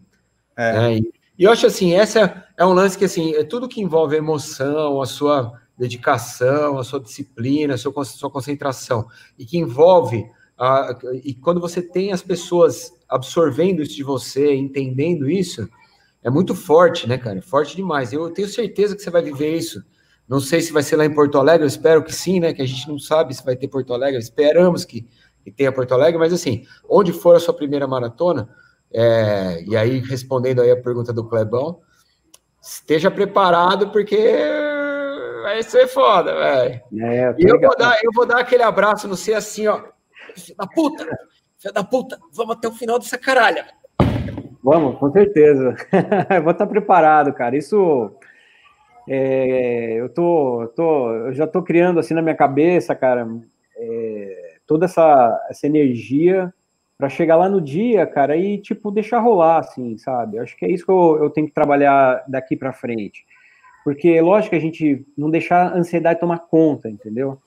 É. 0.55 0.71
Né? 0.71 0.97
E, 0.99 1.13
e 1.39 1.43
eu 1.43 1.51
acho 1.51 1.67
assim, 1.67 1.93
essa 1.93 2.41
é 2.55 2.65
um 2.65 2.71
lance 2.71 2.97
que, 2.97 3.03
assim, 3.03 3.35
é 3.35 3.43
tudo 3.43 3.67
que 3.67 3.81
envolve 3.81 4.15
emoção, 4.15 5.01
a 5.01 5.05
sua 5.05 5.59
dedicação, 5.77 6.79
a 6.79 6.83
sua 6.83 6.99
disciplina, 6.99 7.75
a 7.75 7.77
sua, 7.77 8.03
sua 8.03 8.29
concentração, 8.29 9.07
e 9.37 9.45
que 9.45 9.57
envolve, 9.57 10.25
a, 10.57 10.97
e 11.23 11.33
quando 11.33 11.61
você 11.61 11.81
tem 11.81 12.11
as 12.11 12.21
pessoas 12.21 12.91
absorvendo 13.07 13.81
isso 13.81 13.95
de 13.95 14.03
você, 14.03 14.55
entendendo 14.55 15.29
isso, 15.29 15.69
é 16.23 16.29
muito 16.29 16.55
forte, 16.55 17.07
né, 17.07 17.17
cara? 17.17 17.41
Forte 17.41 17.75
demais. 17.75 18.11
Eu 18.11 18.29
tenho 18.31 18.47
certeza 18.47 18.95
que 18.95 19.01
você 19.01 19.09
vai 19.09 19.21
viver 19.21 19.55
isso. 19.55 19.83
Não 20.27 20.41
sei 20.41 20.59
se 20.59 20.73
vai 20.73 20.83
ser 20.83 20.97
lá 20.97 21.05
em 21.05 21.13
Porto 21.13 21.37
Alegre, 21.37 21.63
eu 21.63 21.67
espero 21.69 22.03
que 22.03 22.13
sim, 22.13 22.39
né? 22.39 22.53
Que 22.53 22.61
a 22.61 22.65
gente 22.65 22.87
não 22.89 22.99
sabe 22.99 23.33
se 23.33 23.45
vai 23.45 23.55
ter 23.55 23.67
Porto 23.67 23.93
Alegre, 23.93 24.19
esperamos 24.19 24.83
que, 24.83 25.07
que 25.43 25.51
tenha 25.51 25.71
Porto 25.71 25.93
Alegre, 25.93 26.19
mas 26.19 26.33
assim, 26.33 26.65
onde 26.89 27.13
for 27.13 27.35
a 27.35 27.39
sua 27.39 27.53
primeira 27.53 27.87
maratona, 27.87 28.49
é, 28.91 29.63
e 29.65 29.77
aí 29.77 29.99
respondendo 29.99 30.61
aí 30.61 30.71
a 30.71 30.81
pergunta 30.81 31.13
do 31.13 31.23
Clebão, 31.23 31.79
esteja 32.61 33.09
preparado, 33.09 33.89
porque 33.89 34.17
vai 35.47 35.63
ser 35.63 35.87
foda, 35.87 36.35
velho. 36.35 36.81
É, 36.99 37.35
e 37.37 37.47
eu 37.47 37.59
vou, 37.59 37.77
dar, 37.77 37.97
eu 38.03 38.11
vou 38.13 38.25
dar 38.25 38.39
aquele 38.39 38.63
abraço 38.63 39.07
no 39.07 39.15
C 39.15 39.33
assim, 39.33 39.65
ó. 39.67 39.81
Filho 40.35 40.57
da 40.57 40.67
puta! 40.67 41.05
Filho 41.57 41.73
da 41.73 41.83
puta! 41.83 42.19
Vamos 42.33 42.57
até 42.57 42.67
o 42.67 42.73
final 42.73 42.99
dessa 42.99 43.17
caralha. 43.17 43.65
Vamos, 44.61 44.99
com 44.99 45.09
certeza. 45.11 45.73
eu 46.35 46.43
vou 46.43 46.51
estar 46.51 46.67
preparado, 46.67 47.33
cara. 47.33 47.55
Isso. 47.55 48.11
É, 49.07 49.93
eu 49.93 50.09
tô, 50.09 50.69
tô, 50.75 51.13
eu 51.13 51.33
já 51.33 51.47
tô 51.47 51.63
criando 51.63 51.97
assim 51.97 52.13
na 52.13 52.21
minha 52.21 52.35
cabeça, 52.35 52.93
cara, 52.93 53.25
é, 53.77 54.57
toda 54.67 54.83
essa, 54.83 55.47
essa 55.49 55.65
energia 55.65 56.53
para 56.97 57.07
chegar 57.07 57.37
lá 57.37 57.47
no 57.47 57.61
dia, 57.61 58.05
cara, 58.05 58.35
e 58.35 58.57
tipo 58.57 58.91
deixar 58.91 59.19
rolar, 59.19 59.59
assim, 59.59 59.97
sabe? 59.97 60.39
Acho 60.39 60.57
que 60.57 60.65
é 60.65 60.69
isso 60.69 60.85
que 60.85 60.91
eu, 60.91 61.19
eu 61.23 61.29
tenho 61.29 61.47
que 61.47 61.53
trabalhar 61.53 62.21
daqui 62.27 62.57
para 62.57 62.73
frente, 62.73 63.25
porque 63.87 64.09
é 64.09 64.21
lógico 64.21 64.53
a 64.53 64.59
gente 64.59 65.07
não 65.17 65.31
deixar 65.31 65.67
a 65.67 65.77
ansiedade 65.77 66.19
tomar 66.19 66.39
conta, 66.39 66.89
entendeu? 66.89 67.41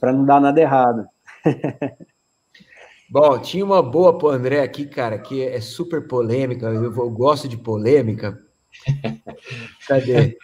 Para 0.00 0.12
não 0.12 0.26
dar 0.26 0.40
nada 0.40 0.60
errado. 0.60 1.06
Bom, 3.08 3.38
tinha 3.38 3.64
uma 3.64 3.80
boa 3.80 4.18
pro 4.18 4.30
André 4.30 4.62
aqui, 4.62 4.84
cara, 4.84 5.16
que 5.16 5.44
é 5.44 5.60
super 5.60 6.08
polêmica. 6.08 6.66
Eu, 6.66 6.92
eu 6.92 7.10
gosto 7.10 7.46
de 7.46 7.56
polêmica. 7.56 8.36
Cadê? 9.86 10.36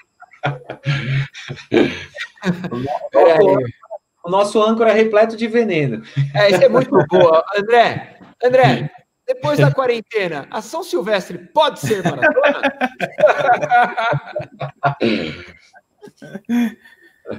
o 4.24 4.31
nosso 4.31 4.62
âncora 4.62 4.91
é 4.91 4.95
repleto 4.95 5.37
de 5.37 5.49
veneno. 5.49 6.05
É, 6.37 6.53
isso 6.53 6.62
é 6.62 6.68
muito 6.68 6.97
boa. 7.09 7.45
André, 7.59 8.20
André, 8.45 8.93
depois 9.27 9.59
da 9.59 9.72
quarentena, 9.72 10.47
a 10.51 10.62
São 10.62 10.83
Silvestre 10.83 11.39
pode 11.39 11.81
ser 11.81 12.03
maratona? 12.03 12.61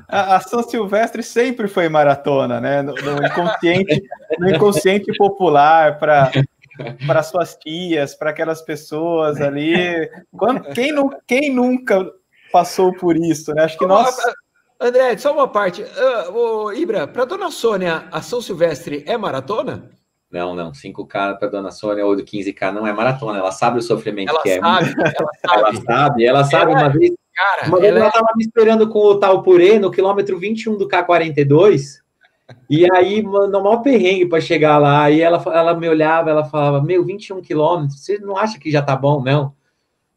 A, 0.10 0.42
São 0.42 0.62
Silvestre 0.64 1.24
sempre 1.24 1.68
foi 1.68 1.88
maratona, 1.88 2.60
né? 2.60 2.82
No, 2.82 2.94
no 2.94 3.26
inconsciente, 3.26 4.04
no 4.38 4.50
inconsciente 4.50 5.18
popular, 5.18 5.98
para 5.98 6.30
para 7.06 7.24
suas 7.24 7.56
tias, 7.56 8.14
para 8.14 8.30
aquelas 8.30 8.62
pessoas 8.62 9.42
ali. 9.42 10.10
Quando, 10.32 10.62
quem, 10.74 10.94
quem 11.26 11.54
nunca 11.54 12.12
passou 12.52 12.94
por 12.94 13.16
isso, 13.18 13.54
né? 13.54 13.64
Acho 13.64 13.78
que 13.78 13.86
nós. 13.86 14.16
André, 14.80 15.18
só 15.18 15.34
uma 15.34 15.48
parte. 15.48 15.84
Uh, 15.84 16.72
Ibra, 16.74 17.08
para 17.08 17.26
dona 17.26 17.50
Sônia, 17.50 18.08
a 18.12 18.22
São 18.22 18.42
Silvestre 18.42 19.04
é 19.08 19.18
maratona? 19.18 19.90
Não, 20.32 20.54
não. 20.54 20.72
5K 20.72 21.38
para 21.38 21.48
dona 21.48 21.72
Sônia 21.72 22.06
ou 22.06 22.16
do 22.16 22.24
15K 22.24 22.72
não 22.72 22.86
é 22.86 22.94
maratona. 22.94 23.40
Ela 23.40 23.52
sabe 23.52 23.80
o 23.80 23.82
sofrimento 23.82 24.30
ela 24.30 24.42
que 24.42 24.50
é. 24.50 24.60
Sabe, 24.60 24.94
ela 24.98 25.14
sabe, 25.34 25.46
ela 25.48 25.74
sabe. 25.74 26.26
Ela 26.26 26.44
sabe. 26.44 26.72
Ela, 26.72 26.82
uma 26.82 26.90
vez, 26.90 27.12
cara, 27.34 27.68
uma 27.68 27.80
vez 27.80 27.96
ela 27.96 28.08
estava 28.08 28.28
é... 28.34 28.38
me 28.38 28.44
esperando 28.44 28.90
com 28.90 29.00
o 29.00 29.20
tal 29.20 29.42
purê 29.42 29.80
no 29.80 29.92
quilômetro 29.92 30.38
21 30.38 30.78
do 30.78 30.88
K42. 30.88 32.06
E 32.70 32.88
aí, 32.94 33.22
no 33.22 33.62
maior 33.62 33.82
perrengue 33.82 34.26
para 34.26 34.40
chegar 34.40 34.78
lá, 34.78 35.12
e 35.12 35.20
ela, 35.20 35.42
ela 35.48 35.74
me 35.74 35.88
olhava, 35.90 36.30
ela 36.30 36.46
falava: 36.46 36.82
Meu, 36.82 37.04
21 37.04 37.42
quilômetros, 37.42 38.00
você 38.00 38.18
não 38.20 38.38
acha 38.38 38.58
que 38.60 38.72
já 38.72 38.82
tá 38.82 38.96
bom, 38.96 39.22
não? 39.22 39.54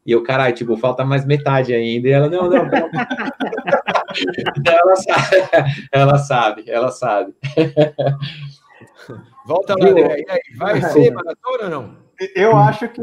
E 0.05 0.11
eu, 0.11 0.23
caralho, 0.23 0.55
tipo, 0.55 0.75
falta 0.77 1.05
mais 1.05 1.25
metade 1.25 1.73
ainda. 1.73 2.07
E 2.07 2.11
ela, 2.11 2.29
não, 2.29 2.49
não. 2.49 2.65
não. 2.65 2.71
ela 4.65 4.95
sabe, 4.95 5.35
ela 5.91 6.17
sabe, 6.17 6.63
ela 6.67 6.91
sabe. 6.91 7.33
Volta 9.45 9.75
lá, 9.77 9.89
André. 9.89 10.23
Vai 10.57 10.81
ser 10.91 11.11
maratona 11.11 11.63
ou 11.63 11.69
não? 11.69 11.97
Eu 12.35 12.55
acho 12.55 12.87
que 12.89 13.01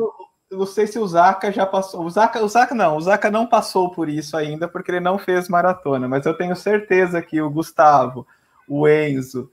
não 0.50 0.66
sei 0.66 0.86
se 0.86 0.98
o 0.98 1.06
Zaka 1.06 1.52
já 1.52 1.66
passou. 1.66 2.04
O 2.04 2.10
Zaka, 2.10 2.42
o 2.42 2.48
Zaka 2.48 2.74
não, 2.74 2.96
o 2.96 3.00
Zaka 3.00 3.30
não 3.30 3.46
passou 3.46 3.90
por 3.90 4.08
isso 4.08 4.36
ainda, 4.36 4.66
porque 4.66 4.90
ele 4.90 5.00
não 5.00 5.18
fez 5.18 5.48
maratona, 5.48 6.08
mas 6.08 6.24
eu 6.24 6.34
tenho 6.34 6.56
certeza 6.56 7.20
que 7.20 7.40
o 7.40 7.50
Gustavo, 7.50 8.26
o 8.66 8.88
Enzo 8.88 9.50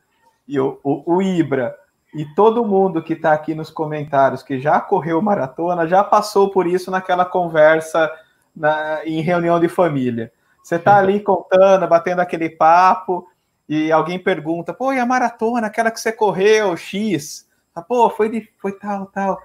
e 0.47 0.59
o, 0.59 0.79
o, 0.83 1.15
o 1.15 1.21
Ibra 1.21 1.75
e 2.13 2.23
todo 2.33 2.63
mundo 2.63 3.03
que 3.03 3.13
está 3.13 3.33
aqui 3.33 3.53
nos 3.53 3.69
comentários 3.69 4.41
que 4.41 4.57
já 4.57 4.79
correu 4.79 5.21
maratona 5.21 5.86
já 5.86 6.01
passou 6.01 6.49
por 6.49 6.65
isso 6.65 6.89
naquela 6.89 7.25
conversa 7.25 8.09
na, 8.55 9.05
em 9.05 9.19
reunião 9.21 9.59
de 9.59 9.67
família. 9.67 10.31
Você 10.63 10.75
está 10.75 10.95
ali 10.97 11.19
contando, 11.19 11.86
batendo 11.88 12.21
aquele 12.21 12.49
papo, 12.49 13.27
e 13.68 13.91
alguém 13.91 14.20
pergunta: 14.20 14.74
pô, 14.74 14.93
e 14.93 14.99
a 14.99 15.05
maratona, 15.05 15.68
aquela 15.68 15.91
que 15.91 15.99
você 15.99 16.11
correu, 16.11 16.78
X? 16.78 17.47
Pô, 17.88 18.09
foi, 18.09 18.30
de, 18.30 18.47
foi 18.57 18.72
tal, 18.74 19.07
tal. 19.07 19.41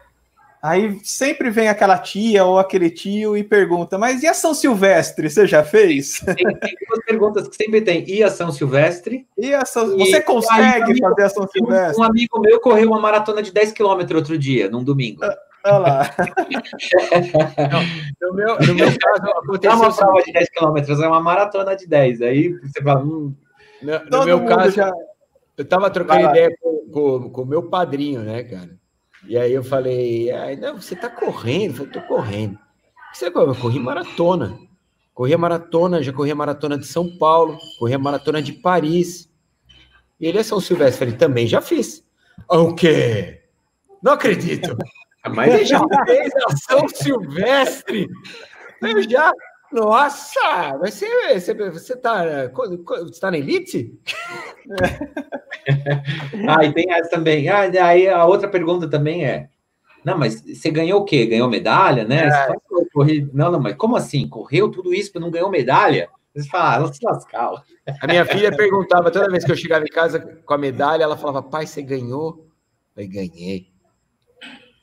Aí 0.62 1.00
sempre 1.02 1.48
vem 1.48 1.68
aquela 1.68 1.96
tia 1.96 2.44
ou 2.44 2.58
aquele 2.58 2.90
tio 2.90 3.34
e 3.34 3.42
pergunta: 3.42 3.96
Mas 3.96 4.22
e 4.22 4.26
a 4.26 4.34
São 4.34 4.52
Silvestre? 4.52 5.30
Você 5.30 5.46
já 5.46 5.64
fez? 5.64 6.20
Tem, 6.20 6.34
tem 6.34 6.74
duas 6.86 7.02
perguntas 7.06 7.48
que 7.48 7.56
sempre 7.56 7.80
tem: 7.80 8.04
E 8.06 8.22
a 8.22 8.28
São 8.28 8.52
Silvestre? 8.52 9.26
E 9.38 9.54
a 9.54 9.64
São... 9.64 9.96
Você 9.96 10.18
e 10.18 10.20
consegue 10.20 10.82
amigo, 10.82 11.08
fazer 11.08 11.22
a 11.22 11.30
São 11.30 11.48
Silvestre? 11.48 11.98
Um 11.98 12.04
amigo 12.04 12.38
meu 12.40 12.60
correu 12.60 12.88
uma 12.88 13.00
maratona 13.00 13.42
de 13.42 13.50
10 13.52 13.72
km 13.72 14.00
outro 14.14 14.36
dia, 14.36 14.68
num 14.68 14.84
domingo. 14.84 15.24
Ah, 15.24 15.34
olha 15.64 15.78
lá. 15.78 16.10
Não, 18.20 18.28
no, 18.28 18.34
meu, 18.34 18.58
no 18.58 18.74
meu 18.74 18.88
caso, 18.98 19.30
aconteceu. 19.38 19.76
Não 19.76 19.84
é 19.84 19.88
uma 19.88 19.96
prova 19.96 20.22
de 20.22 20.32
10 20.32 20.48
km, 20.50 20.76
é 21.02 21.08
uma 21.08 21.22
maratona 21.22 21.74
de 21.74 21.86
10. 21.86 22.20
Aí 22.20 22.52
você 22.52 22.82
fala. 22.82 23.00
Hum, 23.00 23.34
no, 23.82 24.18
no 24.18 24.24
meu 24.24 24.44
caso, 24.46 24.76
já... 24.76 24.92
eu 25.56 25.64
estava 25.64 25.90
trocando 25.90 26.28
ideia 26.28 26.50
com 26.92 27.32
o 27.34 27.46
meu 27.46 27.62
padrinho, 27.64 28.20
né, 28.20 28.42
cara? 28.44 28.78
E 29.26 29.36
aí 29.36 29.52
eu 29.52 29.62
falei, 29.62 30.30
ah, 30.30 30.56
não, 30.56 30.80
você 30.80 30.96
tá 30.96 31.08
correndo? 31.08 31.72
Eu 31.72 31.74
falei, 31.74 31.92
tô 31.92 32.00
correndo. 32.02 32.58
Você 33.12 33.26
é 33.26 33.28
eu 33.28 33.54
corri 33.54 33.78
maratona. 33.78 34.58
Corri 35.12 35.34
a 35.34 35.38
maratona, 35.38 36.02
já 36.02 36.12
corri 36.12 36.30
a 36.30 36.34
maratona 36.34 36.78
de 36.78 36.86
São 36.86 37.18
Paulo, 37.18 37.58
corri 37.78 37.92
a 37.92 37.98
maratona 37.98 38.40
de 38.40 38.52
Paris. 38.52 39.28
E 40.18 40.26
ele 40.26 40.38
é 40.38 40.42
São 40.42 40.60
Silvestre, 40.60 40.98
falei, 40.98 41.14
também 41.14 41.46
já 41.46 41.60
fiz. 41.60 42.04
O 42.48 42.74
quê? 42.74 43.42
Não 44.02 44.12
acredito. 44.12 44.76
Mas 45.34 45.52
ele 45.52 45.64
já 45.66 45.80
fez 46.06 46.32
a 46.46 46.56
São 46.56 46.88
Silvestre. 46.88 48.08
Eu 48.80 49.02
já. 49.02 49.30
Nossa, 49.72 50.78
mas 50.80 50.94
você, 50.94 51.40
você, 51.40 51.54
você 51.54 51.96
tá, 51.96 52.48
você 52.48 53.20
tá 53.20 53.30
na 53.30 53.38
elite? 53.38 53.96
ah, 56.48 56.64
e 56.64 56.72
tem 56.72 56.90
essa 56.90 57.10
também. 57.10 57.48
Ah, 57.48 57.70
aí 57.84 58.08
a 58.08 58.24
outra 58.24 58.48
pergunta 58.48 58.88
também 58.88 59.24
é: 59.24 59.48
não, 60.04 60.18
mas 60.18 60.40
você 60.40 60.70
ganhou 60.70 61.02
o 61.02 61.04
quê? 61.04 61.26
Ganhou 61.26 61.48
medalha, 61.48 62.04
né? 62.04 62.28
É. 62.28 62.48
Não, 63.32 63.52
não, 63.52 63.60
mas 63.60 63.76
como 63.76 63.96
assim? 63.96 64.28
Correu 64.28 64.70
tudo 64.70 64.92
isso 64.92 65.12
para 65.12 65.20
não 65.20 65.30
ganhar 65.30 65.48
medalha? 65.48 66.08
Você 66.34 66.48
fala, 66.48 66.86
ah, 66.88 66.92
se 66.92 67.04
lascava. 67.04 67.62
A 68.00 68.06
minha 68.06 68.24
filha 68.24 68.54
perguntava 68.56 69.10
toda 69.10 69.30
vez 69.30 69.44
que 69.44 69.50
eu 69.50 69.56
chegava 69.56 69.84
em 69.84 69.88
casa 69.88 70.20
com 70.20 70.54
a 70.54 70.58
medalha, 70.58 71.02
ela 71.02 71.16
falava, 71.16 71.42
pai, 71.42 71.66
você 71.66 71.82
ganhou? 71.82 72.48
Eu 72.96 73.08
ganhei. 73.08 73.69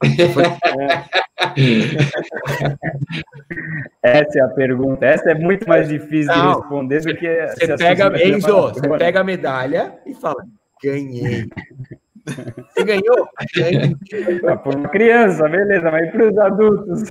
Essa 4.03 4.39
é 4.39 4.41
a 4.41 4.49
pergunta. 4.49 5.05
Essa 5.05 5.31
é 5.31 5.35
muito 5.35 5.67
mais 5.67 5.89
difícil 5.89 6.31
Não, 6.33 6.51
de 6.51 6.57
responder 6.59 7.01
do 7.01 7.15
que. 7.15 7.47
Você 7.47 7.75
pega, 7.77 8.27
Enzo, 8.27 8.73
você 8.73 8.87
pega 8.89 9.21
a 9.21 9.23
medalha 9.23 9.95
e 10.05 10.13
fala: 10.13 10.45
ganhei. 10.83 11.47
Você 12.27 12.83
ganhou? 12.83 13.27
Para 14.41 14.77
uma 14.77 14.89
criança, 14.89 15.47
beleza, 15.47 15.89
mas 15.89 16.11
para 16.11 16.29
os 16.29 16.37
adultos. 16.37 17.03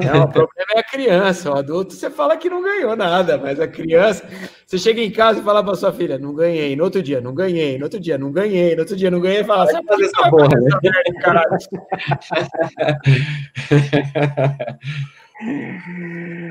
Não, 0.00 0.22
o 0.24 0.28
problema 0.28 0.72
é 0.74 0.78
a 0.78 0.84
criança. 0.84 1.50
O 1.50 1.56
adulto 1.56 1.94
você 1.94 2.08
fala 2.10 2.36
que 2.36 2.48
não 2.48 2.62
ganhou 2.62 2.94
nada, 2.96 3.36
mas 3.38 3.58
a 3.60 3.66
criança, 3.66 4.24
você 4.66 4.78
chega 4.78 5.00
em 5.00 5.10
casa 5.10 5.40
e 5.40 5.42
fala 5.42 5.64
para 5.64 5.74
sua 5.74 5.92
filha: 5.92 6.18
não 6.18 6.34
ganhei. 6.34 6.76
No 6.76 6.84
outro 6.84 7.02
dia, 7.02 7.20
não 7.20 7.34
ganhei. 7.34 7.78
No 7.78 7.84
outro 7.84 7.98
dia, 8.00 8.16
não 8.16 8.30
ganhei. 8.30 8.74
No 8.74 8.80
outro 8.82 8.96
dia, 8.96 9.10
não 9.10 9.20
ganhei. 9.20 9.40
E 9.40 9.44
fala: 9.44 9.66
sabe 9.66 9.86
fazer 9.86 10.04
essa 10.04 10.30
porra, 10.30 10.48
né? 10.60 10.70
Caralho. 11.20 11.58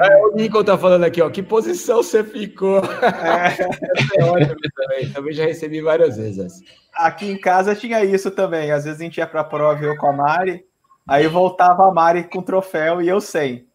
É, 0.01 0.17
o 0.25 0.35
Nico 0.35 0.63
tá 0.63 0.77
falando 0.77 1.03
aqui, 1.03 1.21
ó. 1.21 1.29
Que 1.29 1.41
posição 1.41 1.97
você 1.97 2.23
ficou? 2.23 2.79
É, 2.79 4.19
é 4.19 4.23
ótimo 4.25 4.55
também. 4.75 5.09
Também 5.11 5.33
já 5.33 5.45
recebi 5.45 5.81
várias 5.81 6.17
vezes. 6.17 6.61
Aqui 6.93 7.31
em 7.31 7.37
casa 7.37 7.75
tinha 7.75 8.03
isso 8.03 8.31
também. 8.31 8.71
Às 8.71 8.85
vezes 8.85 8.99
a 8.99 9.03
gente 9.03 9.17
ia 9.17 9.27
pra 9.27 9.43
prova 9.43 9.83
eu 9.83 9.95
com 9.97 10.07
a 10.07 10.13
Mari, 10.13 10.65
aí 11.07 11.27
voltava 11.27 11.87
a 11.87 11.93
Mari 11.93 12.25
com 12.25 12.41
troféu 12.41 13.01
e 13.01 13.07
eu 13.07 13.21
sem. 13.21 13.65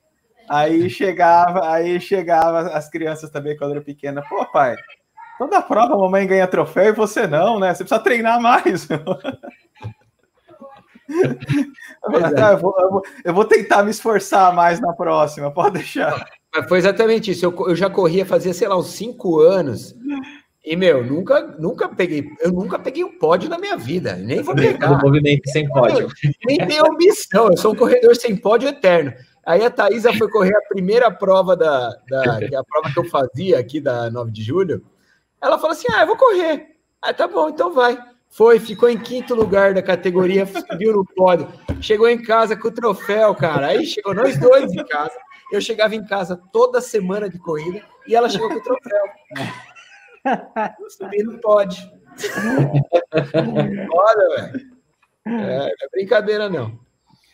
Aí 0.49 0.89
chegava, 0.89 1.73
aí 1.73 2.01
chegava 2.01 2.61
as 2.71 2.89
crianças 2.89 3.31
também 3.31 3.57
quando 3.57 3.73
era 3.73 3.81
pequena. 3.81 4.23
Pô, 4.29 4.45
pai, 4.47 4.77
toda 5.39 5.63
prova 5.63 5.95
a 5.95 5.99
mamãe 5.99 6.27
ganha 6.27 6.47
troféu 6.47 6.87
e 6.87 6.93
você 6.93 7.27
não, 7.27 7.59
né? 7.59 7.75
Você 7.75 7.85
precisa 7.85 8.03
treinar 8.03 8.41
mais. 8.41 8.87
É. 11.09 12.53
Eu, 12.53 12.59
vou, 12.59 12.75
eu, 12.79 12.91
vou, 12.91 13.03
eu, 13.25 13.35
vou, 13.35 13.45
tentar 13.45 13.83
me 13.83 13.91
esforçar 13.91 14.55
mais 14.55 14.81
na 14.81 14.93
próxima, 14.93 15.51
pode 15.51 15.75
deixar. 15.75 16.27
Foi 16.69 16.79
exatamente 16.79 17.31
isso. 17.31 17.45
Eu, 17.45 17.55
eu 17.69 17.77
já 17.77 17.91
corria 17.91 18.25
fazia, 18.25 18.53
sei 18.55 18.69
lá, 18.69 18.77
uns 18.77 18.89
cinco 18.89 19.41
anos. 19.41 19.95
E, 20.65 20.75
meu, 20.75 21.05
nunca, 21.05 21.55
nunca 21.59 21.89
peguei, 21.89 22.29
eu 22.41 22.51
nunca 22.51 22.79
peguei 22.79 23.05
um 23.05 23.19
pódio 23.19 23.49
na 23.49 23.57
minha 23.57 23.77
vida, 23.77 24.17
nem 24.17 24.43
vou 24.43 24.55
pegar. 24.55 25.01
Movimento 25.01 25.49
sem 25.51 25.69
pódio. 25.69 26.09
nem 26.45 26.59
tenho 26.67 26.91
ambição, 26.91 27.49
eu 27.49 27.57
sou 27.57 27.73
um 27.73 27.77
corredor 27.77 28.17
sem 28.17 28.37
pódio 28.37 28.69
eterno. 28.69 29.13
Aí 29.47 29.65
a 29.65 29.71
Thaisa 29.71 30.13
foi 30.15 30.29
correr 30.29 30.57
a 30.57 30.69
primeira 30.69 31.09
prova 31.09 31.57
da, 31.57 31.91
da 32.09 32.41
é 32.43 32.57
a 32.57 32.65
prova 32.65 32.93
que 32.93 32.99
eu 32.99 33.05
fazia 33.05 33.61
aqui 33.61 33.81
da 33.81 34.11
9 34.11 34.33
de 34.33 34.43
julho. 34.43 34.85
Ela 35.41 35.57
falou 35.57 35.71
assim: 35.71 35.87
Ah, 35.93 36.03
eu 36.03 36.09
vou 36.09 36.17
correr. 36.17 36.67
Ah, 37.01 37.15
tá 37.15 37.29
bom, 37.29 37.49
então 37.49 37.73
vai. 37.73 37.97
Foi, 38.37 38.61
ficou 38.61 38.89
em 38.91 38.99
quinto 38.99 39.35
lugar 39.35 39.73
da 39.73 39.83
categoria, 39.83 40.45
subiu 40.45 40.93
no 40.93 41.05
pódio. 41.05 41.49
Chegou 41.81 42.07
em 42.07 42.23
casa 42.23 42.55
com 42.55 42.69
o 42.69 42.73
troféu, 42.73 43.35
cara. 43.35 43.69
Aí 43.69 43.87
chegou 43.87 44.15
nós 44.15 44.39
dois 44.39 44.71
em 44.73 44.85
casa. 44.85 45.17
Eu 45.51 45.61
chegava 45.61 45.95
em 45.95 46.05
casa 46.05 46.39
toda 46.53 46.83
semana 46.83 47.31
de 47.31 47.39
corrida 47.39 47.81
e 48.07 48.15
ela 48.15 48.29
chegou 48.29 48.49
com 48.49 48.57
o 48.57 48.63
troféu. 48.63 49.05
Eu 50.79 50.91
subi 50.91 51.23
no 51.23 51.39
pódio. 51.39 51.83
Olha, 53.93 54.37
velho. 54.37 54.67
É, 55.27 55.59
não 55.59 55.67
é 55.67 55.89
brincadeira, 55.93 56.51
não. 56.51 56.79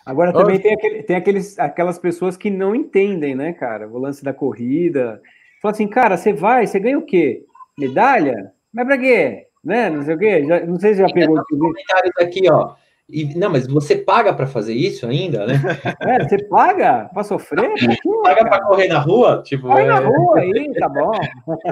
Agora 0.06 0.32
também 0.32 0.60
tem, 0.60 0.74
aquele, 0.74 1.02
tem 1.02 1.16
aqueles, 1.16 1.58
aquelas 1.58 1.98
pessoas 1.98 2.36
que 2.36 2.50
não 2.50 2.74
entendem, 2.74 3.34
né, 3.34 3.52
cara? 3.52 3.88
O 3.88 3.98
lance 3.98 4.22
da 4.22 4.32
corrida. 4.32 5.20
Fala 5.60 5.72
assim, 5.72 5.88
cara, 5.88 6.16
você 6.16 6.32
vai, 6.32 6.66
você 6.66 6.78
ganha 6.78 6.98
o 6.98 7.06
quê? 7.06 7.44
Medalha? 7.76 8.52
Mas 8.72 8.86
pra 8.86 8.98
quê? 8.98 9.48
Né? 9.64 9.90
Não 9.90 10.02
sei 10.04 10.14
o 10.14 10.18
quê. 10.18 10.44
Já, 10.46 10.66
não 10.66 10.78
sei 10.78 10.94
se 10.94 11.00
já 11.00 11.08
pegou. 11.08 11.42
Comentários 11.44 12.12
aqui, 12.20 12.50
ó. 12.50 12.74
E, 13.08 13.34
não, 13.36 13.50
mas 13.50 13.66
você 13.66 13.96
paga 13.96 14.32
para 14.32 14.46
fazer 14.46 14.74
isso 14.74 15.06
ainda, 15.06 15.46
né? 15.46 15.54
É, 16.00 16.24
você 16.26 16.42
paga 16.44 17.10
para 17.12 17.24
sofrer? 17.24 17.70
Pô, 18.02 18.22
paga 18.22 18.44
para 18.48 18.64
correr 18.64 18.88
na 18.88 18.98
rua? 18.98 19.42
Tipo, 19.44 19.68
Vai 19.68 19.84
é... 19.84 19.86
na 19.86 19.98
rua 19.98 20.40
aí, 20.40 20.72
tá 20.74 20.88
bom. 20.88 21.12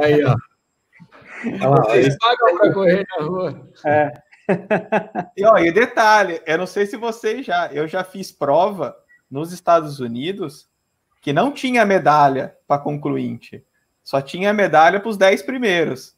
Aí, 0.03 0.25
ó. 0.25 0.37
Vocês 1.87 2.17
pagam 2.19 2.59
para 2.59 2.73
correr 2.73 3.07
na 3.17 3.25
rua. 3.25 3.69
É. 3.87 4.13
E, 5.37 5.45
ó, 5.45 5.57
e 5.59 5.73
detalhe, 5.73 6.43
eu 6.45 6.59
não 6.59 6.67
sei 6.67 6.85
se 6.85 6.97
vocês 6.97 7.47
já, 7.47 7.71
eu 7.73 7.87
já 7.87 8.03
fiz 8.03 8.33
prova 8.33 8.97
nos 9.31 9.53
Estados 9.53 10.01
Unidos 10.01 10.69
que 11.21 11.33
não 11.33 11.53
tinha 11.53 11.85
medalha 11.85 12.57
para 12.67 12.81
concluinte, 12.81 13.65
só 14.03 14.21
tinha 14.21 14.53
medalha 14.53 14.99
para 14.99 15.09
os 15.09 15.17
10 15.17 15.43
primeiros. 15.43 16.17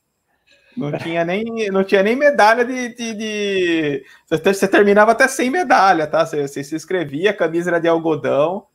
Não 0.77 0.93
tinha 0.93 1.25
nem, 1.25 1.71
não 1.71 1.85
tinha 1.85 2.03
nem 2.03 2.17
medalha 2.17 2.65
de, 2.65 2.95
de, 2.95 3.15
de... 3.15 4.05
Você 4.29 4.67
terminava 4.67 5.13
até 5.13 5.29
sem 5.29 5.51
medalha, 5.51 6.07
tá? 6.07 6.25
Você, 6.25 6.49
você 6.49 6.65
se 6.65 6.75
inscrevia, 6.75 7.31
a 7.31 7.35
camisa 7.35 7.71
era 7.71 7.79
de 7.79 7.89
algodão, 7.89 8.67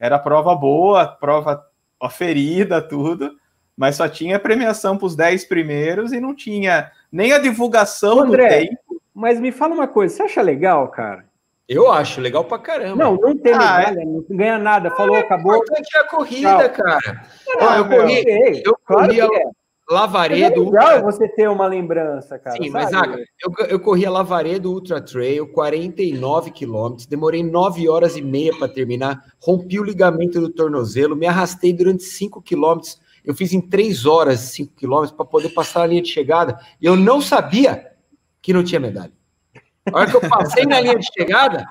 era 0.00 0.18
prova 0.18 0.54
boa, 0.54 1.06
prova 1.06 1.64
oferida, 2.00 2.80
tudo, 2.80 3.32
mas 3.76 3.96
só 3.96 4.08
tinha 4.08 4.38
premiação 4.38 4.96
para 4.96 5.06
os 5.06 5.14
10 5.14 5.44
primeiros 5.44 6.12
e 6.12 6.20
não 6.20 6.34
tinha 6.34 6.90
nem 7.10 7.32
a 7.32 7.38
divulgação 7.38 8.20
André, 8.20 8.48
do 8.48 8.68
tempo. 8.68 9.02
Mas 9.14 9.38
me 9.38 9.52
fala 9.52 9.74
uma 9.74 9.86
coisa, 9.86 10.16
você 10.16 10.22
acha 10.22 10.42
legal, 10.42 10.88
cara? 10.88 11.24
Eu 11.68 11.90
acho 11.90 12.20
legal 12.20 12.44
pra 12.44 12.58
caramba. 12.58 12.96
Não, 12.96 13.14
não 13.16 13.36
tem 13.36 13.52
ah, 13.52 13.58
medalha, 13.58 14.00
é? 14.00 14.04
não 14.04 14.24
ganha 14.28 14.58
nada. 14.58 14.90
Falou, 14.90 15.16
ah, 15.16 15.20
acabou. 15.20 15.52
O 15.52 15.56
importante 15.56 15.96
é 15.96 16.00
a 16.00 16.04
corrida, 16.04 16.68
Tchau. 16.68 16.84
cara. 16.84 17.22
Não, 17.46 17.76
eu 17.76 17.88
corri, 17.88 18.62
eu 18.64 18.78
corri, 18.84 19.16
claro 19.18 19.36
é. 19.36 19.61
Lavaredo. 19.90 20.62
É 20.62 20.64
legal 20.64 20.94
Ultra... 20.96 21.02
você 21.02 21.28
ter 21.28 21.48
uma 21.48 21.66
lembrança, 21.66 22.38
cara. 22.38 22.56
Sim, 22.56 22.70
sabe? 22.70 22.92
mas 22.92 23.20
eu, 23.42 23.66
eu 23.66 23.80
corri 23.80 24.06
a 24.06 24.10
Lavaredo 24.10 24.72
Ultra 24.72 25.00
Trail, 25.00 25.46
49 25.48 26.50
quilômetros, 26.50 27.06
demorei 27.06 27.42
9 27.42 27.88
horas 27.88 28.16
e 28.16 28.22
meia 28.22 28.56
para 28.56 28.68
terminar, 28.68 29.22
rompi 29.40 29.78
o 29.78 29.84
ligamento 29.84 30.40
do 30.40 30.48
tornozelo, 30.48 31.16
me 31.16 31.26
arrastei 31.26 31.72
durante 31.72 32.04
5 32.04 32.40
quilômetros. 32.42 33.00
Eu 33.24 33.34
fiz 33.34 33.52
em 33.52 33.60
3 33.60 34.06
horas 34.06 34.40
5 34.40 34.74
quilômetros 34.74 35.12
para 35.12 35.24
poder 35.24 35.50
passar 35.50 35.82
a 35.82 35.86
linha 35.86 36.02
de 36.02 36.08
chegada. 36.08 36.58
E 36.80 36.86
eu 36.86 36.96
não 36.96 37.20
sabia 37.20 37.92
que 38.40 38.52
não 38.52 38.64
tinha 38.64 38.80
medalha. 38.80 39.12
A 39.92 39.98
hora 39.98 40.10
que 40.10 40.16
eu 40.16 40.28
passei 40.28 40.64
na 40.64 40.80
linha 40.80 40.98
de 40.98 41.06
chegada, 41.12 41.64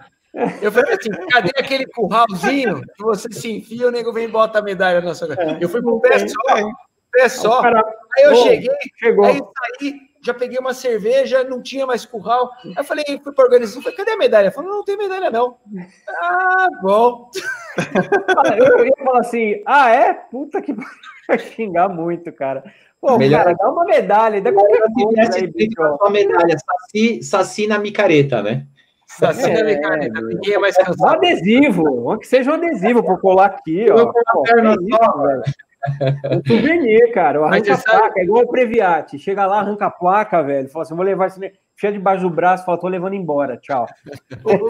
eu 0.61 0.71
falei 0.71 0.95
assim: 0.95 1.09
cadê 1.29 1.51
aquele 1.57 1.85
curralzinho 1.87 2.81
que 2.81 3.03
você 3.03 3.27
se 3.31 3.51
enfia, 3.51 3.87
o 3.87 3.91
nego 3.91 4.13
vem 4.13 4.25
e 4.25 4.31
bota 4.31 4.59
a 4.59 4.61
medalha 4.61 5.01
na 5.01 5.13
sua. 5.13 5.35
Eu 5.59 5.67
fui 5.67 5.81
pro 5.81 5.99
pé 5.99 6.19
só, 6.27 6.71
pé 7.11 7.29
só. 7.29 7.61
Aí 7.63 8.23
eu 8.23 8.35
cheguei, 8.35 8.69
chegou. 8.97 9.25
aí 9.25 9.37
saí, 9.37 10.11
já 10.23 10.33
peguei 10.33 10.59
uma 10.59 10.73
cerveja, 10.73 11.43
não 11.43 11.61
tinha 11.61 11.85
mais 11.85 12.05
curral. 12.05 12.51
Aí 12.63 12.73
eu 12.77 12.83
falei, 12.83 13.03
fui 13.23 13.33
para 13.33 13.45
organização, 13.45 13.81
falei, 13.81 13.97
cadê 13.97 14.11
a 14.11 14.17
medalha? 14.17 14.51
Falou, 14.51 14.69
não 14.69 14.83
tem 14.83 14.97
medalha, 14.97 15.31
não. 15.31 15.57
Ah, 16.21 16.67
bom. 16.81 17.29
eu 18.57 18.85
ia 18.85 18.93
falar 19.03 19.19
assim, 19.19 19.61
ah, 19.65 19.89
é? 19.89 20.13
Puta 20.13 20.61
que 20.61 20.73
vai 20.73 21.39
xingar 21.39 21.89
muito, 21.89 22.31
cara. 22.31 22.63
Pô, 22.99 23.17
Melhor... 23.17 23.43
cara, 23.43 23.55
dá 23.55 23.69
uma 23.69 23.83
medalha, 23.83 24.41
dá 24.41 24.53
qualquer 24.53 24.83
coisa 24.93 25.35
aí, 25.35 25.47
bicho. 25.47 25.81
Uma 25.81 26.11
medalha, 26.11 26.55
saci, 26.59 27.23
saci 27.23 27.67
na 27.67 27.79
micareta, 27.79 28.43
né? 28.43 28.67
Saci 29.07 29.49
é, 29.49 29.53
na 29.55 29.63
micareta, 29.63 30.21
ninguém 30.21 30.53
é 30.53 30.59
mais 30.59 30.77
cansado. 30.77 31.01
Um 31.01 31.07
adesivo, 31.07 32.17
que 32.19 32.27
seja 32.27 32.51
um 32.51 32.53
adesivo 32.53 33.03
para 33.03 33.17
colar 33.17 33.45
aqui, 33.47 33.87
ó. 33.89 34.05
Pô, 34.05 34.43
é 34.47 34.73
isso, 34.73 35.21
velho. 35.23 35.43
Um 36.25 36.47
souvenir, 36.47 37.11
cara. 37.13 37.43
Arranca 37.43 37.73
a 37.73 37.77
placa, 37.77 38.19
é 38.19 38.23
igual 38.23 38.43
o 38.43 38.47
Previate. 38.47 39.19
Chega 39.19 39.45
lá, 39.45 39.59
arranca 39.59 39.87
a 39.87 39.91
placa, 39.91 40.43
velho. 40.43 40.69
Fala 40.69 40.83
assim: 40.83 40.95
vou 40.95 41.05
levar 41.05 41.27
isso. 41.27 41.39
Cheia 41.75 41.93
debaixo 41.93 42.21
do 42.21 42.29
braço, 42.29 42.63
fala, 42.63 42.79
tô 42.79 42.87
levando 42.87 43.15
embora. 43.15 43.57
Tchau. 43.57 43.87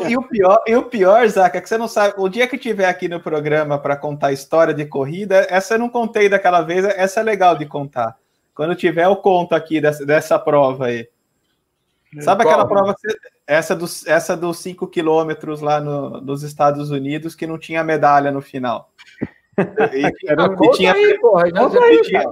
e, 0.07 0.16
o 0.16 0.24
pior, 0.24 0.62
e 0.66 0.76
o 0.76 0.84
pior, 0.84 1.28
Zaca, 1.28 1.57
é 1.57 1.62
que 1.62 1.68
você 1.68 1.78
não 1.78 1.88
sabe. 1.88 2.14
O 2.18 2.30
dia 2.30 2.47
que 2.47 2.57
tiver 2.57 2.88
aqui 2.88 3.09
no 3.09 3.20
programa 3.20 3.78
para 3.78 3.97
contar 3.97 4.28
a 4.28 4.32
história 4.32 4.74
de 4.74 4.86
corrida, 4.86 5.45
essa 5.49 5.74
eu 5.74 5.80
não 5.80 5.89
contei 5.89 6.30
daquela 6.30 6.62
vez, 6.62 6.86
essa 6.86 7.20
é 7.20 7.24
legal 7.24 7.57
de 7.57 7.66
contar. 7.66 8.16
Quando 8.55 8.76
tiver, 8.76 9.05
eu 9.05 9.18
conto 9.18 9.53
aqui 9.53 9.82
dessa, 9.82 10.05
dessa 10.05 10.39
prova 10.39 10.86
aí. 10.86 11.09
Sabe 12.22 12.43
aquela 12.43 12.66
prova, 12.66 12.93
essa 13.47 13.76
dos, 13.76 14.05
essa 14.05 14.36
dos 14.36 14.59
5 14.59 14.88
quilômetros 14.88 15.62
lá 15.62 15.80
no, 15.80 16.22
nos 16.22 16.43
Estados 16.43 16.91
Unidos, 16.91 17.36
que 17.36 17.47
não 17.47 17.57
tinha 17.57 17.84
medalha 17.84 18.32
no 18.32 18.41
final? 18.41 18.89
E, 19.93 20.12
tinha, 20.74 20.93
aí, 20.93 21.20
porra, 21.20 21.47
e, 21.47 22.01
tinha, 22.01 22.24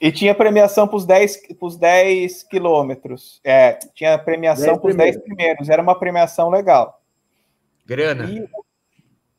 e 0.00 0.12
tinha 0.12 0.34
premiação 0.34 0.88
para 0.88 0.96
os 0.96 1.06
10, 1.06 1.42
10 1.78 2.42
quilômetros. 2.44 3.40
É, 3.44 3.74
tinha 3.94 4.18
premiação 4.18 4.78
para 4.78 4.90
os 4.90 4.96
10 4.96 5.18
primeiros. 5.18 5.68
Era 5.68 5.82
uma 5.82 5.98
premiação 5.98 6.50
legal. 6.50 7.00
Grana. 7.86 8.24
E, 8.24 8.48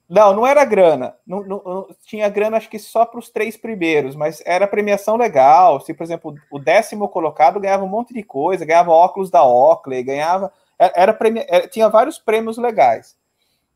não, 0.10 0.34
não 0.34 0.45
era 0.45 0.64
grana. 0.64 1.16
Não, 1.26 1.43
não, 1.43 1.62
não 1.66 1.88
tinha 2.06 2.30
grana, 2.30 2.58
acho 2.58 2.70
que 2.70 2.78
só 2.78 3.06
para 3.06 3.20
os 3.20 3.30
três 3.30 3.58
primeiros, 3.58 4.16
mas 4.16 4.43
era 4.45 4.68
premiação 4.68 5.16
legal. 5.16 5.82
Se, 5.82 5.93
por 5.93 6.04
exemplo, 6.04 6.36
o 6.51 6.60
décimo 6.60 7.10
colocado 7.10 7.60
ganhava 7.60 7.84
um 7.84 7.89
monte 7.89 8.14
de 8.14 8.22
coisa, 8.22 8.64
ganhava 8.64 8.91
óculos 8.91 9.32
da 9.32 9.43
Oakley, 9.43 10.04
ganhava. 10.04 10.54
Era, 10.78 11.18
era, 11.47 11.68
tinha 11.68 11.89
vários 11.89 12.20
prêmios 12.20 12.58
legais. 12.58 13.16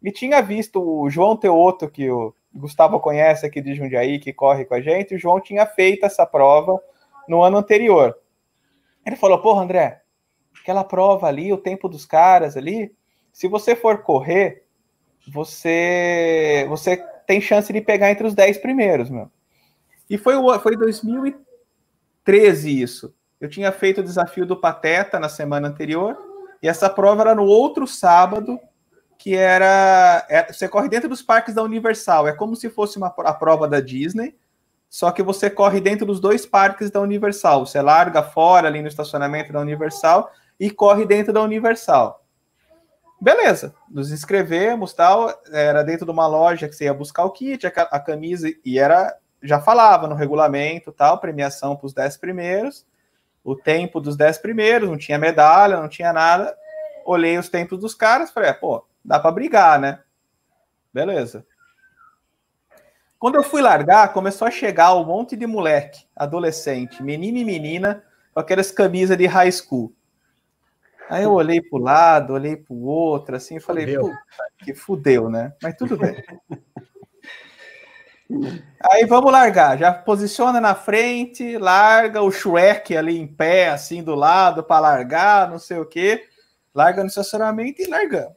E 0.04 0.12
tinha 0.12 0.42
visto 0.42 0.80
o 0.80 1.10
João 1.10 1.36
Teoto, 1.36 1.90
que 1.90 2.10
o 2.10 2.34
Gustavo 2.58 3.00
conhece 3.00 3.46
aqui 3.46 3.62
de 3.62 3.76
Jundiaí, 3.76 4.20
que 4.20 4.34
corre 4.34 4.66
com 4.66 4.74
a 4.74 4.82
gente, 4.82 5.16
o 5.16 5.20
João 5.20 5.40
tinha 5.40 5.66
feito 5.66 6.06
essa 6.06 6.26
prova 6.26 6.82
no 7.28 7.44
ano 7.44 7.58
anterior. 7.58 8.18
Ele 9.06 9.16
falou: 9.16 9.40
Porra, 9.40 9.64
André, 9.64 10.02
aquela 10.62 10.84
prova 10.84 11.28
ali, 11.28 11.54
o 11.54 11.58
tempo 11.58 11.88
dos 11.88 12.06
caras 12.06 12.58
ali, 12.58 12.94
se 13.32 13.48
você 13.48 13.76
for 13.76 14.02
correr, 14.02 14.64
você 15.32 16.66
você 16.70 16.98
tem 17.26 17.42
chance 17.42 17.72
de 17.72 17.82
pegar 17.82 18.10
entre 18.10 18.26
os 18.26 18.34
10 18.34 18.58
primeiros, 18.58 19.10
meu. 19.10 19.30
E 20.10 20.18
foi 20.18 20.36
foi 20.60 20.76
2013 20.76 22.82
isso. 22.82 23.14
Eu 23.40 23.50
tinha 23.50 23.72
feito 23.72 24.02
o 24.02 24.04
desafio 24.04 24.46
do 24.46 24.60
Pateta 24.60 25.20
na 25.20 25.30
semana 25.30 25.68
anterior, 25.68 26.18
e 26.62 26.68
essa 26.68 26.90
prova 26.90 27.22
era 27.22 27.36
no 27.36 27.44
outro 27.44 27.86
sábado, 27.86 28.60
que 29.28 29.36
era. 29.36 30.26
É, 30.30 30.54
você 30.54 30.70
corre 30.70 30.88
dentro 30.88 31.10
dos 31.10 31.22
parques 31.22 31.54
da 31.54 31.62
Universal. 31.62 32.30
É 32.30 32.32
como 32.32 32.56
se 32.56 32.70
fosse 32.70 32.96
uma, 32.98 33.08
a 33.08 33.34
prova 33.34 33.68
da 33.68 33.82
Disney, 33.82 34.34
só 34.90 35.12
que 35.12 35.22
você 35.22 35.50
corre 35.50 35.82
dentro 35.82 36.06
dos 36.06 36.22
dois 36.22 36.46
parques 36.46 36.90
da 36.90 37.02
Universal. 37.02 37.66
Você 37.66 37.82
larga 37.82 38.24
fora 38.24 38.70
ali 38.70 38.82
no 38.82 38.88
estacionamento 38.88 39.52
da 39.52 39.60
Universal 39.60 40.32
e 40.58 40.72
corre 40.72 41.06
dentro 41.06 41.34
da 41.34 41.42
Universal. 41.42 42.24
Beleza, 43.20 43.76
nos 43.90 44.14
inscrevemos, 44.14 44.94
tal. 44.94 45.30
Era 45.52 45.84
dentro 45.84 46.06
de 46.06 46.12
uma 46.12 46.26
loja 46.26 46.70
que 46.70 46.74
você 46.74 46.86
ia 46.86 46.94
buscar 46.94 47.26
o 47.26 47.32
kit, 47.32 47.68
a, 47.68 47.70
a 47.70 48.00
camisa, 48.00 48.50
e 48.64 48.80
era. 48.80 49.14
Já 49.44 49.60
falava 49.60 50.08
no 50.08 50.16
regulamento, 50.16 50.90
tal, 50.94 51.20
premiação 51.20 51.76
para 51.76 51.86
os 51.86 51.94
10 51.94 52.16
primeiros, 52.16 52.86
o 53.44 53.58
tempo 53.58 54.00
dos 54.00 54.16
10 54.16 54.38
primeiros, 54.38 54.90
não 54.90 54.98
tinha 54.98 55.18
medalha, 55.18 55.82
não 55.82 55.90
tinha 55.90 56.14
nada. 56.14 56.58
Olhei 57.06 57.38
os 57.38 57.50
tempos 57.50 57.78
dos 57.78 57.94
caras, 57.94 58.32
falei, 58.32 58.52
é, 58.52 58.54
pô, 58.54 58.88
dá 59.08 59.18
para 59.20 59.32
brigar, 59.32 59.80
né? 59.80 60.02
Beleza. 60.94 61.46
Quando 63.18 63.36
eu 63.36 63.44
fui 63.44 63.62
largar, 63.62 64.12
começou 64.12 64.48
a 64.48 64.52
chegar 64.52 64.94
um 64.96 65.06
monte 65.06 65.36
de 65.36 65.48
moleque, 65.48 66.06
adolescente, 66.16 67.02
menino 67.02 67.38
e 67.38 67.46
menina, 67.46 68.04
com 68.34 68.40
aquelas 68.42 68.70
camisas 68.70 69.18
de 69.18 69.26
high 69.26 69.52
school. 69.52 69.94
Aí 71.10 71.24
eu 71.24 71.32
olhei 71.32 71.62
para 71.62 71.80
o 71.80 71.82
lado, 71.82 72.34
olhei 72.34 72.58
para 72.58 72.74
o 72.74 72.84
outro, 72.84 73.38
assim, 73.38 73.56
e 73.56 73.62
falei, 73.62 73.86
fudeu. 73.86 74.14
que 74.60 74.76
fudeu, 74.76 75.30
né? 75.30 75.54
Mas 75.64 75.76
tudo 75.78 75.98
bem. 75.98 76.22
Aí 78.92 79.06
vamos 79.06 79.32
largar, 79.32 79.78
já 79.78 79.94
posiciona 79.94 80.60
na 80.60 80.76
frente, 80.76 81.58
larga 81.58 82.22
o 82.22 82.30
Shrek 82.30 82.96
ali 82.96 83.18
em 83.18 83.26
pé, 83.26 83.70
assim, 83.70 84.04
do 84.04 84.16
lado, 84.16 84.66
para 84.66 84.82
largar, 84.82 85.50
não 85.50 85.58
sei 85.58 85.80
o 85.80 85.86
quê. 85.86 86.28
Larga 86.76 87.04
no 87.04 87.08
estacionamento 87.08 87.82
e 87.82 87.88
largamos. 87.88 88.36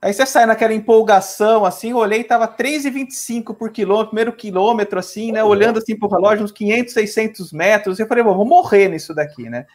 Aí 0.00 0.12
você 0.12 0.24
sai 0.24 0.46
naquela 0.46 0.72
empolgação, 0.72 1.64
assim, 1.64 1.92
olhei, 1.92 2.22
tava 2.22 2.46
3,25 2.46 3.56
por 3.56 3.70
quilômetro, 3.70 4.08
primeiro 4.08 4.32
quilômetro, 4.32 4.98
assim, 4.98 5.32
né? 5.32 5.42
Olhando 5.42 5.78
assim 5.78 5.98
pro 5.98 6.08
relógio, 6.08 6.44
uns 6.44 6.52
500, 6.52 6.94
600 6.94 7.52
metros. 7.52 7.98
Eu 7.98 8.06
falei, 8.06 8.22
vou 8.22 8.44
morrer 8.44 8.88
nisso 8.88 9.12
daqui, 9.12 9.50
né? 9.50 9.66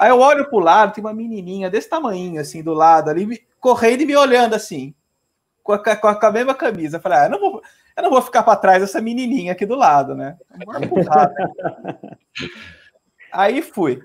Aí 0.00 0.08
eu 0.08 0.18
olho 0.18 0.48
pro 0.48 0.58
lado, 0.60 0.94
tem 0.94 1.04
uma 1.04 1.12
menininha 1.12 1.68
desse 1.68 1.90
tamanho, 1.90 2.40
assim, 2.40 2.62
do 2.62 2.72
lado 2.72 3.10
ali, 3.10 3.44
correndo 3.60 4.00
e 4.00 4.06
me 4.06 4.16
olhando, 4.16 4.54
assim, 4.54 4.94
com 5.62 5.72
a, 5.72 5.78
com 5.78 6.08
a, 6.08 6.14
com 6.14 6.26
a 6.26 6.32
mesma 6.32 6.54
camisa. 6.54 6.96
Eu 6.96 7.02
falei, 7.02 7.18
ah, 7.18 7.24
eu 7.24 7.30
não 7.30 7.38
vou, 7.38 7.62
eu 7.96 8.02
não 8.02 8.10
vou 8.10 8.22
ficar 8.22 8.42
para 8.42 8.56
trás 8.56 8.80
dessa 8.80 9.02
menininha 9.02 9.52
aqui 9.52 9.66
do 9.66 9.74
lado, 9.74 10.14
né? 10.14 10.38
Empurrar, 10.82 11.30
né? 11.84 12.00
Aí 13.30 13.60
fui. 13.60 14.00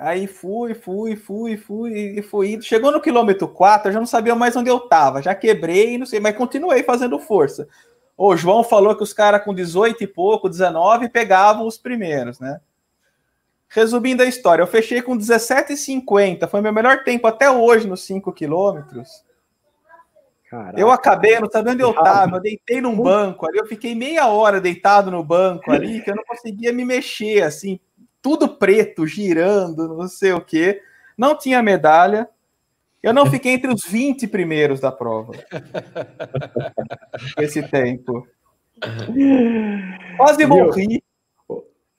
Aí 0.00 0.26
fui, 0.26 0.72
fui, 0.72 1.14
fui, 1.14 1.58
fui, 1.58 1.92
e 1.92 2.22
fui 2.22 2.52
indo. 2.54 2.64
Chegou 2.64 2.90
no 2.90 3.02
quilômetro 3.02 3.46
4, 3.46 3.88
eu 3.88 3.92
já 3.92 3.98
não 3.98 4.06
sabia 4.06 4.34
mais 4.34 4.56
onde 4.56 4.70
eu 4.70 4.80
tava. 4.80 5.20
Já 5.20 5.34
quebrei, 5.34 5.98
não 5.98 6.06
sei, 6.06 6.18
mas 6.18 6.34
continuei 6.34 6.82
fazendo 6.82 7.18
força. 7.18 7.68
O 8.16 8.34
João 8.34 8.64
falou 8.64 8.96
que 8.96 9.02
os 9.02 9.12
caras 9.12 9.44
com 9.44 9.52
18 9.52 10.02
e 10.02 10.06
pouco, 10.06 10.48
19, 10.48 11.10
pegavam 11.10 11.66
os 11.66 11.76
primeiros, 11.76 12.40
né? 12.40 12.62
Resumindo 13.68 14.22
a 14.22 14.26
história, 14.26 14.62
eu 14.62 14.66
fechei 14.66 15.02
com 15.02 15.18
17,50. 15.18 16.48
Foi 16.48 16.62
meu 16.62 16.72
melhor 16.72 17.04
tempo 17.04 17.26
até 17.26 17.50
hoje 17.50 17.86
nos 17.86 18.02
5 18.02 18.32
quilômetros. 18.32 19.22
Caraca. 20.50 20.80
Eu 20.80 20.90
acabei, 20.90 21.38
não 21.38 21.50
sabia 21.50 21.72
onde 21.74 21.82
eu 21.82 21.90
estava, 21.90 22.36
eu 22.36 22.40
deitei 22.40 22.80
num 22.80 22.96
banco 22.96 23.46
ali, 23.46 23.58
eu 23.58 23.66
fiquei 23.66 23.94
meia 23.94 24.26
hora 24.28 24.60
deitado 24.62 25.10
no 25.10 25.22
banco 25.22 25.70
ali, 25.70 26.02
que 26.02 26.10
eu 26.10 26.16
não 26.16 26.24
conseguia 26.24 26.72
me 26.72 26.84
mexer, 26.84 27.42
assim, 27.42 27.78
tudo 28.22 28.48
preto, 28.48 29.06
girando, 29.06 29.88
não 29.88 30.08
sei 30.08 30.32
o 30.32 30.40
quê. 30.40 30.82
Não 31.16 31.36
tinha 31.36 31.62
medalha. 31.62 32.28
Eu 33.02 33.14
não 33.14 33.26
fiquei 33.26 33.52
entre 33.52 33.72
os 33.72 33.82
20 33.86 34.26
primeiros 34.28 34.80
da 34.80 34.92
prova. 34.92 35.32
Esse 37.38 37.62
tempo. 37.62 38.26
Quase 40.16 40.46
morri. 40.46 41.02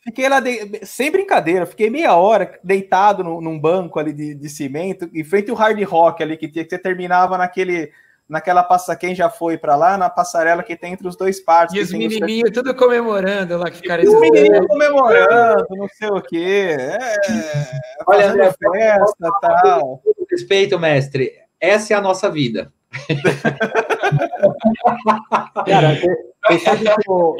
Fiquei 0.03 0.27
lá, 0.27 0.39
de... 0.39 0.83
sem 0.83 1.11
brincadeira, 1.11 1.65
fiquei 1.65 1.89
meia 1.89 2.15
hora 2.15 2.59
deitado 2.63 3.23
no, 3.23 3.39
num 3.39 3.59
banco 3.59 3.99
ali 3.99 4.11
de, 4.11 4.33
de 4.33 4.49
cimento, 4.49 5.07
em 5.13 5.23
frente 5.23 5.51
ao 5.51 5.55
hard 5.55 5.79
rock 5.83 6.23
ali, 6.23 6.37
que, 6.37 6.47
tinha, 6.47 6.63
que 6.63 6.71
você 6.71 6.79
terminava 6.79 7.37
naquele 7.37 7.91
naquela 8.31 8.63
passa 8.63 8.95
quem 8.95 9.13
já 9.13 9.29
foi 9.29 9.57
para 9.57 9.75
lá, 9.75 9.97
na 9.97 10.09
passarela 10.09 10.63
que 10.63 10.77
tem 10.77 10.93
entre 10.93 11.05
os 11.05 11.17
dois 11.17 11.41
parques. 11.41 11.75
E 11.75 11.81
os 11.81 11.91
menininhos 11.91 12.49
os... 12.49 12.55
tudo 12.55 12.73
comemorando 12.73 13.57
lá, 13.57 13.69
que 13.69 13.75
ficaram 13.77 14.05
Os 14.05 14.19
menininhos 14.21 14.65
comemorando, 14.67 15.65
não 15.71 15.89
sei 15.89 16.07
o 16.07 16.21
quê. 16.21 16.77
É, 16.79 17.17
Olha, 18.07 18.29
André, 18.29 18.53
festa 18.53 19.29
tal. 19.41 20.01
Respeito, 20.29 20.79
mestre. 20.79 21.33
Essa 21.59 21.93
é 21.93 21.97
a 21.97 22.01
nossa 22.01 22.29
vida. 22.29 22.71
cara, 25.65 25.99
eu, 26.01 26.15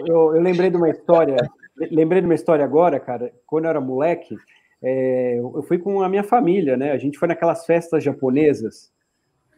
eu, 0.06 0.36
eu, 0.36 0.42
lembrei 0.42 0.70
de 0.70 0.76
uma 0.76 0.90
história, 0.90 1.38
lembrei 1.90 2.20
de 2.22 2.28
uma 2.28 2.36
história 2.36 2.66
agora, 2.66 3.00
cara, 3.00 3.32
quando 3.46 3.64
eu 3.66 3.70
era 3.70 3.82
moleque, 3.82 4.36
é, 4.84 5.40
eu 5.40 5.64
fui 5.68 5.78
com 5.78 6.02
a 6.02 6.10
minha 6.10 6.24
família, 6.24 6.76
né? 6.76 6.92
A 6.92 6.98
gente 6.98 7.18
foi 7.18 7.30
naquelas 7.30 7.66
festas 7.66 8.04
japonesas, 8.04 8.92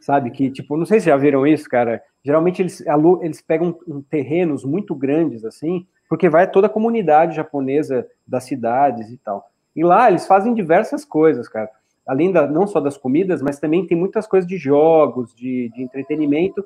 sabe? 0.04 0.32
Que, 0.32 0.51
tipo, 0.51 0.76
não 0.76 0.86
sei 0.86 0.99
se 0.99 1.06
já 1.06 1.16
viram 1.16 1.47
isso, 1.47 1.70
cara. 1.70 2.01
Geralmente 2.24 2.62
eles, 2.62 2.84
eles 3.22 3.41
pegam 3.41 3.78
terrenos 4.10 4.66
muito 4.66 4.93
grandes, 4.93 5.45
assim, 5.45 5.88
porque 6.10 6.30
vai 6.30 6.49
toda 6.49 6.68
a 6.68 6.70
comunidade 6.70 7.36
japonesa 7.36 8.06
das 8.28 8.43
cidades 8.43 9.10
e 9.10 9.18
tal. 9.18 9.49
E 9.76 9.84
lá 9.84 10.10
eles 10.10 10.28
fazem 10.28 10.54
diversas 10.54 11.06
coisas, 11.06 11.47
cara. 11.47 11.70
Além 12.06 12.32
da, 12.32 12.45
não 12.45 12.68
só 12.68 12.82
das 12.82 12.97
comidas, 12.97 13.41
mas 13.41 13.60
também 13.60 13.88
tem 13.88 13.97
muitas 13.97 14.28
coisas 14.28 14.47
de 14.47 14.58
jogos, 14.58 15.34
de, 15.34 15.72
de 15.74 15.82
entretenimento. 15.82 16.64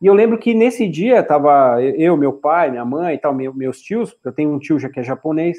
E 0.00 0.06
eu 0.06 0.14
lembro 0.14 0.38
que 0.38 0.54
nesse 0.54 0.88
dia 0.88 1.22
tava 1.22 1.82
eu, 1.82 2.16
meu 2.16 2.32
pai, 2.32 2.70
minha 2.70 2.84
mãe 2.84 3.16
e 3.16 3.18
tal, 3.18 3.34
meu, 3.34 3.52
meus 3.52 3.80
tios, 3.80 4.16
eu 4.24 4.32
tenho 4.32 4.52
um 4.52 4.58
tio 4.58 4.78
já 4.78 4.88
que 4.88 5.00
é 5.00 5.02
japonês, 5.02 5.58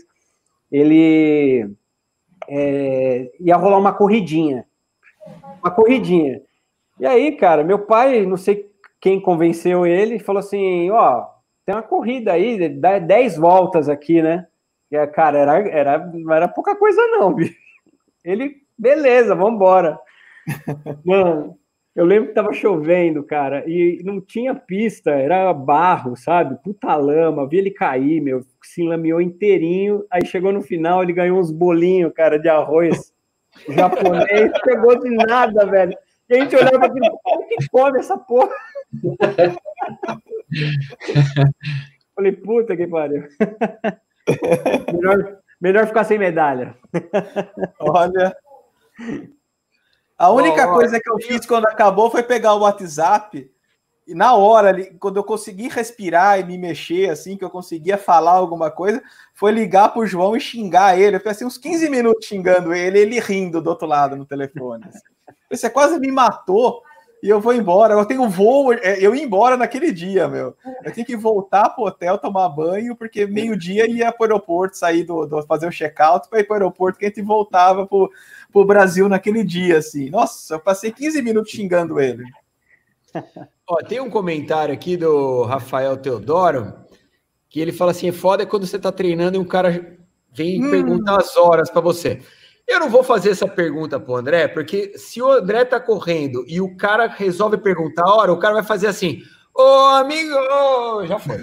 ele 0.72 1.70
é, 2.48 3.30
ia 3.40 3.58
rolar 3.58 3.78
uma 3.78 3.94
corridinha. 3.94 4.66
Uma 5.62 5.72
corridinha. 5.72 6.42
E 7.00 7.06
aí, 7.06 7.36
cara, 7.36 7.64
meu 7.64 7.80
pai, 7.80 8.26
não 8.26 8.38
sei 8.38 8.70
quem 9.00 9.22
convenceu 9.22 9.86
ele, 9.86 10.20
falou 10.20 10.40
assim: 10.40 10.90
ó, 10.90 11.26
tem 11.66 11.76
uma 11.76 11.84
corrida 11.84 12.34
aí, 12.34 12.70
dá 12.70 12.98
10 12.98 13.38
voltas 13.38 13.90
aqui, 13.90 14.22
né? 14.22 14.48
E, 14.90 15.08
cara, 15.08 15.38
era, 15.38 15.58
era, 15.70 15.98
não 16.14 16.34
era 16.34 16.48
pouca 16.48 16.76
coisa, 16.76 17.02
não, 17.08 17.32
bicho. 17.36 17.56
Ele, 18.24 18.56
beleza, 18.78 19.36
vambora. 19.36 20.00
Mano, 21.06 21.58
eu 21.96 22.06
lembro 22.06 22.30
que 22.30 22.36
tava 22.36 22.54
chovendo, 22.54 23.24
cara, 23.24 23.64
e 23.68 24.02
não 24.04 24.22
tinha 24.22 24.54
pista, 24.54 25.12
era 25.12 25.52
barro, 25.54 26.16
sabe? 26.16 26.58
Puta 26.64 26.96
lama, 26.96 27.48
vi 27.48 27.58
ele 27.58 27.72
cair, 27.72 28.22
meu, 28.22 28.42
se 28.64 28.84
lameou 28.84 29.20
inteirinho. 29.20 30.06
Aí 30.12 30.26
chegou 30.26 30.52
no 30.52 30.62
final, 30.62 31.02
ele 31.02 31.14
ganhou 31.14 31.40
uns 31.40 31.52
bolinhos, 31.52 32.14
cara, 32.14 32.38
de 32.38 32.48
arroz 32.48 33.12
japonês, 33.70 34.52
pegou 34.64 35.00
de 35.00 35.10
nada, 35.10 35.66
velho. 35.66 35.98
E 36.30 36.36
a 36.36 36.40
gente 36.40 36.56
olhava 36.56 36.86
aqui, 36.86 37.00
como 37.24 37.48
que 37.48 37.70
come 37.70 38.00
essa 38.00 38.18
porra? 38.18 38.54
Falei, 42.16 42.32
puta 42.32 42.76
que 42.76 42.88
pariu. 42.88 43.28
melhor, 44.94 45.38
melhor 45.62 45.88
ficar 45.88 46.04
sem 46.04 46.18
medalha. 46.18 46.76
Olha. 47.80 48.36
A 50.18 50.32
única 50.32 50.70
oh, 50.70 50.74
coisa 50.74 51.00
que 51.00 51.10
eu 51.10 51.20
fiz 51.20 51.46
quando 51.46 51.68
acabou 51.68 52.10
foi 52.10 52.24
pegar 52.24 52.56
o 52.56 52.62
WhatsApp 52.62 53.50
e 54.08 54.16
na 54.16 54.34
hora, 54.34 54.74
quando 55.00 55.18
eu 55.18 55.24
consegui 55.24 55.68
respirar 55.68 56.40
e 56.40 56.44
me 56.46 56.58
mexer, 56.58 57.10
assim, 57.10 57.36
que 57.36 57.44
eu 57.44 57.50
conseguia 57.50 57.98
falar 57.98 58.32
alguma 58.32 58.72
coisa, 58.72 59.04
foi 59.34 59.52
ligar 59.52 59.90
pro 59.90 60.06
João 60.08 60.36
e 60.36 60.40
xingar 60.40 60.98
ele. 60.98 61.18
Eu 61.18 61.20
fiquei 61.20 61.34
assim, 61.34 61.44
uns 61.44 61.58
15 61.58 61.90
minutos 61.90 62.26
xingando 62.26 62.74
ele, 62.74 63.00
ele 63.00 63.20
rindo 63.20 63.62
do 63.62 63.70
outro 63.70 63.86
lado 63.86 64.16
no 64.16 64.26
telefone. 64.26 64.86
Assim. 64.88 65.17
Você 65.50 65.70
quase 65.70 66.00
me 66.00 66.12
matou 66.12 66.82
e 67.22 67.30
eu 67.30 67.42
vou 67.42 67.54
embora. 67.54 67.94
Eu 67.94 68.06
tenho 68.06 68.30
voo, 68.30 68.74
é, 68.74 68.98
eu 69.00 69.16
ia 69.16 69.24
embora 69.24 69.58
naquele 69.58 69.92
dia, 69.92 70.28
meu. 70.28 70.56
Eu 70.84 70.94
tenho 70.94 71.06
que 71.06 71.16
voltar 71.16 71.70
pro 71.70 71.86
hotel, 71.86 72.18
tomar 72.18 72.50
banho, 72.50 72.96
porque 72.96 73.26
meio-dia 73.26 73.90
ia 73.90 74.12
pro 74.12 74.26
aeroporto, 74.26 74.78
sair 74.78 75.04
do, 75.04 75.26
do 75.26 75.42
fazer 75.44 75.68
o 75.68 75.72
check-out 75.72 76.30
para 76.30 76.40
ir 76.40 76.44
pro 76.44 76.56
aeroporto, 76.56 77.00
que 77.00 77.06
a 77.06 77.10
gente 77.10 77.22
voltava 77.22 77.88
pro, 77.88 78.12
pro 78.52 78.66
Brasil 78.66 79.10
naquele 79.10 79.44
dia, 79.44 79.78
assim. 79.78 80.10
Nossa, 80.10 80.56
eu 80.56 80.60
passei 80.60 80.92
15 80.92 81.22
minutos 81.22 81.52
xingando 81.52 82.00
ele. 82.00 82.24
Ó, 83.68 83.78
tem 83.78 84.00
um 84.00 84.10
comentário 84.10 84.74
aqui 84.74 84.96
do 84.96 85.44
Rafael 85.44 85.98
Teodoro, 85.98 86.74
que 87.50 87.60
ele 87.60 87.72
fala 87.72 87.92
assim: 87.92 88.10
é 88.10 88.14
foda 88.14 88.46
quando 88.46 88.68
você 88.68 88.78
tá 88.78 88.92
treinando 88.92 89.38
e 89.38 89.40
um 89.40 89.46
cara 89.46 89.98
vem 90.32 90.64
hum. 90.64 90.70
perguntar 90.70 91.18
as 91.18 91.36
horas 91.36 91.70
para 91.70 91.82
você. 91.82 92.22
Eu 92.68 92.82
não 92.82 92.90
vou 92.90 93.04
fazer 93.04 93.30
essa 93.30 93.48
pergunta 93.48 94.00
pro 94.00 94.16
André, 94.16 94.48
porque 94.48 94.98
se 94.98 95.22
o 95.22 95.32
André 95.32 95.64
tá 95.64 95.80
correndo 95.80 96.44
e 96.48 96.60
o 96.60 96.76
cara 96.76 97.08
resolve 97.08 97.58
perguntar 97.58 98.04
a 98.04 98.14
hora, 98.14 98.34
o 98.34 98.40
cara 98.40 98.56
vai 98.56 98.64
fazer 98.64 98.88
assim: 98.88 99.22
Ô 99.58 99.64
amigo, 99.96 100.36
já 101.08 101.18
foi. 101.18 101.38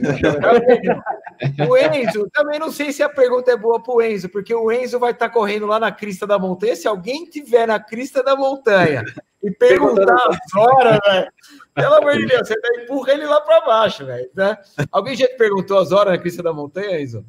o 1.68 1.76
Enzo, 1.76 2.30
também 2.32 2.60
não 2.60 2.70
sei 2.70 2.92
se 2.92 3.02
a 3.02 3.08
pergunta 3.08 3.50
é 3.50 3.56
boa 3.56 3.82
pro 3.82 4.00
Enzo, 4.00 4.28
porque 4.28 4.54
o 4.54 4.70
Enzo 4.70 5.00
vai 5.00 5.10
estar 5.10 5.28
tá 5.28 5.34
correndo 5.34 5.66
lá 5.66 5.80
na 5.80 5.90
crista 5.90 6.24
da 6.24 6.38
montanha. 6.38 6.76
Se 6.76 6.86
alguém 6.86 7.24
tiver 7.24 7.66
na 7.66 7.80
crista 7.80 8.22
da 8.22 8.36
montanha 8.36 9.02
e 9.42 9.50
perguntar 9.50 10.14
as 10.28 10.54
horas, 10.54 10.98
velho, 11.04 11.32
pelo 11.74 11.94
amor 11.94 12.16
de 12.16 12.26
Deus, 12.26 12.46
você 12.46 12.60
tá 12.60 12.68
empurra 12.80 13.12
ele 13.12 13.26
lá 13.26 13.40
para 13.40 13.62
baixo, 13.62 14.06
velho. 14.06 14.30
Né? 14.32 14.56
Alguém 14.92 15.16
já 15.16 15.26
te 15.26 15.36
perguntou 15.36 15.78
as 15.78 15.90
horas 15.90 16.12
na 16.12 16.18
crista 16.18 16.40
da 16.40 16.52
montanha, 16.52 17.00
Enzo? 17.00 17.26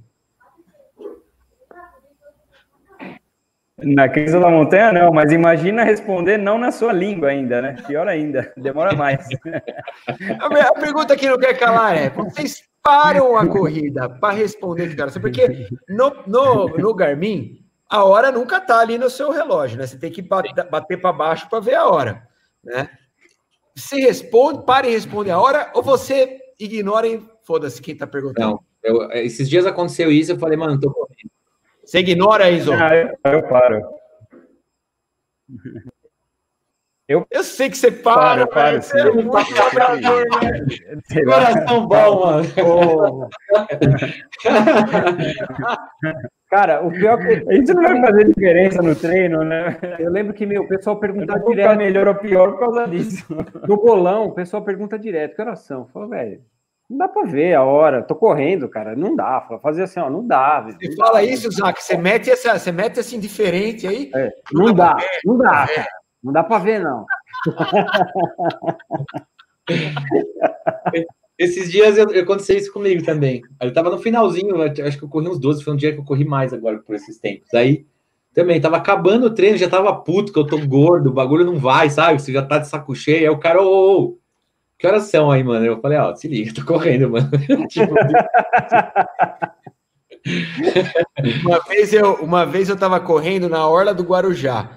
Na 3.78 4.08
crise 4.08 4.40
da 4.40 4.50
montanha, 4.50 4.94
não, 4.94 5.12
mas 5.12 5.34
imagina 5.34 5.84
responder 5.84 6.38
não 6.38 6.58
na 6.58 6.72
sua 6.72 6.94
língua 6.94 7.30
ainda, 7.30 7.62
né? 7.62 7.76
Pior 7.86 8.08
ainda, 8.08 8.54
demora 8.56 8.96
mais. 8.96 9.28
A 10.40 10.74
pergunta 10.80 11.16
que 11.18 11.28
não 11.28 11.38
quer 11.38 11.58
calar 11.60 11.98
é: 11.98 12.10
vocês 12.10 12.64
param 12.82 13.36
a 13.36 13.46
corrida 13.46 14.08
para 14.08 14.34
responder, 14.34 14.96
cara? 14.96 15.12
Porque 15.20 15.68
no, 15.90 16.16
no, 16.26 16.70
no 16.70 16.94
Garmin, 16.94 17.66
a 17.90 18.06
hora 18.06 18.32
nunca 18.32 18.62
tá 18.62 18.80
ali 18.80 18.98
no 18.98 19.10
seu 19.10 19.30
relógio, 19.32 19.78
né? 19.78 19.86
Você 19.86 19.98
tem 19.98 20.12
que 20.12 20.22
bater, 20.22 20.70
bater 20.70 21.02
para 21.02 21.12
baixo 21.12 21.50
para 21.50 21.60
ver 21.60 21.76
a 21.76 21.86
hora, 21.86 22.26
né? 22.64 22.90
Se 23.76 24.00
responde, 24.00 24.64
pare 24.66 24.88
e 24.88 24.92
responde 24.92 25.30
a 25.30 25.38
hora, 25.40 25.70
ou 25.74 25.84
você 25.84 26.40
ignora 26.58 27.08
e 27.08 27.22
foda-se 27.44 27.82
quem 27.82 27.98
tá 27.98 28.08
perguntando. 28.08 28.52
Não, 28.52 28.64
eu, 28.82 29.12
esses 29.12 29.50
dias 29.50 29.66
aconteceu 29.66 30.10
isso, 30.10 30.32
eu 30.32 30.40
falei, 30.40 30.56
mano, 30.56 30.80
tô 30.80 30.90
correndo. 30.94 31.36
Você 31.86 32.00
ignora, 32.00 32.52
Enzo? 32.52 32.74
Ah, 32.74 32.96
eu, 32.96 33.32
eu 33.32 33.48
paro. 33.48 33.82
Eu, 37.08 37.24
eu 37.30 37.44
sei 37.44 37.70
que 37.70 37.78
você 37.78 37.92
para, 37.92 38.48
para, 38.48 38.82
Você 38.82 39.00
é 39.00 39.12
muito 39.12 39.30
cobrador, 39.30 40.26
né? 40.42 41.24
Coração 41.24 41.88
bom, 41.88 42.26
mano. 42.26 43.30
Cara, 46.50 46.84
o 46.84 46.90
pior 46.90 47.20
que. 47.20 47.46
Isso 47.54 47.76
não 47.76 47.84
vai 47.84 48.02
fazer 48.02 48.26
diferença 48.26 48.82
no 48.82 48.96
treino, 48.96 49.44
né? 49.44 49.78
Eu 50.00 50.10
lembro 50.10 50.34
que 50.34 50.48
meu, 50.48 50.64
o 50.64 50.68
pessoal 50.68 51.00
perguntava 51.00 51.46
direto. 51.46 51.78
melhor 51.78 52.08
ou 52.08 52.16
pior 52.16 52.54
por 52.54 52.60
causa 52.60 52.88
disso. 52.88 53.24
No 53.68 53.78
bolão, 53.78 54.26
o 54.26 54.34
pessoal 54.34 54.64
pergunta 54.64 54.98
direto: 54.98 55.36
que 55.36 55.42
oração? 55.44 55.86
Falou, 55.94 56.10
velho, 56.10 56.42
não 56.90 56.98
dá 56.98 57.08
para 57.08 57.28
ver 57.28 57.56
a 57.56 57.64
hora, 57.64 58.04
tô 58.04 58.16
correndo, 58.16 58.70
cara, 58.70 58.96
não 58.96 59.16
dá. 59.16 59.42
Fazer 59.62 59.84
assim, 59.84 60.00
ó, 60.00 60.10
não 60.10 60.26
dá. 60.26 60.62
Você 60.62 60.90
não 60.90 60.96
fala 60.96 61.24
isso, 61.24 61.52
Zac, 61.52 61.82
você 61.82 61.98
mete 61.98 62.30
essa, 62.30 62.58
você 62.58 62.72
mete 62.72 63.00
assim 63.00 63.20
diferente 63.20 63.88
aí. 63.88 64.12
É, 64.14 64.32
não, 64.54 64.68
não, 64.68 64.74
dá, 64.74 64.94
dá 64.94 65.04
não 65.26 65.38
dá, 65.38 65.68
cara. 65.68 65.88
Não 66.24 66.34
dá 66.34 66.44
para 66.44 66.64
ver, 66.64 66.80
não. 66.80 67.06
Esses 71.38 71.70
dias 71.70 71.98
eu, 71.98 72.08
aconteceu 72.20 72.58
isso 72.58 72.72
comigo 72.72 73.04
também. 73.04 73.42
Eu 73.62 73.74
tava 73.74 73.90
no 73.90 73.98
finalzinho, 73.98 74.62
acho 74.62 74.98
que 74.98 75.04
eu 75.04 75.10
corri 75.10 75.28
uns 75.28 75.40
12, 75.40 75.64
foi 75.64 75.74
um 75.74 75.78
dia 75.78 75.92
que 75.92 76.00
eu 76.00 76.06
corri 76.06 76.24
mais 76.24 76.54
agora 76.54 76.80
por 76.80 76.96
esses 76.96 77.20
tempos. 77.20 77.54
Aí 77.54 77.86
Também, 78.34 78.62
tava 78.62 78.78
acabando 78.78 79.28
o 79.28 79.34
treino, 79.34 79.58
já 79.58 79.70
tava 79.70 79.94
puto, 79.96 80.32
que 80.32 80.40
eu 80.40 80.48
tô 80.48 80.58
gordo, 80.66 81.10
o 81.10 81.14
bagulho 81.14 81.46
não 81.46 81.58
vai, 81.58 81.90
sabe? 81.90 82.22
Você 82.22 82.32
já 82.32 82.42
tá 82.42 82.58
de 82.58 82.68
saco 82.68 82.96
cheio. 82.96 83.30
Aí 83.30 83.30
o 83.30 83.40
cara, 83.40 83.62
ô, 83.62 83.66
ô, 83.66 84.04
ô 84.04 84.18
que 84.78 84.88
horas 84.88 85.04
são 85.04 85.32
aí, 85.32 85.44
mano? 85.44 85.66
Eu 85.66 85.80
falei, 85.82 85.98
ó, 85.98 86.14
se 86.16 86.28
liga, 86.28 86.54
tô 86.54 86.66
correndo, 86.66 87.10
mano. 87.10 87.30
tipo, 87.70 87.94
uma, 91.44 91.60
vez 91.68 91.94
eu, 91.94 92.16
uma 92.16 92.46
vez 92.46 92.70
eu 92.70 92.78
tava 92.78 93.00
correndo 93.00 93.48
na 93.48 93.68
orla 93.68 93.94
do 93.94 94.04
Guarujá. 94.04 94.70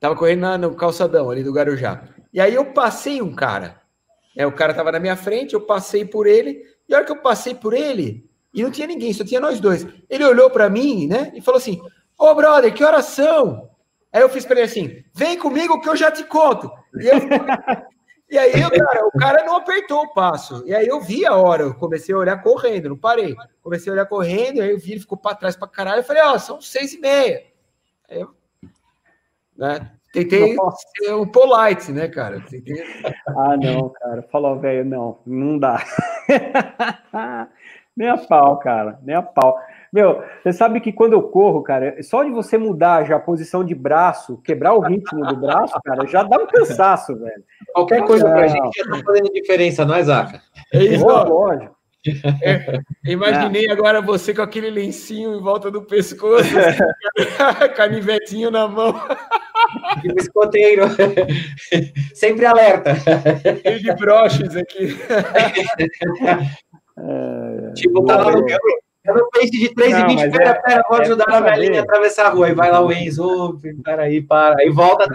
Tava 0.00 0.16
correndo 0.16 0.40
na, 0.40 0.58
no 0.58 0.74
calçadão 0.74 1.30
ali 1.30 1.42
do 1.42 1.52
Guarujá. 1.52 2.02
E 2.32 2.40
aí 2.40 2.54
eu 2.54 2.66
passei 2.66 3.22
um 3.22 3.34
cara. 3.34 3.80
É, 4.36 4.46
o 4.46 4.52
cara 4.52 4.74
tava 4.74 4.92
na 4.92 5.00
minha 5.00 5.16
frente, 5.16 5.54
eu 5.54 5.60
passei 5.60 6.04
por 6.04 6.26
ele. 6.26 6.62
E 6.88 6.94
a 6.94 6.98
hora 6.98 7.06
que 7.06 7.12
eu 7.12 7.22
passei 7.22 7.54
por 7.54 7.72
ele, 7.72 8.28
e 8.52 8.62
não 8.62 8.70
tinha 8.70 8.86
ninguém, 8.86 9.12
só 9.12 9.24
tinha 9.24 9.40
nós 9.40 9.60
dois. 9.60 9.86
Ele 10.08 10.24
olhou 10.24 10.50
para 10.50 10.68
mim, 10.68 11.06
né, 11.06 11.32
e 11.34 11.40
falou 11.40 11.58
assim: 11.58 11.80
Ô, 12.18 12.34
brother, 12.34 12.72
que 12.72 12.84
horas 12.84 13.06
são? 13.06 13.70
Aí 14.12 14.22
eu 14.22 14.28
fiz 14.28 14.44
para 14.44 14.56
ele 14.56 14.66
assim: 14.66 15.04
vem 15.14 15.38
comigo 15.38 15.80
que 15.80 15.88
eu 15.88 15.96
já 15.96 16.10
te 16.10 16.24
conto. 16.24 16.70
E, 16.98 17.06
eu, 17.06 17.14
e 18.28 18.36
aí, 18.36 18.52
cara, 18.52 19.06
o 19.06 19.10
cara 19.12 19.44
não 19.44 19.56
apertou 19.56 20.02
o 20.02 20.12
passo. 20.12 20.62
E 20.66 20.74
aí 20.74 20.86
eu 20.86 21.00
vi 21.00 21.24
a 21.24 21.34
hora, 21.34 21.62
eu 21.62 21.74
comecei 21.74 22.14
a 22.14 22.18
olhar 22.18 22.42
correndo, 22.42 22.88
não 22.88 22.96
parei. 22.96 23.34
Comecei 23.62 23.90
a 23.90 23.94
olhar 23.94 24.06
correndo, 24.06 24.60
aí 24.60 24.70
eu 24.70 24.78
vi, 24.78 24.92
ele 24.92 25.00
ficou 25.00 25.16
para 25.16 25.36
trás 25.36 25.56
para 25.56 25.68
caralho. 25.68 26.00
Eu 26.00 26.04
falei: 26.04 26.22
ó, 26.22 26.34
oh, 26.34 26.38
são 26.38 26.60
seis 26.60 26.92
e 26.94 26.98
meia. 26.98 27.44
Aí 28.08 28.20
eu, 28.20 28.34
né, 29.56 29.90
Tentei 30.16 30.54
Nossa. 30.54 30.78
ser 30.96 31.12
um 31.12 31.26
polite, 31.26 31.92
né, 31.92 32.08
cara? 32.08 32.40
Tentei... 32.40 32.74
Ah, 33.28 33.54
não, 33.56 33.90
cara. 33.90 34.22
Falou, 34.22 34.58
velho, 34.58 34.82
não, 34.82 35.18
não 35.26 35.58
dá. 35.58 35.84
Nem 37.94 38.08
a 38.08 38.16
pau, 38.16 38.58
cara, 38.58 38.98
nem 39.02 39.16
a 39.16 39.22
pau. 39.22 39.58
Meu, 39.92 40.22
você 40.42 40.52
sabe 40.52 40.80
que 40.80 40.92
quando 40.92 41.12
eu 41.12 41.22
corro, 41.22 41.62
cara, 41.62 42.02
só 42.02 42.22
de 42.24 42.30
você 42.30 42.58
mudar 42.58 43.04
já 43.04 43.16
a 43.16 43.20
posição 43.20 43.64
de 43.64 43.74
braço, 43.74 44.40
quebrar 44.42 44.74
o 44.74 44.80
ritmo 44.80 45.24
do 45.26 45.36
braço, 45.36 45.74
cara, 45.84 46.06
já 46.06 46.22
dá 46.22 46.38
um 46.38 46.46
cansaço, 46.46 47.16
velho. 47.16 47.42
Qualquer 47.72 48.04
coisa 48.04 48.28
pra 48.28 48.46
gente 48.46 48.70
já 48.76 48.90
tá 48.90 49.02
fazendo 49.04 49.32
diferença, 49.32 49.84
não 49.84 49.94
é, 49.94 50.02
Zaca? 50.02 50.40
É 50.72 50.84
isso, 50.84 51.04
oh, 51.04 51.24
lógico. 51.24 51.76
É, 52.42 52.78
imaginei 53.04 53.66
é. 53.66 53.72
agora 53.72 54.00
você 54.00 54.32
com 54.32 54.42
aquele 54.42 54.70
lencinho 54.70 55.34
em 55.34 55.42
volta 55.42 55.70
do 55.70 55.82
pescoço, 55.82 56.48
assim, 56.58 56.78
canivetinho 57.74 58.50
na 58.50 58.68
mão. 58.68 58.94
E 60.04 60.12
o 60.12 60.16
escoteiro. 60.16 60.84
Sempre 62.14 62.46
alerta. 62.46 62.94
Cheio 63.62 63.82
de 63.82 63.94
broches 63.94 64.56
aqui. 64.56 64.96
É, 66.98 67.72
tipo, 67.74 68.04
tá 68.04 68.16
lá 68.18 68.32
no, 68.32 68.46
no 69.14 69.30
pace 69.30 69.50
de 69.50 69.68
3,20. 69.74 70.32
Pera, 70.32 70.50
é, 70.50 70.54
pera, 70.54 70.84
vou 70.88 70.98
é 70.98 71.02
ajudar 71.02 71.26
a 71.28 71.40
velhinha 71.40 71.80
a 71.80 71.82
atravessar 71.84 72.26
a 72.26 72.28
rua. 72.30 72.46
Aí 72.46 72.54
vai 72.54 72.70
lá 72.70 72.80
o 72.80 72.92
Enzo, 72.92 73.58
peraí, 73.84 74.22
para. 74.22 74.56
Aí 74.58 74.70
volta. 74.70 75.06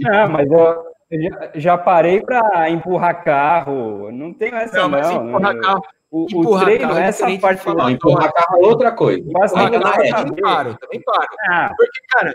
Não, 0.00 0.28
mas 0.28 0.50
eu, 0.50 0.84
já, 1.22 1.50
já 1.54 1.78
parei 1.78 2.20
para 2.20 2.70
empurrar 2.70 3.24
carro. 3.24 4.10
Não 4.12 4.32
tem 4.32 4.54
essa 4.54 4.78
não. 4.78 4.88
Mas 4.88 5.08
não, 5.08 5.28
empurrar 5.28 5.60
carro. 5.60 5.82
O, 6.10 6.26
empurrar 6.30 6.62
o 6.62 6.64
treino, 6.64 6.88
carro, 6.88 6.98
é 6.98 7.02
essa 7.06 7.38
parte. 7.40 7.66
Não, 7.66 7.90
empurrar 7.90 8.32
carro 8.32 8.64
é 8.64 8.66
outra 8.66 8.92
coisa. 8.92 9.20
Empurrar 9.20 9.52
carro, 9.52 9.74
é 9.74 10.12
também 10.12 10.42
paro, 10.42 10.76
também 10.78 11.02
paro. 11.02 11.28
Ah. 11.50 11.72
Porque, 11.76 12.00
cara, 12.10 12.34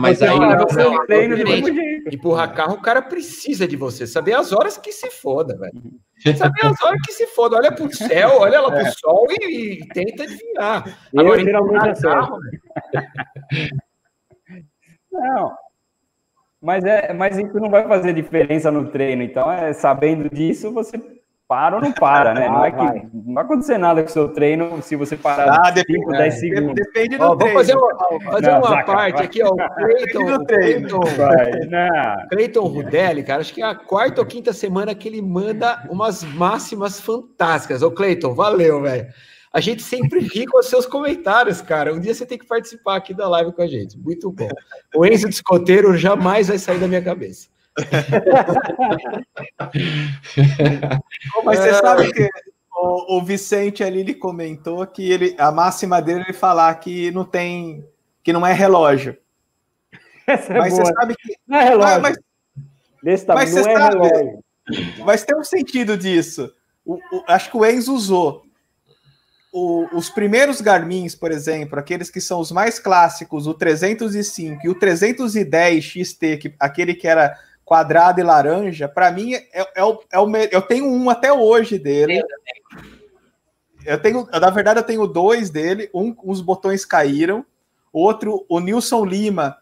mas 0.00 0.20
aí 0.22 0.38
não, 0.38 0.48
não, 0.50 0.66
não, 0.66 1.06
treino 1.06 1.36
empurrar 2.12 2.54
carro, 2.54 2.74
o 2.74 2.82
cara 2.82 3.02
precisa 3.02 3.66
de 3.66 3.76
você. 3.76 4.06
Saber 4.06 4.34
as 4.34 4.52
horas 4.52 4.76
que 4.76 4.92
se 4.92 5.10
foda, 5.10 5.56
velho. 5.56 5.82
Saber 6.36 6.66
as 6.66 6.82
horas 6.82 7.00
que 7.04 7.12
se 7.12 7.26
foda. 7.28 7.56
Olha 7.56 7.72
pro 7.72 7.94
céu, 7.94 8.38
olha 8.40 8.60
lá 8.60 8.70
pro 8.70 8.80
é. 8.80 8.90
sol 8.92 9.26
e, 9.30 9.80
e, 9.80 9.88
tenta 9.88 10.24
adivinhar. 10.24 10.98
Eu 11.12 11.20
Agora, 11.20 11.44
geralmente 11.44 12.06
é 12.06 13.70
Não. 15.12 15.56
Mas, 16.60 16.84
é, 16.84 17.12
mas 17.12 17.38
isso 17.38 17.54
não 17.60 17.70
vai 17.70 17.86
fazer 17.86 18.12
diferença 18.12 18.70
no 18.70 18.90
treino. 18.90 19.22
Então, 19.22 19.50
é, 19.50 19.72
sabendo 19.72 20.28
disso, 20.28 20.72
você 20.72 20.98
para 21.48 21.76
ou 21.76 21.82
não 21.82 21.90
para, 21.90 22.34
né? 22.34 22.46
Não, 22.46 22.62
é 22.62 22.70
que, 22.70 23.16
não 23.16 23.34
vai 23.34 23.42
acontecer 23.42 23.78
nada 23.78 24.02
com 24.02 24.10
o 24.10 24.12
seu 24.12 24.28
treino 24.28 24.82
se 24.82 24.94
você 24.94 25.16
parar 25.16 25.58
ah, 25.66 25.74
5, 25.74 26.10
10 26.12 26.20
é, 26.22 26.30
segundos. 26.30 26.74
Depende 26.74 27.16
do 27.16 27.24
ó, 27.24 27.34
treino. 27.34 27.54
Vou 27.54 27.64
fazer 27.64 27.74
uma, 27.74 28.20
fazer 28.20 28.50
não, 28.50 28.58
uma 28.58 28.68
saca, 28.68 28.92
parte 28.92 29.14
vai. 29.16 29.24
aqui, 29.24 29.42
ó. 29.42 29.48
O 29.48 29.56
Cleiton, 29.56 30.44
Cleiton, 30.44 31.00
Cleiton 32.30 32.66
Rudelli, 32.66 33.22
cara, 33.22 33.40
acho 33.40 33.54
que 33.54 33.62
é 33.62 33.64
a 33.64 33.74
quarta 33.74 34.20
ou 34.20 34.26
quinta 34.26 34.52
semana 34.52 34.94
que 34.94 35.08
ele 35.08 35.22
manda 35.22 35.86
umas 35.88 36.22
máximas 36.22 37.00
fantásticas. 37.00 37.82
Ô, 37.82 37.90
Cleiton, 37.90 38.34
valeu, 38.34 38.82
velho. 38.82 39.06
A 39.50 39.60
gente 39.60 39.82
sempre 39.82 40.20
ri 40.20 40.44
com 40.44 40.58
os 40.58 40.66
seus 40.66 40.84
comentários, 40.84 41.62
cara. 41.62 41.94
Um 41.94 41.98
dia 41.98 42.12
você 42.12 42.26
tem 42.26 42.36
que 42.36 42.46
participar 42.46 42.96
aqui 42.96 43.14
da 43.14 43.26
live 43.26 43.52
com 43.52 43.62
a 43.62 43.66
gente. 43.66 43.98
Muito 43.98 44.30
bom. 44.30 44.50
O 44.94 45.06
Enzo 45.06 45.26
Descoteiro 45.26 45.96
jamais 45.96 46.48
vai 46.48 46.58
sair 46.58 46.78
da 46.78 46.86
minha 46.86 47.00
cabeça. 47.00 47.48
Mas 51.44 51.58
você 51.58 51.74
sabe 51.74 52.12
que 52.12 52.28
o, 52.74 53.18
o, 53.18 53.22
Vicente 53.24 53.82
ali 53.82 54.00
ele 54.00 54.14
comentou 54.14 54.86
que 54.86 55.10
ele, 55.10 55.34
a 55.38 55.50
máxima 55.50 56.00
dele 56.02 56.24
é 56.28 56.32
falar 56.32 56.74
que 56.76 57.10
não 57.10 57.24
tem, 57.24 57.84
que 58.22 58.32
não 58.32 58.46
é 58.46 58.52
relógio. 58.52 59.16
Essa 60.26 60.52
é 60.52 60.58
mas 60.58 60.72
boa. 60.72 60.84
você 60.84 60.92
sabe 60.92 61.14
que 61.16 61.36
não 61.46 61.58
é 61.58 61.64
relógio. 61.64 62.02
Mas, 62.02 62.18
Desse 63.02 63.26
mas 63.26 63.52
não 63.54 63.60
é 63.60 63.62
sabe, 63.62 63.96
relógio. 63.96 64.44
Mas 65.04 65.24
tem 65.24 65.36
um 65.36 65.44
sentido 65.44 65.96
disso. 65.96 66.52
O, 66.84 66.94
o, 66.94 67.24
acho 67.26 67.50
que 67.50 67.56
o 67.56 67.64
Enzo 67.64 67.94
usou. 67.94 68.42
os 69.52 70.10
primeiros 70.10 70.60
Garmins, 70.60 71.14
por 71.14 71.30
exemplo, 71.30 71.78
aqueles 71.78 72.10
que 72.10 72.20
são 72.20 72.40
os 72.40 72.52
mais 72.52 72.78
clássicos, 72.78 73.46
o 73.46 73.54
305 73.54 74.66
e 74.66 74.68
o 74.68 74.74
310 74.74 75.84
XT, 75.84 76.36
que, 76.36 76.54
aquele 76.58 76.94
que 76.94 77.08
era 77.08 77.38
quadrado 77.68 78.18
e 78.18 78.22
laranja, 78.24 78.88
para 78.88 79.12
mim 79.12 79.34
é, 79.34 79.46
é, 79.76 79.84
o, 79.84 80.02
é 80.10 80.18
o 80.18 80.36
eu 80.50 80.62
tenho 80.62 80.86
um 80.86 81.10
até 81.10 81.30
hoje 81.30 81.78
dele. 81.78 82.22
Eu 83.84 84.00
tenho, 84.00 84.26
na 84.32 84.48
verdade, 84.48 84.80
eu 84.80 84.84
tenho 84.84 85.06
dois 85.06 85.50
dele. 85.50 85.90
Um, 85.92 86.16
os 86.24 86.40
botões 86.40 86.86
caíram. 86.86 87.44
Outro, 87.92 88.46
o 88.48 88.58
Nilson 88.58 89.04
Lima 89.04 89.58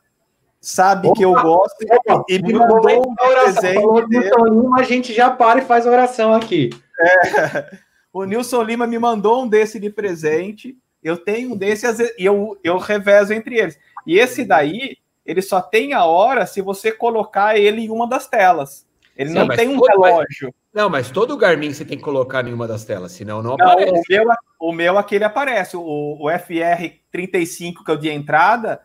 sabe 0.60 1.08
opa, 1.08 1.16
que 1.16 1.24
eu 1.24 1.32
gosto 1.32 1.84
opa, 1.90 2.24
e 2.28 2.40
me 2.40 2.52
mandou 2.52 3.10
um 3.10 3.14
presente. 3.16 3.84
O 3.84 4.06
Nilson 4.06 4.44
Lima, 4.44 4.80
a 4.80 4.82
gente 4.84 5.12
já 5.12 5.28
para 5.28 5.58
e 5.58 5.64
faz 5.64 5.84
oração 5.84 6.32
aqui. 6.32 6.70
É, 7.00 7.70
o 8.12 8.24
Nilson 8.24 8.62
Lima 8.62 8.86
me 8.86 9.00
mandou 9.00 9.42
um 9.42 9.48
desse 9.48 9.80
de 9.80 9.90
presente. 9.90 10.78
Eu 11.02 11.16
tenho 11.16 11.54
um 11.54 11.56
desse 11.56 11.86
e 12.16 12.24
eu, 12.24 12.56
eu 12.62 12.78
revezo 12.78 13.32
entre 13.32 13.58
eles. 13.58 13.76
E 14.06 14.16
esse 14.16 14.44
daí, 14.44 14.96
ele 15.26 15.42
só 15.42 15.60
tem 15.60 15.92
a 15.92 16.04
hora 16.04 16.46
se 16.46 16.62
você 16.62 16.92
colocar 16.92 17.58
ele 17.58 17.82
em 17.82 17.90
uma 17.90 18.08
das 18.08 18.26
telas. 18.28 18.86
Ele 19.16 19.30
Sim, 19.30 19.34
não 19.34 19.48
tem 19.48 19.68
um 19.68 19.78
todo, 19.78 19.88
relógio. 19.88 20.26
Mas, 20.42 20.54
não, 20.74 20.90
mas 20.90 21.10
todo 21.10 21.36
Garmin 21.36 21.72
você 21.72 21.84
tem 21.84 21.96
que 21.96 22.04
colocar 22.04 22.46
em 22.46 22.52
uma 22.52 22.68
das 22.68 22.84
telas, 22.84 23.12
senão 23.12 23.42
não, 23.42 23.56
não 23.56 23.66
aparece. 23.66 23.90
O 23.90 24.02
meu, 24.08 24.34
o 24.60 24.72
meu 24.72 24.98
aquele 24.98 25.24
aparece. 25.24 25.76
O, 25.76 25.82
o 25.82 26.26
FR35 26.26 27.84
que 27.84 27.90
eu 27.90 27.96
de 27.96 28.10
entrada, 28.10 28.80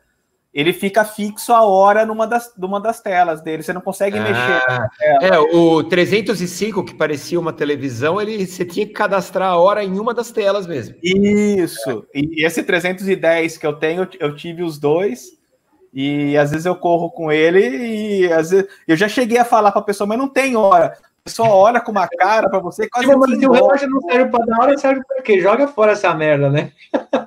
ele 0.54 0.72
fica 0.72 1.04
fixo 1.04 1.52
a 1.52 1.64
hora 1.64 2.06
numa 2.06 2.26
das, 2.26 2.54
numa 2.58 2.80
das 2.80 3.02
telas 3.02 3.42
dele. 3.42 3.62
Você 3.62 3.74
não 3.74 3.82
consegue 3.82 4.18
ah, 4.18 4.24
mexer. 4.24 5.34
É, 5.34 5.38
o 5.38 5.84
305, 5.84 6.86
que 6.86 6.94
parecia 6.94 7.38
uma 7.38 7.52
televisão, 7.52 8.22
ele 8.22 8.48
você 8.48 8.64
tinha 8.64 8.86
que 8.86 8.94
cadastrar 8.94 9.50
a 9.50 9.58
hora 9.58 9.84
em 9.84 10.00
uma 10.00 10.14
das 10.14 10.32
telas 10.32 10.66
mesmo. 10.66 10.96
Isso. 11.04 12.06
É. 12.16 12.20
E 12.20 12.46
esse 12.46 12.64
310 12.64 13.58
que 13.58 13.68
eu 13.68 13.74
tenho, 13.74 14.08
eu 14.18 14.34
tive 14.34 14.64
os 14.64 14.80
dois. 14.80 15.41
E 15.94 16.38
às 16.38 16.52
vezes 16.52 16.66
eu 16.66 16.76
corro 16.76 17.12
com 17.12 17.32
ele 17.32 17.60
e 17.60 18.32
às 18.32 18.52
vezes 18.52 18.68
eu 18.88 18.96
já 18.96 19.10
cheguei 19.10 19.38
a 19.38 19.46
falar 19.46 19.72
para 19.72 19.82
a 19.82 19.86
pessoa, 19.86 20.08
mas 20.08 20.18
não 20.18 20.28
tem 20.28 20.56
hora. 20.56 20.94
A 21.22 21.24
pessoa 21.26 21.50
olha 21.50 21.82
com 21.82 21.92
uma 21.92 22.08
cara 22.08 22.50
para 22.50 22.60
você 22.60 22.90
quase. 22.90 23.08
Tipo, 23.08 23.20
mas 23.20 23.40
se 23.40 23.46
o 23.46 23.52
relógio 23.52 23.90
não 23.90 24.02
serve 24.02 24.32
para 24.32 24.46
dar 24.46 24.60
hora, 24.60 24.78
serve 24.78 25.02
para 25.06 25.22
quê? 25.22 25.40
Joga 25.40 25.68
fora 25.68 25.92
essa 25.92 26.14
merda, 26.14 26.50
né? 26.50 26.72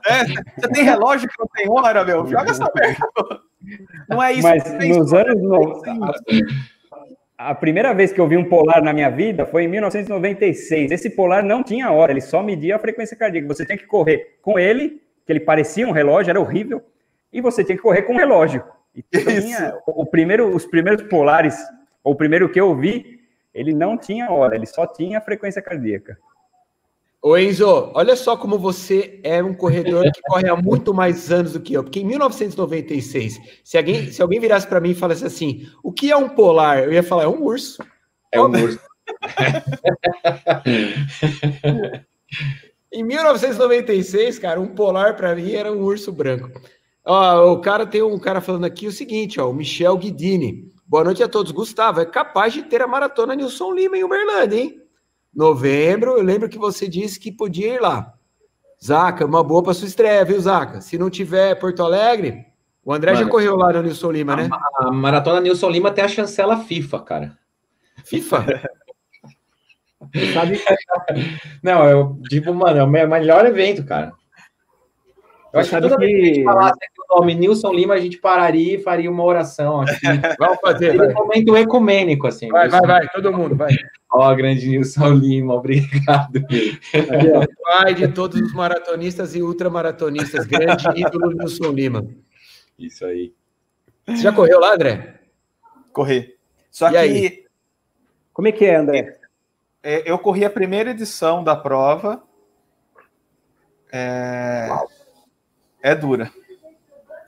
É, 0.07 0.25
você 0.57 0.69
tem 0.73 0.83
relógio 0.83 1.29
que 1.29 1.35
não 1.39 1.47
tem 1.55 1.71
hora, 1.71 2.05
meu? 2.05 2.27
Joga 2.27 2.51
essa 2.51 2.71
merda. 2.75 3.07
Não 4.09 4.23
é 4.23 4.33
isso 4.33 4.43
mas 4.43 4.63
que 4.63 4.89
nos 4.89 5.13
anos 5.13 5.41
no... 5.41 5.83
A 7.37 7.55
primeira 7.55 7.93
vez 7.93 8.13
que 8.13 8.21
eu 8.21 8.29
vi 8.29 8.37
um 8.37 8.49
polar 8.49 8.83
na 8.83 8.93
minha 8.93 9.11
vida 9.11 9.45
foi 9.45 9.65
em 9.65 9.69
1996. 9.69 10.91
Esse 10.91 11.11
polar 11.11 11.43
não 11.43 11.63
tinha 11.63 11.91
hora, 11.91 12.13
ele 12.13 12.21
só 12.21 12.43
media 12.43 12.77
a 12.77 12.79
frequência 12.79 13.17
cardíaca. 13.17 13.49
Você 13.49 13.65
tinha 13.65 13.79
que 13.79 13.87
correr 13.87 14.39
com 14.41 14.59
ele, 14.59 15.03
que 15.27 15.33
ele 15.33 15.41
parecia 15.41 15.87
um 15.87 15.93
relógio, 15.93 16.31
era 16.31 16.41
horrível 16.41 16.83
e 17.35 17.41
você 17.41 17.65
tinha 17.65 17.77
que 17.77 17.83
correr 17.83 18.03
com 18.03 18.15
um 18.15 18.19
relógio. 18.19 18.63
Tinha, 19.13 19.77
o 19.87 20.07
primeiro, 20.07 20.55
os 20.55 20.65
primeiros 20.65 21.03
polares, 21.09 21.57
o 22.03 22.15
primeiro 22.15 22.49
que 22.49 22.61
eu 22.61 22.75
vi, 22.77 23.21
ele 23.53 23.75
não 23.75 23.99
tinha 23.99 24.31
hora, 24.31 24.55
ele 24.55 24.67
só 24.67 24.87
tinha 24.87 25.21
frequência 25.21 25.61
cardíaca. 25.61 26.17
Ô 27.21 27.37
Enzo, 27.37 27.91
olha 27.95 28.15
só 28.15 28.37
como 28.37 28.57
você 28.59 29.19
é 29.25 29.43
um 29.43 29.55
corredor 29.55 30.05
que 30.13 30.23
corre 30.23 30.49
há 30.49 30.55
muito 30.55 30.95
mais 30.95 31.33
anos 31.33 31.55
do 31.55 31.61
que 31.61 31.73
eu. 31.73 31.83
Porque 31.83 31.99
em 32.01 32.05
1996, 32.05 33.41
se 33.65 33.79
alguém, 33.79 34.13
se 34.13 34.23
alguém 34.23 34.39
virasse 34.39 34.67
para 34.67 34.81
mim 34.81 34.91
e 34.91 34.95
falasse 34.95 35.25
assim, 35.25 35.67
o 35.83 35.91
que 35.91 36.13
é 36.13 36.17
um 36.17 36.29
polar? 36.29 36.85
Eu 36.85 36.93
ia 36.93 37.03
falar, 37.03 37.25
é 37.25 37.29
um 37.29 37.43
urso. 37.43 37.83
É 38.31 38.41
um 38.41 38.51
urso. 38.51 38.79
em 42.93 43.03
1996, 43.03 44.39
cara, 44.39 44.61
um 44.61 44.69
polar 44.69 45.17
para 45.17 45.35
mim 45.35 45.53
era 45.53 45.73
um 45.73 45.81
urso 45.81 46.13
branco. 46.13 46.51
Ó, 47.05 47.53
o 47.53 47.61
cara 47.61 47.85
tem 47.85 48.03
um 48.03 48.19
cara 48.19 48.41
falando 48.41 48.65
aqui 48.65 48.87
o 48.87 48.93
seguinte, 48.93 49.39
ó, 49.39 49.51
o 49.51 49.55
Michel 49.55 49.97
Guidini. 49.97 50.73
Boa 50.87 51.05
noite 51.05 51.23
a 51.23 51.29
todos. 51.29 51.53
Gustavo, 51.53 52.01
é 52.01 52.07
capaz 52.07 52.55
de 52.55 52.63
ter 52.63 52.81
a 52.81 52.87
maratona 52.87 53.35
Nilson 53.35 53.73
Lima 53.75 53.97
em 53.97 54.05
Uberlândia, 54.05 54.57
hein? 54.57 54.81
Novembro, 55.35 56.13
eu 56.13 56.23
lembro 56.23 56.49
que 56.49 56.59
você 56.59 56.89
disse 56.89 57.21
que 57.21 57.31
podia 57.31 57.75
ir 57.75 57.81
lá. 57.81 58.15
Zaca, 58.83 59.27
uma 59.27 59.43
boa 59.43 59.63
para 59.63 59.75
sua 59.75 59.89
estreia, 59.89 60.25
viu, 60.25 60.41
Zaca? 60.41 60.81
Se 60.81 60.97
não 60.97 61.11
tiver 61.11 61.55
Porto 61.57 61.83
Alegre, 61.83 62.47
o 62.85 62.93
André 62.93 63.13
Mano, 63.13 63.25
já 63.25 63.31
correu 63.31 63.57
lá 63.57 63.73
no 63.73 63.83
Nilson 63.83 64.11
Lima, 64.11 64.37
né? 64.37 64.49
A, 64.51 64.89
a 64.89 64.93
maratona 64.93 65.41
Nilson 65.41 65.71
Lima 65.71 65.91
tem 65.91 66.05
a 66.05 66.09
chancela 66.09 66.59
FIFA, 66.59 67.01
cara. 67.01 67.39
FIFA? 68.05 68.47
Sabe? 70.33 70.63
Não, 71.63 71.89
eu, 71.89 72.21
tipo, 72.29 72.55
mano, 72.55 72.79
é 72.79 72.85
o 72.85 73.09
melhor 73.09 73.47
evento, 73.47 73.85
cara. 73.85 74.13
Eu 75.55 75.61
acho 75.61 75.71
que 75.71 75.81
toda 75.81 75.97
vez 75.97 76.11
que 76.11 76.21
a 76.21 76.25
gente 76.25 76.43
falasse 76.43 76.79
aqui 76.83 77.01
o 77.09 77.17
nome 77.17 77.35
Nilson 77.37 77.73
Lima, 77.73 77.95
a 77.95 78.01
gente 78.01 78.19
pararia 78.19 78.75
e 78.75 78.83
faria 78.83 79.09
uma 79.09 79.23
oração. 79.23 79.83
Assim. 79.83 80.01
Vamos 80.37 80.59
fazer. 80.61 81.01
um 81.01 81.15
momento 81.15 81.57
ecumênico, 81.57 82.27
assim. 82.27 82.49
Vai, 82.49 82.69
vai, 82.69 82.81
vai, 82.81 83.09
todo 83.11 83.33
mundo, 83.33 83.55
vai. 83.55 83.73
Ó, 84.13 84.33
oh, 84.33 84.35
grande 84.35 84.69
Nilson 84.69 85.11
Lima, 85.15 85.55
obrigado. 85.55 86.45
Pai 87.63 87.95
de 87.95 88.09
todos 88.09 88.41
os 88.41 88.53
maratonistas 88.53 89.37
e 89.37 89.43
ultramaratonistas, 89.43 90.45
grande 90.45 90.89
ídolo 90.97 91.31
Nilson 91.31 91.71
Lima. 91.71 92.05
Isso 92.77 93.05
aí. 93.05 93.33
Você 94.09 94.23
já 94.23 94.33
correu 94.33 94.59
lá, 94.59 94.75
André? 94.75 95.21
Corri. 95.93 96.35
Só 96.69 96.89
e 96.89 96.91
que. 96.91 96.97
Aí? 96.97 97.45
Como 98.33 98.49
é 98.49 98.53
que 98.53 98.65
é, 98.65 98.75
André? 98.75 99.19
É, 99.85 100.11
eu 100.11 100.19
corri 100.19 100.45
a 100.45 100.51
primeira 100.51 100.91
edição 100.91 101.45
da 101.45 101.55
prova. 101.55 102.25
É, 103.93 104.69
é 105.85 105.95
dura. 105.95 106.33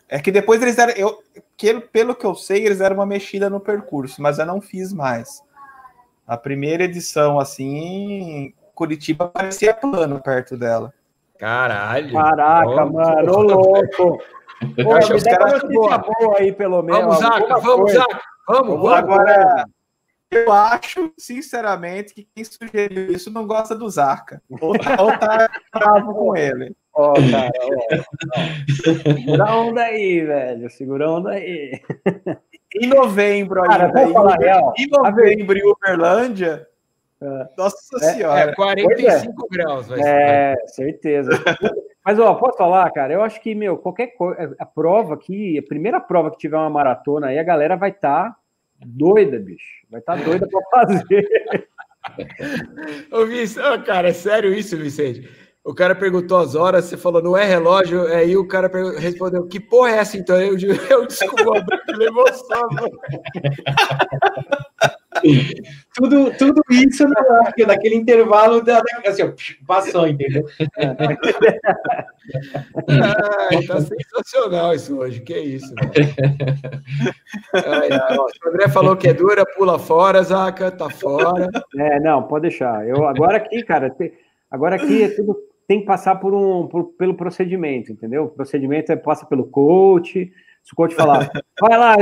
É 0.08 0.18
que 0.18 0.32
depois 0.32 0.62
eles 0.62 0.74
deram. 0.74 0.94
Eu, 0.94 1.22
que, 1.58 1.78
pelo 1.78 2.14
que 2.14 2.24
eu 2.24 2.34
sei, 2.34 2.64
eles 2.64 2.78
deram 2.78 2.96
uma 2.96 3.04
mexida 3.04 3.50
no 3.50 3.60
percurso, 3.60 4.22
mas 4.22 4.38
eu 4.38 4.46
não 4.46 4.62
fiz 4.62 4.94
mais. 4.94 5.42
A 6.26 6.38
primeira 6.38 6.84
edição, 6.84 7.38
assim, 7.38 8.54
Curitiba 8.74 9.28
parecia 9.28 9.74
plano 9.74 10.22
perto 10.22 10.56
dela. 10.56 10.92
Caralho. 11.38 12.12
Caraca, 12.14 12.84
oh, 12.84 12.92
mano, 12.92 13.32
ô 13.32 13.42
louco. 13.42 14.22
Pô, 14.58 14.68
me 14.68 15.20
dá 15.20 15.36
uma 15.38 15.52
notícia 15.52 15.68
boa. 15.68 15.98
boa 15.98 16.38
aí, 16.38 16.50
pelo 16.50 16.82
menos. 16.82 17.02
Vamos, 17.02 17.18
Zaca, 17.18 17.58
vamos, 17.58 17.92
Zaca. 17.92 18.20
Vamos, 18.48 18.80
vamos. 18.80 18.92
Agora, 18.92 19.66
eu 20.30 20.50
acho, 20.50 21.12
sinceramente, 21.18 22.14
que 22.14 22.28
quem 22.34 22.42
sugeriu 22.42 23.12
isso 23.12 23.30
não 23.30 23.46
gosta 23.46 23.74
do 23.74 23.88
Zarca. 23.90 24.42
Ou 24.48 24.78
tá, 24.78 24.96
ou 25.02 25.18
tá 25.18 25.50
bravo 25.74 26.14
com 26.14 26.34
ele. 26.34 26.74
Ó, 26.96 27.12
oh, 27.12 27.14
cara, 27.30 27.52
ó. 27.60 29.02
Segura 29.02 29.44
a 29.44 29.56
onda 29.60 29.82
aí, 29.82 30.24
velho. 30.24 30.70
Segura 30.70 31.06
a 31.06 31.10
onda 31.12 31.30
aí. 31.32 31.80
Em 32.74 32.86
novembro, 32.86 33.62
cara, 33.62 33.86
ainda, 33.86 34.12
falar 34.12 34.38
real. 34.38 34.72
em 34.78 34.86
novembro, 34.88 35.58
em 35.58 35.70
Uberlândia. 35.70 36.66
É. 37.20 37.48
Nossa 37.56 37.96
é, 37.96 38.12
senhora. 38.12 38.50
É 38.50 38.54
45 38.54 39.46
é. 39.46 39.56
graus, 39.56 39.88
vai 39.88 40.00
É, 40.00 40.56
certeza. 40.66 41.30
Mas, 42.04 42.18
ó, 42.18 42.34
posso 42.34 42.56
falar, 42.56 42.90
cara? 42.92 43.12
Eu 43.12 43.22
acho 43.22 43.40
que, 43.42 43.54
meu, 43.54 43.76
qualquer 43.76 44.08
coisa. 44.08 44.54
A 44.58 44.64
prova 44.66 45.14
aqui, 45.14 45.58
a 45.58 45.62
primeira 45.62 46.00
prova 46.00 46.30
que 46.30 46.38
tiver 46.38 46.56
uma 46.56 46.70
maratona 46.70 47.28
aí, 47.28 47.38
a 47.38 47.42
galera 47.42 47.76
vai 47.76 47.90
estar 47.90 48.30
tá 48.30 48.36
doida, 48.84 49.38
bicho. 49.38 49.86
Vai 49.90 50.00
estar 50.00 50.16
tá 50.16 50.24
doida 50.24 50.48
para 50.48 50.86
fazer. 50.86 51.68
Ô, 53.12 53.26
Vicente, 53.26 53.84
cara, 53.84 54.08
é 54.08 54.12
sério 54.12 54.54
isso, 54.54 54.76
Vicente? 54.76 55.45
O 55.66 55.74
cara 55.74 55.96
perguntou 55.96 56.38
as 56.38 56.54
horas, 56.54 56.84
você 56.84 56.96
falou, 56.96 57.20
não 57.20 57.36
é 57.36 57.44
relógio, 57.44 58.06
aí 58.14 58.36
o 58.36 58.46
cara 58.46 58.70
respondeu, 59.00 59.48
que 59.48 59.58
porra 59.58 59.90
é 59.90 59.96
essa 59.96 60.16
então? 60.16 60.40
Eu, 60.40 60.56
eu 60.88 61.06
desculpa, 61.08 61.66
levou 61.88 62.32
só. 62.32 62.68
tudo, 65.92 66.30
tudo 66.38 66.62
isso 66.70 67.04
naquele 67.66 67.96
intervalo 67.96 68.62
da, 68.62 68.80
assim, 69.04 69.24
ó, 69.24 69.32
passou, 69.66 70.06
entendeu? 70.06 70.46
Ai, 72.88 73.60
tá 73.66 73.80
sensacional 73.80 74.72
isso 74.72 74.96
hoje, 74.96 75.20
que 75.20 75.36
isso. 75.36 75.74
Ai, 77.52 77.88
o 77.90 78.48
André 78.50 78.68
falou 78.68 78.96
que 78.96 79.08
é 79.08 79.12
dura, 79.12 79.44
pula 79.44 79.80
fora, 79.80 80.22
Zaca, 80.22 80.70
tá 80.70 80.88
fora. 80.88 81.50
É, 81.76 81.98
não, 81.98 82.22
pode 82.22 82.42
deixar. 82.42 82.86
Eu, 82.86 83.04
agora 83.08 83.38
aqui, 83.38 83.64
cara, 83.64 83.92
agora 84.48 84.76
aqui 84.76 85.02
é 85.02 85.08
tudo 85.08 85.44
tem 85.66 85.80
que 85.80 85.86
passar 85.86 86.16
por 86.16 86.32
um, 86.32 86.66
por, 86.66 86.84
pelo 86.96 87.14
procedimento, 87.14 87.92
entendeu? 87.92 88.24
O 88.24 88.28
procedimento 88.28 88.92
é, 88.92 88.96
passa 88.96 89.26
pelo 89.26 89.46
coach. 89.46 90.32
Se 90.62 90.72
o 90.72 90.76
coach 90.76 90.94
falar, 90.94 91.30
vai 91.60 91.78
lá, 91.78 91.96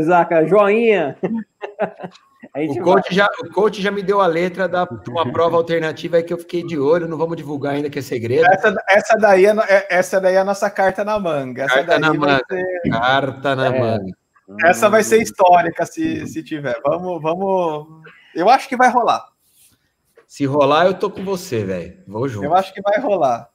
Zaca, 0.00 0.46
joinha. 0.46 1.16
o, 2.54 2.82
coach 2.82 3.14
já, 3.14 3.28
o 3.40 3.50
coach 3.52 3.80
já 3.80 3.90
me 3.90 4.02
deu 4.02 4.20
a 4.20 4.26
letra 4.26 4.68
da 4.68 4.84
uma 5.08 5.30
prova 5.32 5.56
alternativa 5.56 6.16
aí 6.16 6.22
que 6.22 6.32
eu 6.32 6.38
fiquei 6.38 6.64
de 6.64 6.78
olho, 6.78 7.08
não 7.08 7.18
vamos 7.18 7.36
divulgar 7.36 7.74
ainda 7.74 7.90
que 7.90 7.98
é 7.98 8.02
segredo. 8.02 8.46
Essa, 8.46 8.74
essa, 8.88 9.16
daí, 9.16 9.46
é, 9.46 9.50
é, 9.68 9.86
essa 9.90 10.20
daí 10.20 10.34
é 10.34 10.38
a 10.38 10.44
nossa 10.44 10.68
carta 10.68 11.04
na 11.04 11.18
manga. 11.18 11.64
Essa 11.64 11.84
carta 11.84 11.98
na 11.98 12.14
manga. 12.14 12.42
Ser... 12.50 12.90
Carta 12.90 13.56
na 13.56 13.66
é. 13.66 13.80
manga. 13.80 14.12
Essa 14.62 14.90
vai 14.90 15.02
ser 15.02 15.22
histórica 15.22 15.86
se, 15.86 16.26
se 16.26 16.42
tiver. 16.42 16.78
Vamos, 16.84 17.22
vamos. 17.22 18.02
Eu 18.34 18.48
acho 18.48 18.68
que 18.68 18.76
vai 18.76 18.90
rolar. 18.90 19.33
Se 20.34 20.44
rolar, 20.46 20.86
eu 20.86 20.94
tô 20.94 21.08
com 21.08 21.24
você, 21.24 21.62
velho. 21.62 21.94
Vou 22.08 22.26
junto. 22.26 22.44
Eu 22.44 22.56
acho 22.56 22.74
que 22.74 22.82
vai 22.82 22.98
rolar. 22.98 23.50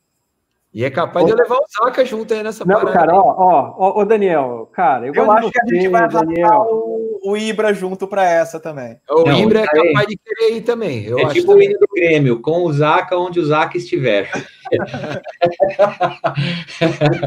E 0.74 0.86
é 0.86 0.90
capaz 0.90 1.26
de 1.26 1.34
eu 1.34 1.36
levar 1.36 1.58
o 1.58 1.66
Zaca 1.68 2.06
junto 2.06 2.34
aí 2.34 2.42
nessa 2.42 2.64
Não, 2.64 2.76
parada. 2.76 2.94
cara, 2.94 3.16
ó, 3.16 3.76
ó, 3.78 4.00
ó, 4.00 4.06
Daniel, 4.06 4.70
cara, 4.72 5.06
eu, 5.08 5.14
eu 5.14 5.30
acho 5.30 5.52
que 5.52 5.60
a 5.60 5.66
gente 5.66 5.90
vai 5.90 6.08
Daniel. 6.08 6.68
O, 6.72 7.32
o 7.32 7.36
Ibra 7.36 7.74
junto 7.74 8.08
para 8.08 8.24
essa 8.24 8.62
também. 8.62 8.98
O 9.10 9.24
Não, 9.24 9.38
Ibra 9.38 9.60
é 9.60 9.66
capaz 9.66 10.08
de 10.08 10.16
querer 10.16 10.56
ir 10.56 10.62
também. 10.62 11.04
Eu 11.04 11.20
é 11.20 11.26
acho 11.26 11.34
tipo 11.34 11.52
o 11.52 11.62
hino 11.62 11.78
do 11.78 11.88
Grêmio, 11.94 12.40
com 12.40 12.64
o 12.64 12.72
Zaca 12.72 13.18
onde 13.18 13.42
o 13.42 13.46
Zaca 13.46 13.78
estiver. 13.78 14.32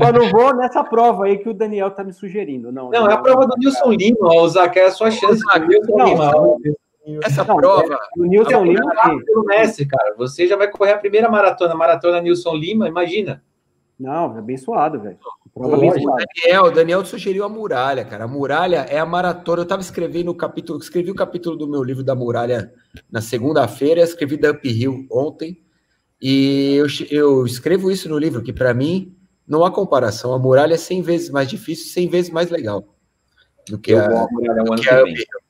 eu 0.01 0.13
não 0.15 0.31
vou 0.31 0.57
nessa 0.57 0.83
prova 0.83 1.27
aí 1.27 1.37
que 1.37 1.51
o 1.51 1.55
Daniel 1.55 1.91
tá 1.91 2.03
me 2.03 2.15
sugerindo. 2.15 2.73
Não, 2.73 2.89
não, 2.89 3.07
é 3.07 3.13
a 3.13 3.19
prova 3.19 3.47
do 3.47 3.55
Nilson 3.59 3.93
Lima, 3.93 4.35
o 4.35 4.49
Zaca 4.49 4.81
é 4.81 4.87
a 4.87 4.91
sua 4.91 5.11
chance. 5.11 5.43
Nilson 5.69 6.05
Lima. 6.05 6.33
Essa 7.25 7.45
não, 7.45 7.57
prova. 7.57 7.95
É, 7.95 8.21
o 8.21 8.25
Nilson 8.25 8.65
Lima 8.65 8.95
pelo 9.25 9.45
Messi, 9.45 9.87
cara. 9.87 10.15
Você 10.17 10.47
já 10.47 10.57
vai 10.57 10.69
correr 10.71 10.93
a 10.93 10.99
primeira 10.99 11.29
maratona, 11.29 11.75
maratona 11.75 12.21
Nilson 12.21 12.55
Lima, 12.55 12.89
imagina. 12.89 13.43
Não, 13.99 14.35
é 14.37 14.39
abençoado, 14.39 15.01
velho. 15.01 15.19
O 15.55 15.69
Daniel, 15.69 16.71
Daniel 16.71 17.05
sugeriu 17.05 17.45
a 17.45 17.49
muralha, 17.49 18.05
cara. 18.05 18.25
A 18.25 18.29
muralha 18.29 18.87
é 18.89 18.99
a 18.99 19.07
maratona. 19.07 19.61
Eu 19.61 19.65
estava 19.65 19.83
escrevendo 19.83 20.31
o 20.31 20.35
capítulo, 20.35 20.79
escrevi 20.79 21.11
o 21.11 21.15
capítulo 21.15 21.57
do 21.57 21.69
meu 21.69 21.83
livro 21.83 22.03
da 22.03 22.15
muralha 22.15 22.73
na 23.11 23.21
segunda-feira, 23.21 24.01
escrevi 24.01 24.37
da 24.37 24.53
Uphill 24.53 25.07
ontem. 25.11 25.61
E 26.21 26.77
eu, 26.77 26.87
eu 27.11 27.45
escrevo 27.45 27.91
isso 27.91 28.09
no 28.09 28.19
livro, 28.19 28.43
que 28.43 28.53
para 28.53 28.73
mim 28.73 29.15
não 29.47 29.65
há 29.65 29.71
comparação. 29.71 30.33
A 30.33 30.39
muralha 30.39 30.75
é 30.75 30.79
100 30.79 31.03
vezes 31.03 31.31
mais 31.31 31.49
difícil, 31.49 31.93
100 31.93 32.09
vezes 32.09 32.31
mais 32.31 32.49
legal 32.49 32.85
do 33.69 33.79
que 33.79 33.95
a, 33.95 34.09
do 34.09 34.75
que 34.77 34.89
a 34.89 35.03
Uphill. 35.03 35.42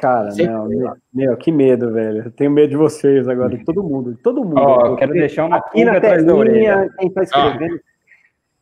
Cara, 0.00 0.30
não, 0.34 0.66
meu, 0.66 0.96
meu, 1.12 1.36
que 1.36 1.52
medo, 1.52 1.92
velho. 1.92 2.24
Eu 2.24 2.30
tenho 2.30 2.50
medo 2.50 2.70
de 2.70 2.76
vocês 2.76 3.28
agora, 3.28 3.56
de 3.56 3.64
todo 3.64 3.82
mundo, 3.82 4.14
de 4.14 4.22
todo 4.22 4.42
mundo. 4.42 4.58
Ó, 4.58 4.96
quero 4.96 5.12
deixar 5.12 5.44
uma 5.44 5.58
aqui 5.58 5.84
na 5.84 6.00
telinha, 6.00 6.88
quem 6.98 7.10
tá 7.10 7.22
escrevendo. 7.22 7.78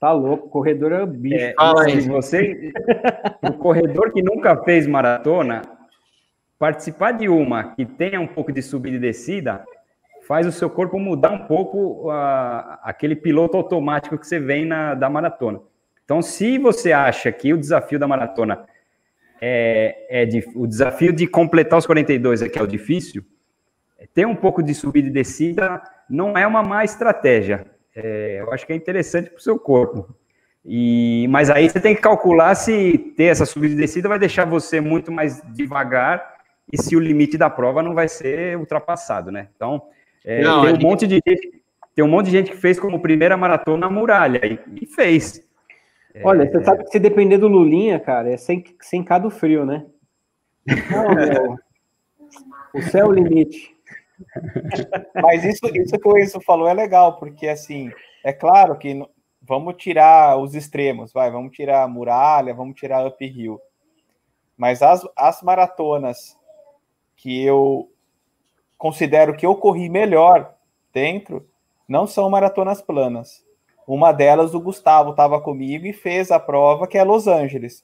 Tá 0.00 0.12
louco, 0.12 0.48
corredor 0.48 0.92
é 0.92 1.02
o 1.02 1.06
bicho. 1.06 1.36
É, 1.36 1.54
se 2.00 2.08
você, 2.08 2.72
o 3.42 3.52
corredor 3.52 4.12
que 4.12 4.22
nunca 4.22 4.56
fez 4.64 4.86
maratona, 4.86 5.62
participar 6.58 7.12
de 7.12 7.28
uma 7.28 7.74
que 7.74 7.84
tenha 7.84 8.20
um 8.20 8.26
pouco 8.26 8.52
de 8.52 8.62
subida 8.62 8.96
e 8.96 9.00
descida, 9.00 9.64
faz 10.26 10.46
o 10.46 10.52
seu 10.52 10.68
corpo 10.68 10.98
mudar 10.98 11.30
um 11.32 11.46
pouco 11.46 12.08
uh, 12.08 12.78
aquele 12.82 13.16
piloto 13.16 13.56
automático 13.56 14.18
que 14.18 14.26
você 14.26 14.38
vem 14.38 14.64
na, 14.64 14.94
da 14.94 15.08
maratona. 15.08 15.60
Então, 16.04 16.20
se 16.20 16.58
você 16.58 16.92
acha 16.92 17.30
que 17.30 17.52
o 17.52 17.58
desafio 17.58 17.98
da 17.98 18.08
maratona 18.08 18.66
é, 19.40 20.22
é 20.22 20.26
de, 20.26 20.44
o 20.54 20.66
desafio 20.66 21.12
de 21.12 21.26
completar 21.26 21.78
os 21.78 21.86
42 21.86 22.42
é 22.42 22.48
que 22.48 22.58
é 22.58 22.62
o 22.62 22.66
difícil, 22.66 23.24
ter 24.14 24.26
um 24.26 24.34
pouco 24.34 24.62
de 24.62 24.74
subida 24.74 25.08
e 25.08 25.12
descida 25.12 25.82
não 26.08 26.36
é 26.36 26.46
uma 26.46 26.62
má 26.62 26.84
estratégia. 26.84 27.66
É, 27.94 28.38
eu 28.40 28.52
acho 28.52 28.66
que 28.66 28.72
é 28.72 28.76
interessante 28.76 29.30
para 29.30 29.38
o 29.38 29.42
seu 29.42 29.58
corpo. 29.58 30.14
E, 30.64 31.26
mas 31.28 31.50
aí 31.50 31.68
você 31.68 31.80
tem 31.80 31.94
que 31.94 32.00
calcular 32.00 32.54
se 32.54 32.98
ter 33.16 33.24
essa 33.24 33.46
subida 33.46 33.74
e 33.74 33.76
descida 33.76 34.08
vai 34.08 34.18
deixar 34.18 34.44
você 34.44 34.80
muito 34.80 35.10
mais 35.10 35.42
devagar 35.52 36.36
e 36.70 36.80
se 36.80 36.94
o 36.94 37.00
limite 37.00 37.38
da 37.38 37.48
prova 37.48 37.82
não 37.82 37.94
vai 37.94 38.08
ser 38.08 38.56
ultrapassado, 38.58 39.32
né? 39.32 39.48
Então, 39.56 39.82
é, 40.24 40.42
não, 40.42 40.62
tem 40.62 40.74
um 40.74 40.78
monte 40.78 41.06
de 41.06 41.20
gente, 41.26 41.62
tem 41.94 42.04
um 42.04 42.08
monte 42.08 42.26
de 42.26 42.32
gente 42.32 42.50
que 42.50 42.56
fez 42.56 42.78
como 42.78 43.00
primeira 43.00 43.36
maratona 43.36 43.86
a 43.86 43.90
muralha 43.90 44.40
e, 44.44 44.82
e 44.82 44.86
fez. 44.86 45.47
Olha, 46.24 46.44
é... 46.44 46.50
você 46.50 46.64
sabe 46.64 46.84
que 46.84 46.90
se 46.90 46.98
depender 46.98 47.38
do 47.38 47.48
Lulinha, 47.48 47.98
cara, 48.00 48.30
é 48.30 48.36
sem, 48.36 48.64
sem 48.80 49.04
cá 49.04 49.18
do 49.18 49.30
frio, 49.30 49.64
né? 49.64 49.86
Não, 50.90 51.14
meu. 51.14 51.58
O 52.74 52.82
céu 52.82 53.06
é 53.06 53.08
o 53.08 53.12
limite. 53.12 53.76
Mas 55.14 55.44
isso, 55.44 55.66
isso 55.74 55.98
que 55.98 56.08
o 56.08 56.18
Enzo 56.18 56.40
falou 56.40 56.68
é 56.68 56.74
legal, 56.74 57.18
porque 57.18 57.48
assim, 57.48 57.90
é 58.24 58.32
claro 58.32 58.76
que 58.76 59.00
vamos 59.40 59.76
tirar 59.76 60.36
os 60.36 60.54
extremos, 60.54 61.12
vai, 61.12 61.30
vamos 61.30 61.52
tirar 61.52 61.82
a 61.82 61.88
muralha, 61.88 62.54
vamos 62.54 62.76
tirar 62.76 63.06
uphill. 63.06 63.60
Mas 64.56 64.82
as, 64.82 65.06
as 65.16 65.40
maratonas 65.42 66.36
que 67.16 67.42
eu 67.44 67.90
considero 68.76 69.36
que 69.36 69.46
eu 69.46 69.56
corri 69.56 69.88
melhor 69.88 70.54
dentro 70.92 71.48
não 71.88 72.06
são 72.06 72.28
maratonas 72.28 72.82
planas. 72.82 73.44
Uma 73.88 74.12
delas, 74.12 74.52
o 74.52 74.60
Gustavo 74.60 75.12
estava 75.12 75.40
comigo 75.40 75.86
e 75.86 75.94
fez 75.94 76.30
a 76.30 76.38
prova, 76.38 76.86
que 76.86 76.98
é 76.98 77.02
Los 77.02 77.26
Angeles. 77.26 77.82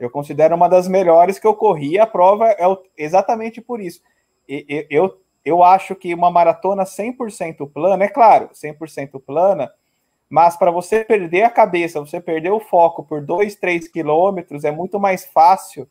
Eu 0.00 0.10
considero 0.10 0.56
uma 0.56 0.68
das 0.68 0.88
melhores 0.88 1.38
que 1.38 1.46
eu 1.46 1.54
corri. 1.54 1.96
A 1.96 2.08
prova 2.08 2.48
é 2.48 2.64
exatamente 2.98 3.60
por 3.60 3.80
isso. 3.80 4.02
Eu, 4.48 4.84
eu, 4.90 5.20
eu 5.44 5.62
acho 5.62 5.94
que 5.94 6.12
uma 6.12 6.28
maratona 6.28 6.82
100% 6.82 7.70
plana, 7.72 8.04
é 8.04 8.08
claro, 8.08 8.50
100% 8.52 9.22
plana, 9.24 9.70
mas 10.28 10.56
para 10.56 10.72
você 10.72 11.04
perder 11.04 11.42
a 11.42 11.50
cabeça, 11.50 12.00
você 12.00 12.20
perder 12.20 12.50
o 12.50 12.58
foco 12.58 13.04
por 13.04 13.22
2, 13.22 13.54
3 13.54 13.86
quilômetros, 13.86 14.64
é 14.64 14.72
muito 14.72 14.98
mais 14.98 15.24
fácil 15.24 15.88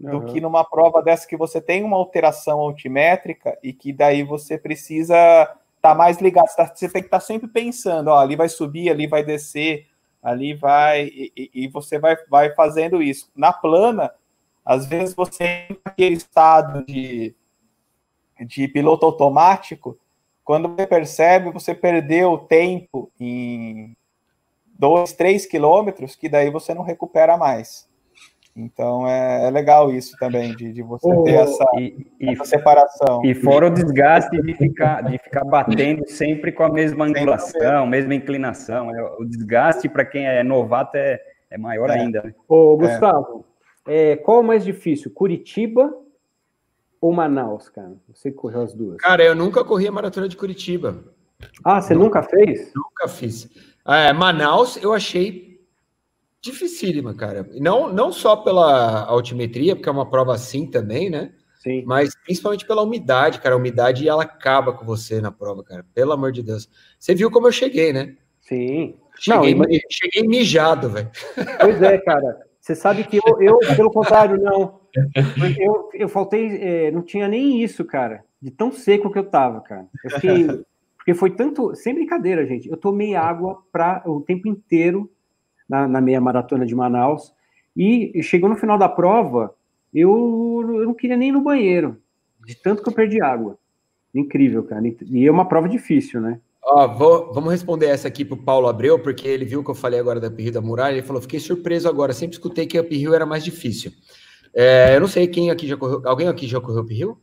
do 0.00 0.18
uhum. 0.18 0.24
que 0.24 0.40
numa 0.40 0.64
prova 0.64 1.00
dessa 1.00 1.24
que 1.28 1.36
você 1.36 1.60
tem 1.60 1.84
uma 1.84 1.96
alteração 1.96 2.58
altimétrica 2.58 3.56
e 3.62 3.72
que 3.72 3.92
daí 3.92 4.24
você 4.24 4.58
precisa 4.58 5.54
tá 5.84 5.94
mais 5.94 6.18
ligado, 6.18 6.48
você, 6.48 6.56
tá, 6.56 6.66
você 6.74 6.88
tem 6.88 7.02
que 7.02 7.08
estar 7.08 7.20
tá 7.20 7.24
sempre 7.24 7.46
pensando, 7.46 8.08
ó, 8.08 8.18
ali 8.18 8.36
vai 8.36 8.48
subir, 8.48 8.88
ali 8.88 9.06
vai 9.06 9.22
descer, 9.22 9.86
ali 10.22 10.54
vai, 10.54 11.04
e, 11.04 11.50
e, 11.54 11.68
você 11.68 11.98
vai, 11.98 12.16
vai 12.30 12.54
fazendo 12.54 13.02
isso. 13.02 13.30
Na 13.36 13.52
plana, 13.52 14.10
às 14.64 14.86
vezes 14.86 15.14
você 15.14 15.66
tem 15.68 15.78
aquele 15.84 16.14
estado 16.14 16.82
de, 16.86 17.36
de 18.46 18.66
piloto 18.66 19.04
automático, 19.04 19.98
quando 20.42 20.68
você 20.68 20.86
percebe, 20.86 21.50
você 21.50 21.74
perdeu 21.74 22.38
tempo 22.38 23.12
em 23.20 23.94
dois, 24.78 25.12
três 25.12 25.44
quilômetros, 25.44 26.16
que 26.16 26.30
daí 26.30 26.48
você 26.48 26.72
não 26.72 26.82
recupera 26.82 27.36
mais. 27.36 27.86
Então 28.56 29.06
é, 29.08 29.46
é, 29.46 29.50
legal 29.50 29.92
isso 29.92 30.16
também, 30.16 30.54
de, 30.54 30.72
de 30.72 30.80
você 30.80 31.08
oh, 31.12 31.24
ter 31.24 31.34
essa, 31.34 31.64
e, 31.76 32.06
essa, 32.20 32.44
separação. 32.44 33.20
E 33.24 33.34
fora 33.34 33.66
o 33.66 33.70
desgaste 33.70 34.40
de 34.40 34.54
ficar, 34.54 35.02
de 35.02 35.18
ficar 35.18 35.44
batendo 35.44 36.08
sempre 36.08 36.52
com 36.52 36.62
a 36.62 36.68
mesma 36.68 37.04
angulação, 37.04 37.84
mesma 37.84 38.14
inclinação. 38.14 38.94
É, 38.94 39.02
o 39.18 39.24
desgaste 39.24 39.88
para 39.88 40.04
quem 40.04 40.26
é 40.26 40.44
novato 40.44 40.96
é, 40.96 41.20
é 41.50 41.58
maior 41.58 41.90
é. 41.90 41.94
ainda. 41.94 42.22
Né? 42.22 42.34
Ô, 42.46 42.76
Gustavo, 42.76 43.44
é. 43.88 44.14
qual 44.16 44.36
é 44.36 44.40
o 44.40 44.44
mais 44.44 44.64
difícil? 44.64 45.10
Curitiba 45.10 45.92
ou 47.00 47.12
Manaus, 47.12 47.68
cara? 47.68 47.96
Você 48.08 48.30
correu 48.30 48.62
as 48.62 48.72
duas. 48.72 48.98
Cara, 48.98 49.24
eu 49.24 49.34
nunca 49.34 49.64
corri 49.64 49.88
a 49.88 49.92
maratona 49.92 50.28
de 50.28 50.36
Curitiba. 50.36 51.02
Ah, 51.64 51.80
você 51.80 51.92
nunca, 51.92 52.20
nunca 52.20 52.22
fez? 52.22 52.72
Nunca 52.72 53.08
fiz. 53.08 53.50
É, 53.86 54.12
Manaus 54.12 54.80
eu 54.80 54.92
achei 54.92 55.53
dificílima, 56.44 57.14
cara. 57.14 57.48
Não, 57.54 57.92
não 57.92 58.12
só 58.12 58.36
pela 58.36 59.04
altimetria, 59.06 59.74
porque 59.74 59.88
é 59.88 59.92
uma 59.92 60.08
prova 60.08 60.34
assim 60.34 60.70
também, 60.70 61.08
né? 61.08 61.32
Sim. 61.56 61.82
Mas 61.86 62.14
principalmente 62.14 62.66
pela 62.66 62.82
umidade, 62.82 63.40
cara. 63.40 63.54
A 63.54 63.58
umidade 63.58 64.06
ela 64.06 64.22
acaba 64.22 64.72
com 64.72 64.84
você 64.84 65.20
na 65.20 65.32
prova, 65.32 65.64
cara. 65.64 65.84
Pelo 65.94 66.12
amor 66.12 66.30
de 66.30 66.42
Deus. 66.42 66.68
Você 66.98 67.14
viu 67.14 67.30
como 67.30 67.46
eu 67.46 67.52
cheguei, 67.52 67.92
né? 67.92 68.14
Sim. 68.42 68.96
Cheguei, 69.18 69.54
não, 69.54 69.64
cheguei 69.90 70.28
mijado, 70.28 70.90
velho. 70.90 71.10
Pois 71.60 71.80
é, 71.80 71.98
cara. 71.98 72.38
Você 72.60 72.74
sabe 72.74 73.04
que 73.04 73.16
eu, 73.16 73.40
eu 73.40 73.58
pelo 73.76 73.90
contrário, 73.90 74.40
não. 74.40 74.80
Eu, 75.58 75.90
eu 75.94 76.08
faltei, 76.08 76.56
é, 76.60 76.90
não 76.90 77.02
tinha 77.02 77.28
nem 77.28 77.62
isso, 77.62 77.84
cara. 77.84 78.24
De 78.40 78.50
tão 78.50 78.72
seco 78.72 79.10
que 79.10 79.18
eu 79.18 79.24
tava, 79.24 79.60
cara. 79.60 79.86
Eu 80.04 80.10
fiquei, 80.12 80.46
porque 80.96 81.14
foi 81.14 81.30
tanto, 81.30 81.74
sem 81.74 81.94
brincadeira, 81.94 82.46
gente. 82.46 82.68
Eu 82.68 82.76
tomei 82.76 83.14
água 83.14 83.62
para 83.72 84.02
o 84.06 84.20
tempo 84.20 84.48
inteiro 84.48 85.10
na, 85.68 85.88
na 85.88 86.00
meia 86.00 86.20
maratona 86.20 86.66
de 86.66 86.74
Manaus. 86.74 87.32
E 87.76 88.22
chegou 88.22 88.48
no 88.48 88.56
final 88.56 88.78
da 88.78 88.88
prova, 88.88 89.54
eu, 89.92 90.62
eu 90.62 90.84
não 90.84 90.94
queria 90.94 91.16
nem 91.16 91.30
ir 91.30 91.32
no 91.32 91.42
banheiro, 91.42 91.96
de 92.44 92.54
tanto 92.56 92.82
que 92.82 92.88
eu 92.88 92.92
perdi 92.92 93.20
água. 93.20 93.58
Incrível, 94.14 94.62
cara. 94.62 94.82
E 95.10 95.26
é 95.26 95.30
uma 95.30 95.48
prova 95.48 95.68
difícil, 95.68 96.20
né? 96.20 96.40
Ó, 96.62 96.88
vou, 96.88 97.32
vamos 97.32 97.50
responder 97.50 97.86
essa 97.86 98.08
aqui 98.08 98.24
para 98.24 98.34
o 98.34 98.42
Paulo 98.42 98.68
Abreu, 98.68 98.98
porque 98.98 99.28
ele 99.28 99.44
viu 99.44 99.62
que 99.62 99.70
eu 99.70 99.74
falei 99.74 100.00
agora 100.00 100.18
da 100.18 100.28
Uphill 100.28 100.52
da 100.52 100.60
Muralha, 100.60 100.94
ele 100.94 101.02
falou, 101.02 101.20
fiquei 101.20 101.38
surpreso 101.38 101.88
agora, 101.88 102.12
sempre 102.12 102.36
escutei 102.36 102.66
que 102.66 102.78
a 102.78 102.80
Uphill 102.80 103.12
era 103.12 103.26
mais 103.26 103.44
difícil. 103.44 103.92
É, 104.54 104.94
eu 104.96 105.00
não 105.00 105.08
sei 105.08 105.26
quem 105.26 105.50
aqui 105.50 105.66
já 105.66 105.76
correu, 105.76 106.00
alguém 106.04 106.28
aqui 106.28 106.46
já 106.46 106.60
correu 106.60 106.82
Uphill? 106.82 107.18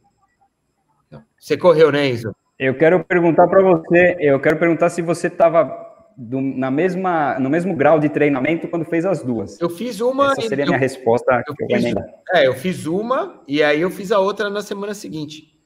Você 1.40 1.58
correu, 1.58 1.92
né, 1.92 2.08
Enzo? 2.08 2.36
Eu 2.60 2.78
quero 2.78 3.04
perguntar 3.04 3.48
para 3.48 3.64
você, 3.64 4.16
eu 4.20 4.40
quero 4.40 4.60
perguntar 4.60 4.90
se 4.90 5.02
você 5.02 5.26
estava 5.26 5.91
do, 6.18 6.42
na 6.42 6.70
mesma, 6.70 7.40
no 7.40 7.50
mesmo 7.50 7.76
grau 7.76 8.00
de 8.00 8.10
treinamento 8.10 8.68
quando 8.68 8.86
fez 8.86 9.06
as 9.06 9.24
duas? 9.24 9.60
Eu 9.60 9.70
fiz 9.70 10.02
uma. 10.02 10.32
Essa 10.32 10.48
seria 10.48 10.66
a 10.66 10.68
minha 10.68 10.80
resposta. 10.80 11.44
Eu 11.48 11.56
fiz, 11.56 11.94
é, 12.34 12.48
eu 12.48 12.54
fiz 12.54 12.86
uma 12.86 13.42
e 13.48 13.62
aí 13.64 13.82
eu 13.82 13.90
fiz 13.90 14.12
a 14.12 14.20
outra 14.20 14.50
na 14.50 14.62
semana 14.62 14.94
seguinte. 14.94 15.60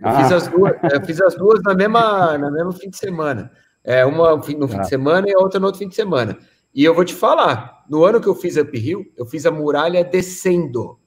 Eu, 0.00 0.08
ah. 0.08 0.22
fiz, 0.22 0.32
as 0.32 0.48
duas, 0.48 0.72
eu 0.92 1.04
fiz 1.04 1.20
as 1.20 1.34
duas 1.34 1.62
na 1.62 1.74
mesma, 1.74 2.38
na 2.38 2.50
mesma 2.50 2.72
fim 2.72 2.90
de 2.90 2.96
semana. 2.96 3.50
É, 3.82 4.04
uma 4.04 4.36
no 4.36 4.42
fim 4.42 4.56
ah. 4.76 4.80
de 4.80 4.88
semana 4.88 5.28
e 5.28 5.34
a 5.34 5.38
outra 5.38 5.60
no 5.60 5.66
outro 5.66 5.78
fim 5.78 5.88
de 5.88 5.94
semana. 5.94 6.38
E 6.74 6.84
eu 6.84 6.94
vou 6.94 7.04
te 7.04 7.14
falar, 7.14 7.84
no 7.88 8.04
ano 8.04 8.20
que 8.20 8.26
eu 8.26 8.34
fiz 8.34 8.56
uphill, 8.56 9.04
eu 9.16 9.24
fiz 9.24 9.46
a 9.46 9.50
muralha 9.50 10.02
descendo 10.02 10.98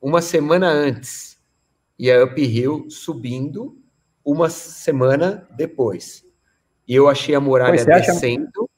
uma 0.00 0.22
semana 0.22 0.68
antes 0.68 1.38
e 1.98 2.10
a 2.10 2.24
uphill 2.24 2.86
subindo 2.88 3.76
uma 4.24 4.48
semana 4.48 5.46
depois. 5.56 6.24
E 6.86 6.94
eu 6.94 7.08
achei 7.08 7.34
a 7.34 7.40
muralha 7.40 7.84
descendo 7.84 8.44
acha... 8.46 8.68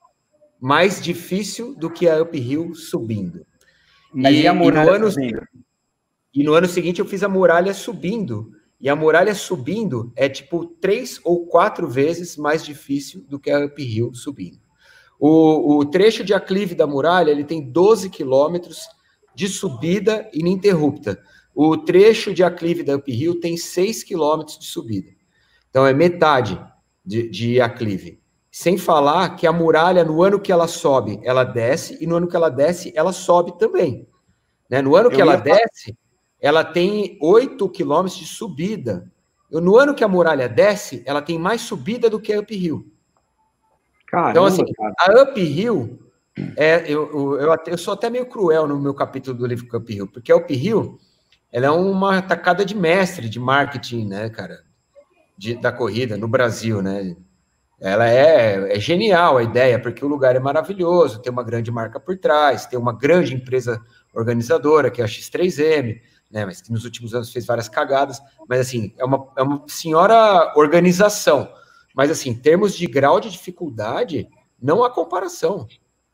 mais 0.60 1.02
difícil 1.02 1.74
do 1.74 1.90
que 1.90 2.08
a 2.08 2.22
uphill 2.22 2.74
subindo. 2.74 3.44
Mas 4.12 4.34
e, 4.34 4.42
e 4.42 4.46
a 4.46 4.54
muralha 4.54 4.82
e 4.82 4.86
no, 4.86 4.94
ano, 4.94 5.10
subindo? 5.10 5.42
e 6.32 6.42
no 6.44 6.54
ano 6.54 6.68
seguinte 6.68 7.00
eu 7.00 7.06
fiz 7.06 7.22
a 7.22 7.28
muralha 7.28 7.74
subindo. 7.74 8.52
E 8.80 8.88
a 8.88 8.96
muralha 8.96 9.34
subindo 9.34 10.12
é 10.14 10.28
tipo 10.28 10.66
três 10.66 11.18
ou 11.24 11.46
quatro 11.46 11.88
vezes 11.88 12.36
mais 12.36 12.64
difícil 12.64 13.24
do 13.28 13.38
que 13.38 13.50
a 13.50 13.64
uphill 13.64 14.14
subindo. 14.14 14.58
O, 15.18 15.78
o 15.78 15.84
trecho 15.84 16.22
de 16.22 16.34
aclive 16.34 16.74
da 16.74 16.86
muralha 16.86 17.30
ele 17.30 17.44
tem 17.44 17.70
12 17.70 18.10
quilômetros 18.10 18.82
de 19.34 19.48
subida 19.48 20.28
ininterrupta. 20.32 21.20
O 21.54 21.76
trecho 21.76 22.34
de 22.34 22.44
aclive 22.44 22.82
da 22.82 22.96
uphill 22.96 23.40
tem 23.40 23.56
6 23.56 24.04
quilômetros 24.04 24.58
de 24.58 24.66
subida. 24.66 25.10
Então 25.70 25.86
é 25.86 25.94
metade 25.94 26.60
de, 27.06 27.28
de 27.28 27.60
aclive. 27.60 28.20
Sem 28.50 28.76
falar 28.76 29.36
que 29.36 29.46
a 29.46 29.52
muralha, 29.52 30.02
no 30.02 30.22
ano 30.22 30.40
que 30.40 30.50
ela 30.50 30.66
sobe, 30.66 31.20
ela 31.22 31.44
desce, 31.44 31.98
e 32.00 32.06
no 32.06 32.16
ano 32.16 32.26
que 32.26 32.34
ela 32.34 32.48
desce, 32.48 32.92
ela 32.96 33.12
sobe 33.12 33.56
também. 33.58 34.08
Né? 34.68 34.82
No 34.82 34.96
ano 34.96 35.10
que 35.10 35.20
ela 35.20 35.36
desce, 35.36 35.96
ela 36.40 36.64
tem 36.64 37.18
8 37.20 37.68
quilômetros 37.68 38.18
de 38.18 38.26
subida. 38.26 39.10
No 39.50 39.76
ano 39.76 39.94
que 39.94 40.02
a 40.02 40.08
muralha 40.08 40.48
desce, 40.48 41.02
ela 41.06 41.22
tem 41.22 41.38
mais 41.38 41.60
subida 41.60 42.10
do 42.10 42.18
que 42.18 42.32
a 42.32 42.40
uphill. 42.40 42.90
Caramba, 44.06 44.30
então, 44.30 44.44
assim, 44.44 44.64
cara. 44.72 44.94
a 44.98 45.22
uphill, 45.22 45.98
é, 46.56 46.84
eu, 46.90 47.38
eu, 47.38 47.56
eu, 47.66 47.78
sou 47.78 47.94
até 47.94 48.10
meio 48.10 48.26
cruel 48.26 48.66
no 48.66 48.78
meu 48.78 48.94
capítulo 48.94 49.36
do 49.36 49.46
livro 49.46 49.66
Uphill, 49.76 50.06
porque 50.06 50.30
a 50.30 50.36
uphill, 50.36 50.98
ela 51.52 51.66
é 51.66 51.70
uma 51.70 52.20
tacada 52.20 52.64
de 52.64 52.74
mestre 52.74 53.28
de 53.28 53.40
marketing, 53.40 54.06
né, 54.06 54.28
cara? 54.28 54.65
De, 55.36 55.54
da 55.54 55.72
corrida 55.72 56.16
no 56.16 56.28
Brasil, 56.28 56.80
né? 56.82 57.16
Ela 57.78 58.08
é, 58.08 58.76
é 58.76 58.80
genial 58.80 59.36
a 59.36 59.42
ideia, 59.42 59.78
porque 59.78 60.04
o 60.04 60.08
lugar 60.08 60.34
é 60.34 60.40
maravilhoso, 60.40 61.20
tem 61.20 61.30
uma 61.30 61.44
grande 61.44 61.70
marca 61.70 62.00
por 62.00 62.16
trás, 62.16 62.64
tem 62.64 62.78
uma 62.78 62.92
grande 62.92 63.34
empresa 63.34 63.82
organizadora, 64.14 64.90
que 64.90 65.02
é 65.02 65.04
a 65.04 65.08
X3M, 65.08 66.00
né? 66.30 66.46
Mas 66.46 66.62
que 66.62 66.72
nos 66.72 66.84
últimos 66.84 67.14
anos 67.14 67.30
fez 67.30 67.44
várias 67.44 67.68
cagadas, 67.68 68.20
mas 68.48 68.60
assim, 68.60 68.94
é 68.98 69.04
uma, 69.04 69.28
é 69.36 69.42
uma 69.42 69.62
senhora 69.66 70.54
organização. 70.56 71.52
Mas 71.94 72.10
assim, 72.10 72.30
em 72.30 72.34
termos 72.34 72.74
de 72.74 72.86
grau 72.86 73.20
de 73.20 73.30
dificuldade, 73.30 74.28
não 74.60 74.82
há 74.82 74.90
comparação. 74.90 75.66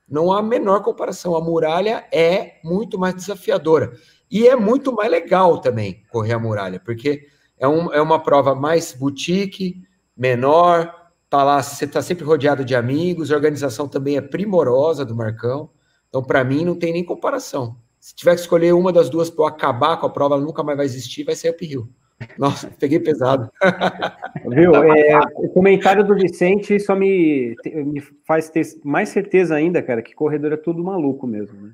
Não 0.09 0.33
há 0.33 0.41
a 0.41 0.43
menor 0.43 0.83
comparação. 0.83 1.35
A 1.37 1.41
muralha 1.41 2.07
é 2.12 2.61
muito 2.62 2.99
mais 2.99 3.14
desafiadora. 3.14 3.93
E 4.31 4.47
é 4.47 4.57
muito 4.57 4.93
mais 4.93 5.11
legal 5.11 5.61
também 5.61 6.03
correr 6.11 6.33
a 6.35 6.39
muralha, 6.39 6.81
porque 6.81 7.27
é, 7.63 7.69
um, 7.69 7.93
é 7.93 8.03
uma 8.03 8.21
prova 8.21 8.57
mais 8.57 8.93
boutique, 8.93 9.81
menor, 10.17 10.93
tá 11.31 11.45
lá, 11.45 11.63
você 11.63 11.85
está 11.85 12.03
sempre 12.03 12.25
rodeado 12.25 12.65
de 12.65 12.75
amigos, 12.75 13.31
a 13.31 13.37
organização 13.37 13.87
também 13.87 14.17
é 14.17 14.21
primorosa 14.21 15.05
do 15.05 15.15
Marcão. 15.15 15.71
Então, 16.09 16.25
para 16.25 16.43
mim, 16.43 16.65
não 16.65 16.75
tem 16.75 16.93
nem 16.93 17.05
comparação. 17.05 17.77
Se 18.01 18.17
tiver 18.17 18.35
que 18.35 18.41
escolher 18.41 18.75
uma 18.75 18.93
das 18.93 19.09
duas 19.09 19.31
para 19.31 19.47
acabar 19.47 19.97
com 19.97 20.07
a 20.07 20.11
prova, 20.11 20.41
nunca 20.41 20.65
mais 20.65 20.77
vai 20.77 20.85
existir, 20.85 21.23
vai 21.23 21.37
ser 21.37 21.51
Uphill. 21.51 21.89
Nossa, 22.37 22.69
peguei 22.81 22.99
pesado. 22.99 23.49
Viu? 24.51 24.75
É, 24.75 25.21
o 25.37 25.49
comentário 25.51 26.05
do 26.05 26.17
Vicente 26.17 26.81
só 26.81 26.97
me, 26.97 27.55
me 27.65 28.01
faz 28.27 28.51
ter 28.51 28.67
mais 28.85 29.09
certeza 29.09 29.55
ainda, 29.55 29.81
cara, 29.81 30.03
que 30.03 30.17
corredor 30.17 30.53
é 30.53 30.57
tudo 30.57 30.83
maluco 30.83 31.29
mesmo, 31.29 31.61
né? 31.63 31.73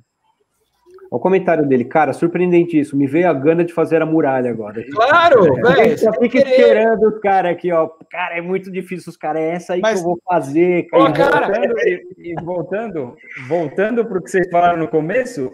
O 1.11 1.18
comentário 1.18 1.66
dele, 1.66 1.84
cara, 1.84 2.12
surpreendente 2.12 2.78
isso. 2.78 2.96
Me 2.96 3.06
veio 3.06 3.28
a 3.28 3.32
gana 3.32 3.64
de 3.64 3.72
fazer 3.72 4.02
a 4.02 4.06
muralha 4.06 4.50
agora. 4.50 4.84
Claro, 4.92 5.54
velho. 5.54 5.98
Só 5.98 6.12
fica 6.12 6.38
esperando 6.38 7.09
os 7.09 7.18
caras 7.20 7.52
aqui, 7.52 7.72
ó. 7.72 7.88
Cara, 8.11 8.36
é 8.36 8.40
muito 8.40 8.70
difícil 8.70 9.11
os 9.11 9.16
caras. 9.16 9.42
É 9.42 9.50
essa 9.52 9.74
aí 9.74 9.80
Mas... 9.80 9.94
que 9.94 9.98
eu 10.00 10.04
vou 10.04 10.20
fazer, 10.24 10.86
cara. 10.88 11.12
Cara 11.12 11.46
voltando, 11.46 11.78
e, 11.78 12.04
e 12.18 12.34
voltando, 12.42 13.16
voltando 13.48 14.04
para 14.04 14.18
o 14.18 14.22
que 14.22 14.30
vocês 14.30 14.48
falaram 14.50 14.78
no 14.78 14.88
começo, 14.88 15.50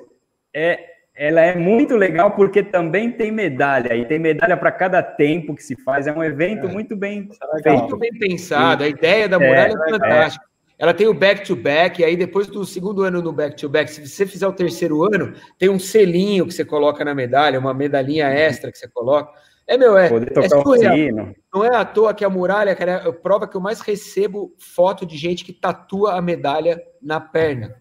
é, 0.52 0.80
ela 1.14 1.40
é 1.40 1.54
muito 1.54 1.96
legal 1.96 2.32
porque 2.32 2.62
também 2.62 3.12
tem 3.12 3.30
medalha. 3.30 3.94
E 3.94 4.04
tem 4.04 4.18
medalha 4.18 4.56
para 4.56 4.72
cada 4.72 5.02
tempo 5.02 5.54
que 5.54 5.62
se 5.62 5.76
faz. 5.82 6.08
É 6.08 6.12
um 6.12 6.24
evento 6.24 6.66
é. 6.66 6.72
muito 6.72 6.96
bem. 6.96 7.28
Muito 7.64 7.96
bem 7.96 8.10
pensado. 8.18 8.82
A 8.82 8.88
ideia 8.88 9.28
da 9.28 9.38
muralha 9.38 9.72
é, 9.72 9.88
é 9.88 9.90
fantástica. 9.90 10.53
Ela 10.78 10.92
tem 10.92 11.06
o 11.06 11.14
back-to-back, 11.14 12.02
-back, 12.02 12.04
aí 12.04 12.16
depois 12.16 12.46
do 12.46 12.64
segundo 12.64 13.02
ano 13.02 13.22
no 13.22 13.32
back-to-back, 13.32 13.90
-back, 13.90 13.94
se 13.94 14.08
você 14.08 14.26
fizer 14.26 14.46
o 14.46 14.52
terceiro 14.52 15.04
ano, 15.04 15.34
tem 15.58 15.68
um 15.68 15.78
selinho 15.78 16.46
que 16.46 16.52
você 16.52 16.64
coloca 16.64 17.04
na 17.04 17.14
medalha, 17.14 17.60
uma 17.60 17.72
medalhinha 17.72 18.26
extra 18.26 18.72
que 18.72 18.78
você 18.78 18.88
coloca. 18.88 19.32
É, 19.66 19.78
meu, 19.78 19.96
é, 19.96 20.06
é 20.06 20.48
surreal. 20.48 21.34
Não 21.52 21.64
é 21.64 21.74
à 21.74 21.84
toa 21.84 22.12
que 22.12 22.24
a 22.24 22.28
muralha, 22.28 22.74
cara, 22.74 22.92
é 22.92 23.08
a 23.08 23.12
prova 23.12 23.48
que 23.48 23.56
eu 23.56 23.60
mais 23.60 23.80
recebo 23.80 24.54
foto 24.58 25.06
de 25.06 25.16
gente 25.16 25.44
que 25.44 25.52
tatua 25.52 26.14
a 26.14 26.20
medalha 26.20 26.82
na 27.00 27.20
perna. 27.20 27.74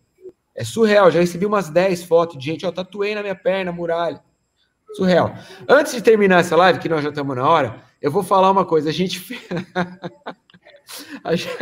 É 0.55 0.63
surreal, 0.63 1.09
já 1.09 1.19
recebi 1.19 1.45
umas 1.45 1.69
10 1.69 2.03
fotos 2.03 2.37
de 2.37 2.45
gente, 2.45 2.65
ó, 2.65 2.71
tatuei 2.71 3.15
na 3.15 3.21
minha 3.21 3.35
perna 3.35 3.71
a 3.71 3.73
muralha. 3.73 4.21
Surreal. 4.93 5.33
Antes 5.67 5.93
de 5.93 6.01
terminar 6.01 6.41
essa 6.41 6.55
live, 6.55 6.79
que 6.79 6.87
nós 6.87 7.03
já 7.03 7.09
estamos 7.09 7.35
na 7.35 7.49
hora, 7.49 7.81
eu 7.99 8.11
vou 8.11 8.21
falar 8.23 8.51
uma 8.51 8.63
coisa. 8.63 8.89
A 8.89 8.93
gente. 8.93 9.19
A 11.23 11.35
gente, 11.35 11.57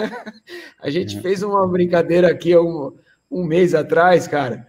a 0.81 0.89
gente 0.89 1.17
é. 1.17 1.21
fez 1.21 1.43
uma 1.43 1.67
brincadeira 1.67 2.29
aqui 2.29 2.55
um, 2.57 2.95
um 3.29 3.43
mês 3.43 3.73
atrás, 3.73 4.27
cara. 4.27 4.67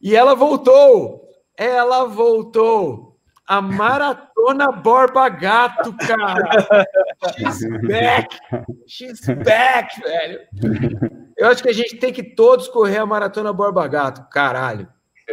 E 0.00 0.14
ela 0.14 0.34
voltou! 0.34 1.28
Ela 1.56 2.04
voltou! 2.04 3.16
A 3.46 3.60
maratona 3.60 4.70
Borba 4.70 5.28
Gato, 5.28 5.96
cara! 5.96 6.86
She's 7.36 7.68
back! 7.86 8.36
She's 8.86 9.20
back, 9.26 10.00
velho! 10.00 10.40
Eu 11.36 11.48
acho 11.48 11.62
que 11.62 11.70
a 11.70 11.74
gente 11.74 11.96
tem 11.96 12.12
que 12.12 12.22
todos 12.22 12.68
correr 12.68 12.98
a 12.98 13.06
maratona 13.06 13.52
Borba 13.52 13.86
Gato, 13.88 14.28
caralho. 14.30 14.88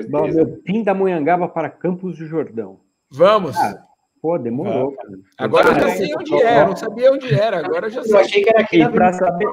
Bom, 0.09 0.28
meu 0.28 0.47
Pindamonhangaba 0.63 1.47
para 1.47 1.69
Campos 1.69 2.17
do 2.17 2.26
Jordão. 2.26 2.80
Vamos! 3.11 3.55
Ah, 3.57 3.85
Pô, 4.26 4.39
demorou. 4.39 4.95
Agora 5.38 5.67
eu 5.67 5.76
já 5.76 5.89
sei 5.89 6.11
onde 6.17 6.41
era, 6.41 6.65
não 6.65 6.76
sabia 6.76 7.11
onde 7.11 7.32
era, 7.32 7.59
agora 7.59 7.88
já 7.91 8.01
sei. 8.01 8.11
Eu 8.11 8.17
achei 8.17 8.41
que 8.41 8.49
era 8.49 8.61
aqui. 8.61 8.82
E 8.82 8.89
para 8.89 9.13
saber, 9.13 9.47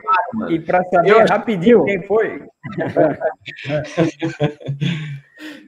e 0.48 0.60
pra 0.60 0.82
saber 0.84 1.10
eu, 1.10 1.26
rapidinho 1.26 1.84
quem 1.84 2.02
foi. 2.04 2.42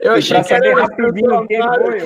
eu 0.01 0.13
achei 0.13 0.43
que 0.43 0.55
era 0.55 0.81
rapidinho 0.81 1.47
quem 1.47 1.63
foi. 1.63 1.99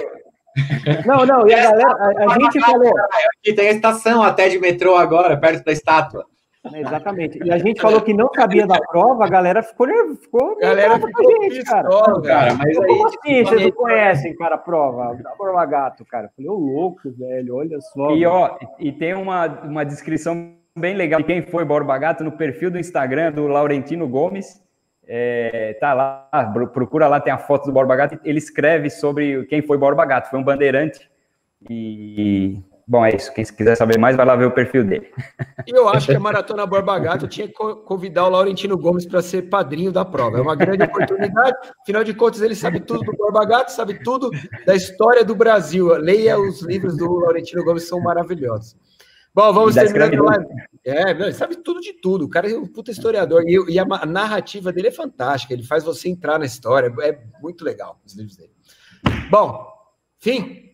Não, 1.06 1.24
não, 1.24 1.46
e 1.46 1.54
a 1.54 1.62
galera, 1.62 1.88
a, 1.88 2.32
a 2.32 2.38
gente 2.40 2.58
falou. 2.58 2.92
Aqui 2.98 3.52
tem 3.54 3.68
a 3.68 3.72
estação 3.72 4.20
até 4.20 4.48
de 4.48 4.58
metrô 4.58 4.96
agora, 4.96 5.36
perto 5.36 5.64
da 5.64 5.70
estátua. 5.70 6.26
Exatamente. 6.74 7.38
E 7.42 7.50
a 7.52 7.58
gente 7.58 7.80
falou 7.80 8.00
que 8.00 8.12
não 8.12 8.28
sabia 8.34 8.66
da 8.66 8.78
prova, 8.80 9.24
a 9.24 9.28
galera 9.28 9.62
ficou. 9.62 9.86
ficou 10.16 10.56
a 10.58 10.60
galera 10.60 10.98
ficou 10.98 11.42
gente, 11.42 11.64
cara. 11.64 11.88
cara. 12.22 12.54
Mas 12.54 12.78
aí, 12.78 12.86
Como 12.86 13.06
assim? 13.06 13.44
Vocês 13.44 13.62
não 13.62 13.70
conhecem, 13.70 14.36
cara, 14.36 14.56
a 14.56 14.58
prova? 14.58 15.14
Da 15.14 15.30
prova 15.30 15.64
gato, 15.66 16.04
cara. 16.04 16.26
Eu 16.26 16.30
falei, 16.30 16.50
ô 16.50 16.54
louco, 16.54 17.10
velho, 17.10 17.56
olha 17.56 17.80
só. 17.80 18.14
E, 18.14 18.26
ó, 18.26 18.58
e 18.78 18.90
tem 18.92 19.14
uma, 19.14 19.46
uma 19.62 19.84
descrição 19.84 20.52
bem 20.76 20.94
legal 20.94 21.20
de 21.20 21.26
quem 21.26 21.42
foi 21.42 21.64
Borba 21.64 21.96
Gato 21.98 22.22
no 22.22 22.32
perfil 22.32 22.70
do 22.70 22.78
Instagram 22.78 23.32
do 23.32 23.46
Laurentino 23.46 24.08
Gomes. 24.08 24.62
É, 25.06 25.74
tá 25.80 25.94
lá, 25.94 26.28
procura 26.72 27.08
lá, 27.08 27.18
tem 27.18 27.32
a 27.32 27.38
foto 27.38 27.66
do 27.66 27.72
Borba 27.72 27.96
Gato. 27.96 28.18
Ele 28.24 28.38
escreve 28.38 28.90
sobre 28.90 29.44
quem 29.46 29.62
foi 29.62 29.78
Borba 29.78 30.04
Gato. 30.04 30.28
Foi 30.28 30.38
um 30.38 30.44
bandeirante. 30.44 31.10
E 31.68 32.62
Bom, 32.88 33.04
é 33.04 33.14
isso. 33.14 33.30
Quem 33.34 33.44
quiser 33.44 33.76
saber 33.76 33.98
mais, 33.98 34.16
vai 34.16 34.24
lá 34.24 34.34
ver 34.34 34.46
o 34.46 34.50
perfil 34.50 34.82
dele. 34.82 35.12
E 35.66 35.70
eu 35.76 35.90
acho 35.90 36.06
que 36.06 36.16
a 36.16 36.20
Maratona 36.20 36.64
Borba 36.64 36.98
Gato 36.98 37.28
tinha 37.28 37.46
que 37.46 37.52
convidar 37.52 38.24
o 38.24 38.30
Laurentino 38.30 38.78
Gomes 38.78 39.04
para 39.04 39.20
ser 39.20 39.42
padrinho 39.42 39.92
da 39.92 40.06
prova. 40.06 40.38
É 40.38 40.40
uma 40.40 40.56
grande 40.56 40.84
oportunidade. 40.84 41.54
Afinal 41.82 42.02
de 42.02 42.14
contas, 42.14 42.40
ele 42.40 42.54
sabe 42.54 42.80
tudo 42.80 43.04
do 43.04 43.12
Borba 43.12 43.44
Gato, 43.44 43.68
sabe 43.72 44.02
tudo 44.02 44.30
da 44.64 44.74
história 44.74 45.22
do 45.22 45.34
Brasil. 45.34 45.88
Leia 45.98 46.40
os 46.40 46.62
livros 46.62 46.96
do 46.96 47.12
Laurentino 47.20 47.62
Gomes, 47.62 47.86
são 47.86 48.00
maravilhosos. 48.00 48.74
Bom, 49.34 49.52
vamos 49.52 49.74
terminar 49.74 50.06
a 50.06 50.22
live. 50.22 50.46
É, 50.86 51.10
ele 51.10 51.32
sabe 51.34 51.56
tudo 51.56 51.80
de 51.80 51.92
tudo. 51.92 52.24
O 52.24 52.28
cara 52.30 52.50
é 52.50 52.56
um 52.56 52.66
puta 52.66 52.90
historiador. 52.90 53.44
E, 53.46 53.74
e 53.74 53.78
a 53.78 53.84
narrativa 54.06 54.72
dele 54.72 54.88
é 54.88 54.92
fantástica. 54.92 55.52
Ele 55.52 55.62
faz 55.62 55.84
você 55.84 56.08
entrar 56.08 56.38
na 56.38 56.46
história. 56.46 56.90
É 57.02 57.18
muito 57.42 57.62
legal 57.62 58.00
os 58.06 58.16
livros 58.16 58.34
dele. 58.34 58.52
Bom, 59.30 59.68
fim. 60.18 60.67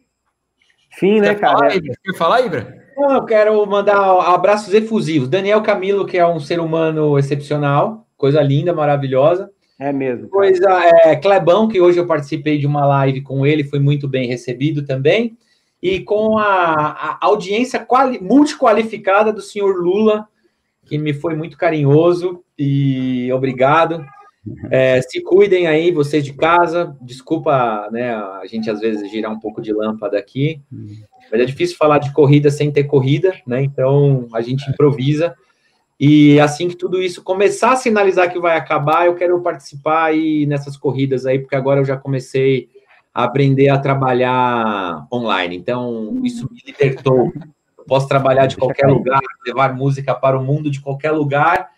Fim, 0.99 1.21
né, 1.21 1.35
cara? 1.35 1.59
Falar, 1.59 1.81
Quer 1.81 2.15
falar, 2.17 2.41
Ibra? 2.43 2.85
Não, 2.97 3.15
eu 3.15 3.25
quero 3.25 3.67
mandar 3.67 3.99
abraços 3.99 4.73
efusivos. 4.73 5.29
Daniel 5.29 5.63
Camilo, 5.63 6.07
que 6.07 6.17
é 6.17 6.27
um 6.27 6.39
ser 6.39 6.61
humano 6.61 7.19
excepcional, 7.19 8.07
coisa 8.17 8.41
linda, 8.41 8.73
maravilhosa. 8.73 9.51
É 9.79 9.93
mesmo. 9.93 10.29
Cara. 10.29 10.31
Coisa, 10.31 10.71
é, 11.05 11.17
Clebão, 11.17 11.67
que 11.67 11.81
hoje 11.81 11.99
eu 11.99 12.07
participei 12.07 12.59
de 12.59 12.67
uma 12.67 12.87
live 12.87 13.23
com 13.23 13.45
ele, 13.45 13.65
foi 13.65 13.81
muito 13.81 14.07
bem 14.07 14.29
recebido 14.29 14.85
também. 14.85 15.37
E 15.83 16.01
com 16.01 16.39
a, 16.39 16.45
a 16.45 17.19
audiência 17.21 17.81
quali, 17.81 18.21
multiqualificada 18.21 19.33
do 19.33 19.43
senhor 19.43 19.77
Lula, 19.77 20.27
que 20.87 20.97
me 20.97 21.13
foi 21.13 21.35
muito 21.35 21.59
carinhoso 21.59 22.43
e 22.59 23.31
obrigado. 23.33 24.05
É, 24.71 25.01
se 25.03 25.23
cuidem 25.23 25.67
aí, 25.67 25.91
vocês 25.91 26.25
de 26.25 26.33
casa. 26.33 26.97
Desculpa, 27.01 27.89
né, 27.91 28.15
a 28.15 28.43
gente 28.47 28.71
às 28.71 28.81
vezes 28.81 29.11
girar 29.11 29.33
um 29.33 29.41
pouco 29.41 29.63
de 29.63 29.73
lâmpada 29.73 30.19
aqui, 30.19 30.61
mas 31.31 31.41
é 31.41 31.45
difícil 31.45 31.77
falar 31.77 31.99
de 31.99 32.13
corrida 32.13 32.51
sem 32.51 32.71
ter 32.71 32.85
corrida, 32.85 33.35
né? 33.47 33.63
Então 33.63 34.29
a 34.33 34.41
gente 34.41 34.69
improvisa. 34.71 35.35
E 35.99 36.39
assim 36.41 36.69
que 36.69 36.77
tudo 36.77 37.01
isso 37.01 37.23
começar 37.23 37.73
a 37.73 37.77
sinalizar 37.77 38.31
que 38.31 38.39
vai 38.39 38.57
acabar, 38.57 39.07
eu 39.07 39.15
quero 39.15 39.41
participar 39.41 40.07
aí 40.07 40.45
nessas 40.45 40.77
corridas 40.77 41.25
aí, 41.25 41.39
porque 41.39 41.57
agora 41.57 41.81
eu 41.81 41.85
já 41.85 41.97
comecei 41.97 42.69
a 43.13 43.25
aprender 43.25 43.69
a 43.69 43.79
trabalhar 43.79 45.07
online. 45.13 45.57
Então, 45.57 46.21
isso 46.25 46.49
me 46.51 46.61
libertou. 46.67 47.33
Eu 47.79 47.85
posso 47.87 48.09
trabalhar 48.09 48.47
de 48.47 48.57
qualquer 48.57 48.89
lugar, 48.89 49.21
levar 49.47 49.73
música 49.73 50.15
para 50.15 50.39
o 50.39 50.45
mundo 50.45 50.71
de 50.71 50.81
qualquer 50.81 51.13
lugar 51.13 51.74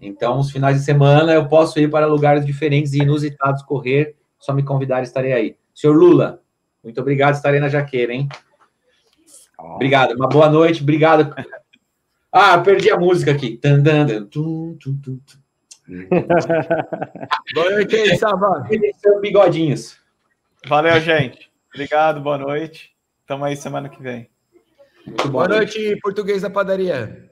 então, 0.00 0.38
os 0.38 0.50
finais 0.50 0.78
de 0.78 0.84
semana 0.84 1.32
eu 1.32 1.48
posso 1.48 1.80
ir 1.80 1.90
para 1.90 2.06
lugares 2.06 2.46
diferentes 2.46 2.92
e 2.92 2.98
inusitados 2.98 3.62
correr. 3.62 4.16
Só 4.38 4.52
me 4.52 4.62
convidar, 4.62 5.02
estarei 5.02 5.32
aí. 5.32 5.56
Senhor 5.74 5.92
Lula, 5.92 6.40
muito 6.82 7.00
obrigado, 7.00 7.34
estarei 7.34 7.58
na 7.58 7.68
jaqueira, 7.68 8.12
hein? 8.12 8.28
Obrigado, 9.58 10.14
uma 10.14 10.28
boa 10.28 10.48
noite, 10.48 10.82
obrigado. 10.82 11.34
Ah, 12.30 12.58
perdi 12.58 12.90
a 12.90 12.98
música 12.98 13.30
aqui. 13.32 13.58
boa 17.54 17.70
noite, 17.70 18.18
Sava. 18.18 18.68
Bigodinhos. 19.22 19.98
Valeu, 20.66 21.00
gente. 21.00 21.50
Obrigado, 21.72 22.20
boa 22.20 22.36
noite. 22.36 22.94
Tamo 23.26 23.46
aí 23.46 23.56
semana 23.56 23.88
que 23.88 24.02
vem. 24.02 24.28
boa 25.30 25.48
noite, 25.48 25.98
português 26.02 26.42
da 26.42 26.50
padaria. 26.50 27.27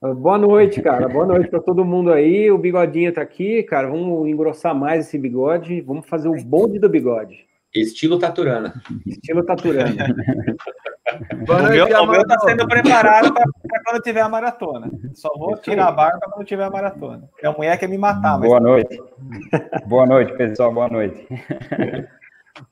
Boa 0.00 0.38
noite, 0.38 0.80
cara. 0.80 1.08
Boa 1.10 1.26
noite 1.26 1.48
para 1.48 1.60
todo 1.60 1.84
mundo 1.84 2.12
aí. 2.12 2.50
O 2.50 2.58
bigodinho 2.58 3.12
tá 3.12 3.22
aqui, 3.22 3.62
cara. 3.64 3.88
Vamos 3.88 4.28
engrossar 4.28 4.74
mais 4.74 5.06
esse 5.06 5.18
bigode. 5.18 5.80
Vamos 5.80 6.06
fazer 6.06 6.28
o 6.28 6.44
bonde 6.44 6.78
do 6.78 6.88
bigode. 6.88 7.46
Estilo 7.74 8.18
Taturana. 8.18 8.72
Estilo 9.06 9.44
Taturana. 9.44 10.06
Boa 11.46 11.62
noite, 11.62 11.82
o 11.82 11.88
meu, 11.88 12.02
o 12.02 12.06
meu 12.06 12.26
tá 12.26 12.38
sendo 12.40 12.68
preparado 12.68 13.32
para 13.32 13.82
quando 13.84 14.02
tiver 14.02 14.20
a 14.20 14.28
maratona. 14.28 14.90
Só 15.14 15.30
vou 15.38 15.56
tirar 15.56 15.88
a 15.88 15.92
barba 15.92 16.20
quando 16.30 16.46
tiver 16.46 16.64
a 16.64 16.70
maratona. 16.70 17.26
Porque 17.30 17.46
a 17.46 17.52
mulher 17.52 17.78
quer 17.78 17.88
me 17.88 17.96
matar. 17.96 18.38
Boa 18.38 18.60
noite. 18.60 19.00
Boa 19.86 20.06
noite, 20.06 20.34
pessoal. 20.34 20.72
Boa 20.72 20.88
noite. 20.88 21.26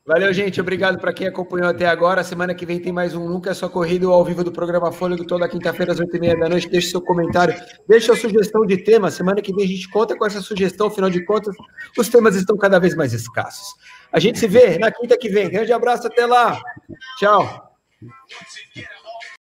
Valeu, 0.05 0.33
gente. 0.33 0.59
Obrigado 0.59 0.99
para 0.99 1.13
quem 1.13 1.27
acompanhou 1.27 1.69
até 1.69 1.87
agora. 1.87 2.23
Semana 2.23 2.53
que 2.53 2.65
vem 2.65 2.79
tem 2.79 2.91
mais 2.91 3.13
um 3.13 3.27
Nunca 3.27 3.51
é 3.51 3.53
Só 3.53 3.69
Corrido 3.69 4.11
ao 4.11 4.23
vivo 4.23 4.43
do 4.43 4.51
programa 4.51 4.91
Fôlego, 4.91 5.25
toda 5.25 5.47
quinta-feira 5.47 5.91
às 5.91 5.99
oito 5.99 6.15
e 6.15 6.19
meia 6.19 6.37
da 6.37 6.49
noite. 6.49 6.69
Deixe 6.69 6.89
seu 6.89 7.01
comentário, 7.01 7.55
deixe 7.87 8.11
a 8.11 8.15
sugestão 8.15 8.65
de 8.65 8.77
tema. 8.77 9.11
Semana 9.11 9.41
que 9.41 9.53
vem 9.53 9.65
a 9.65 9.67
gente 9.67 9.89
conta 9.89 10.17
com 10.17 10.25
essa 10.25 10.41
sugestão. 10.41 10.87
Afinal 10.87 11.09
de 11.09 11.23
contas, 11.25 11.55
os 11.97 12.09
temas 12.09 12.35
estão 12.35 12.57
cada 12.57 12.79
vez 12.79 12.95
mais 12.95 13.13
escassos. 13.13 13.67
A 14.11 14.19
gente 14.19 14.39
se 14.39 14.47
vê 14.47 14.77
na 14.77 14.91
quinta 14.91 15.17
que 15.17 15.29
vem. 15.29 15.49
Grande 15.49 15.71
abraço, 15.73 16.07
até 16.07 16.25
lá. 16.25 16.59
Tchau. 17.19 17.67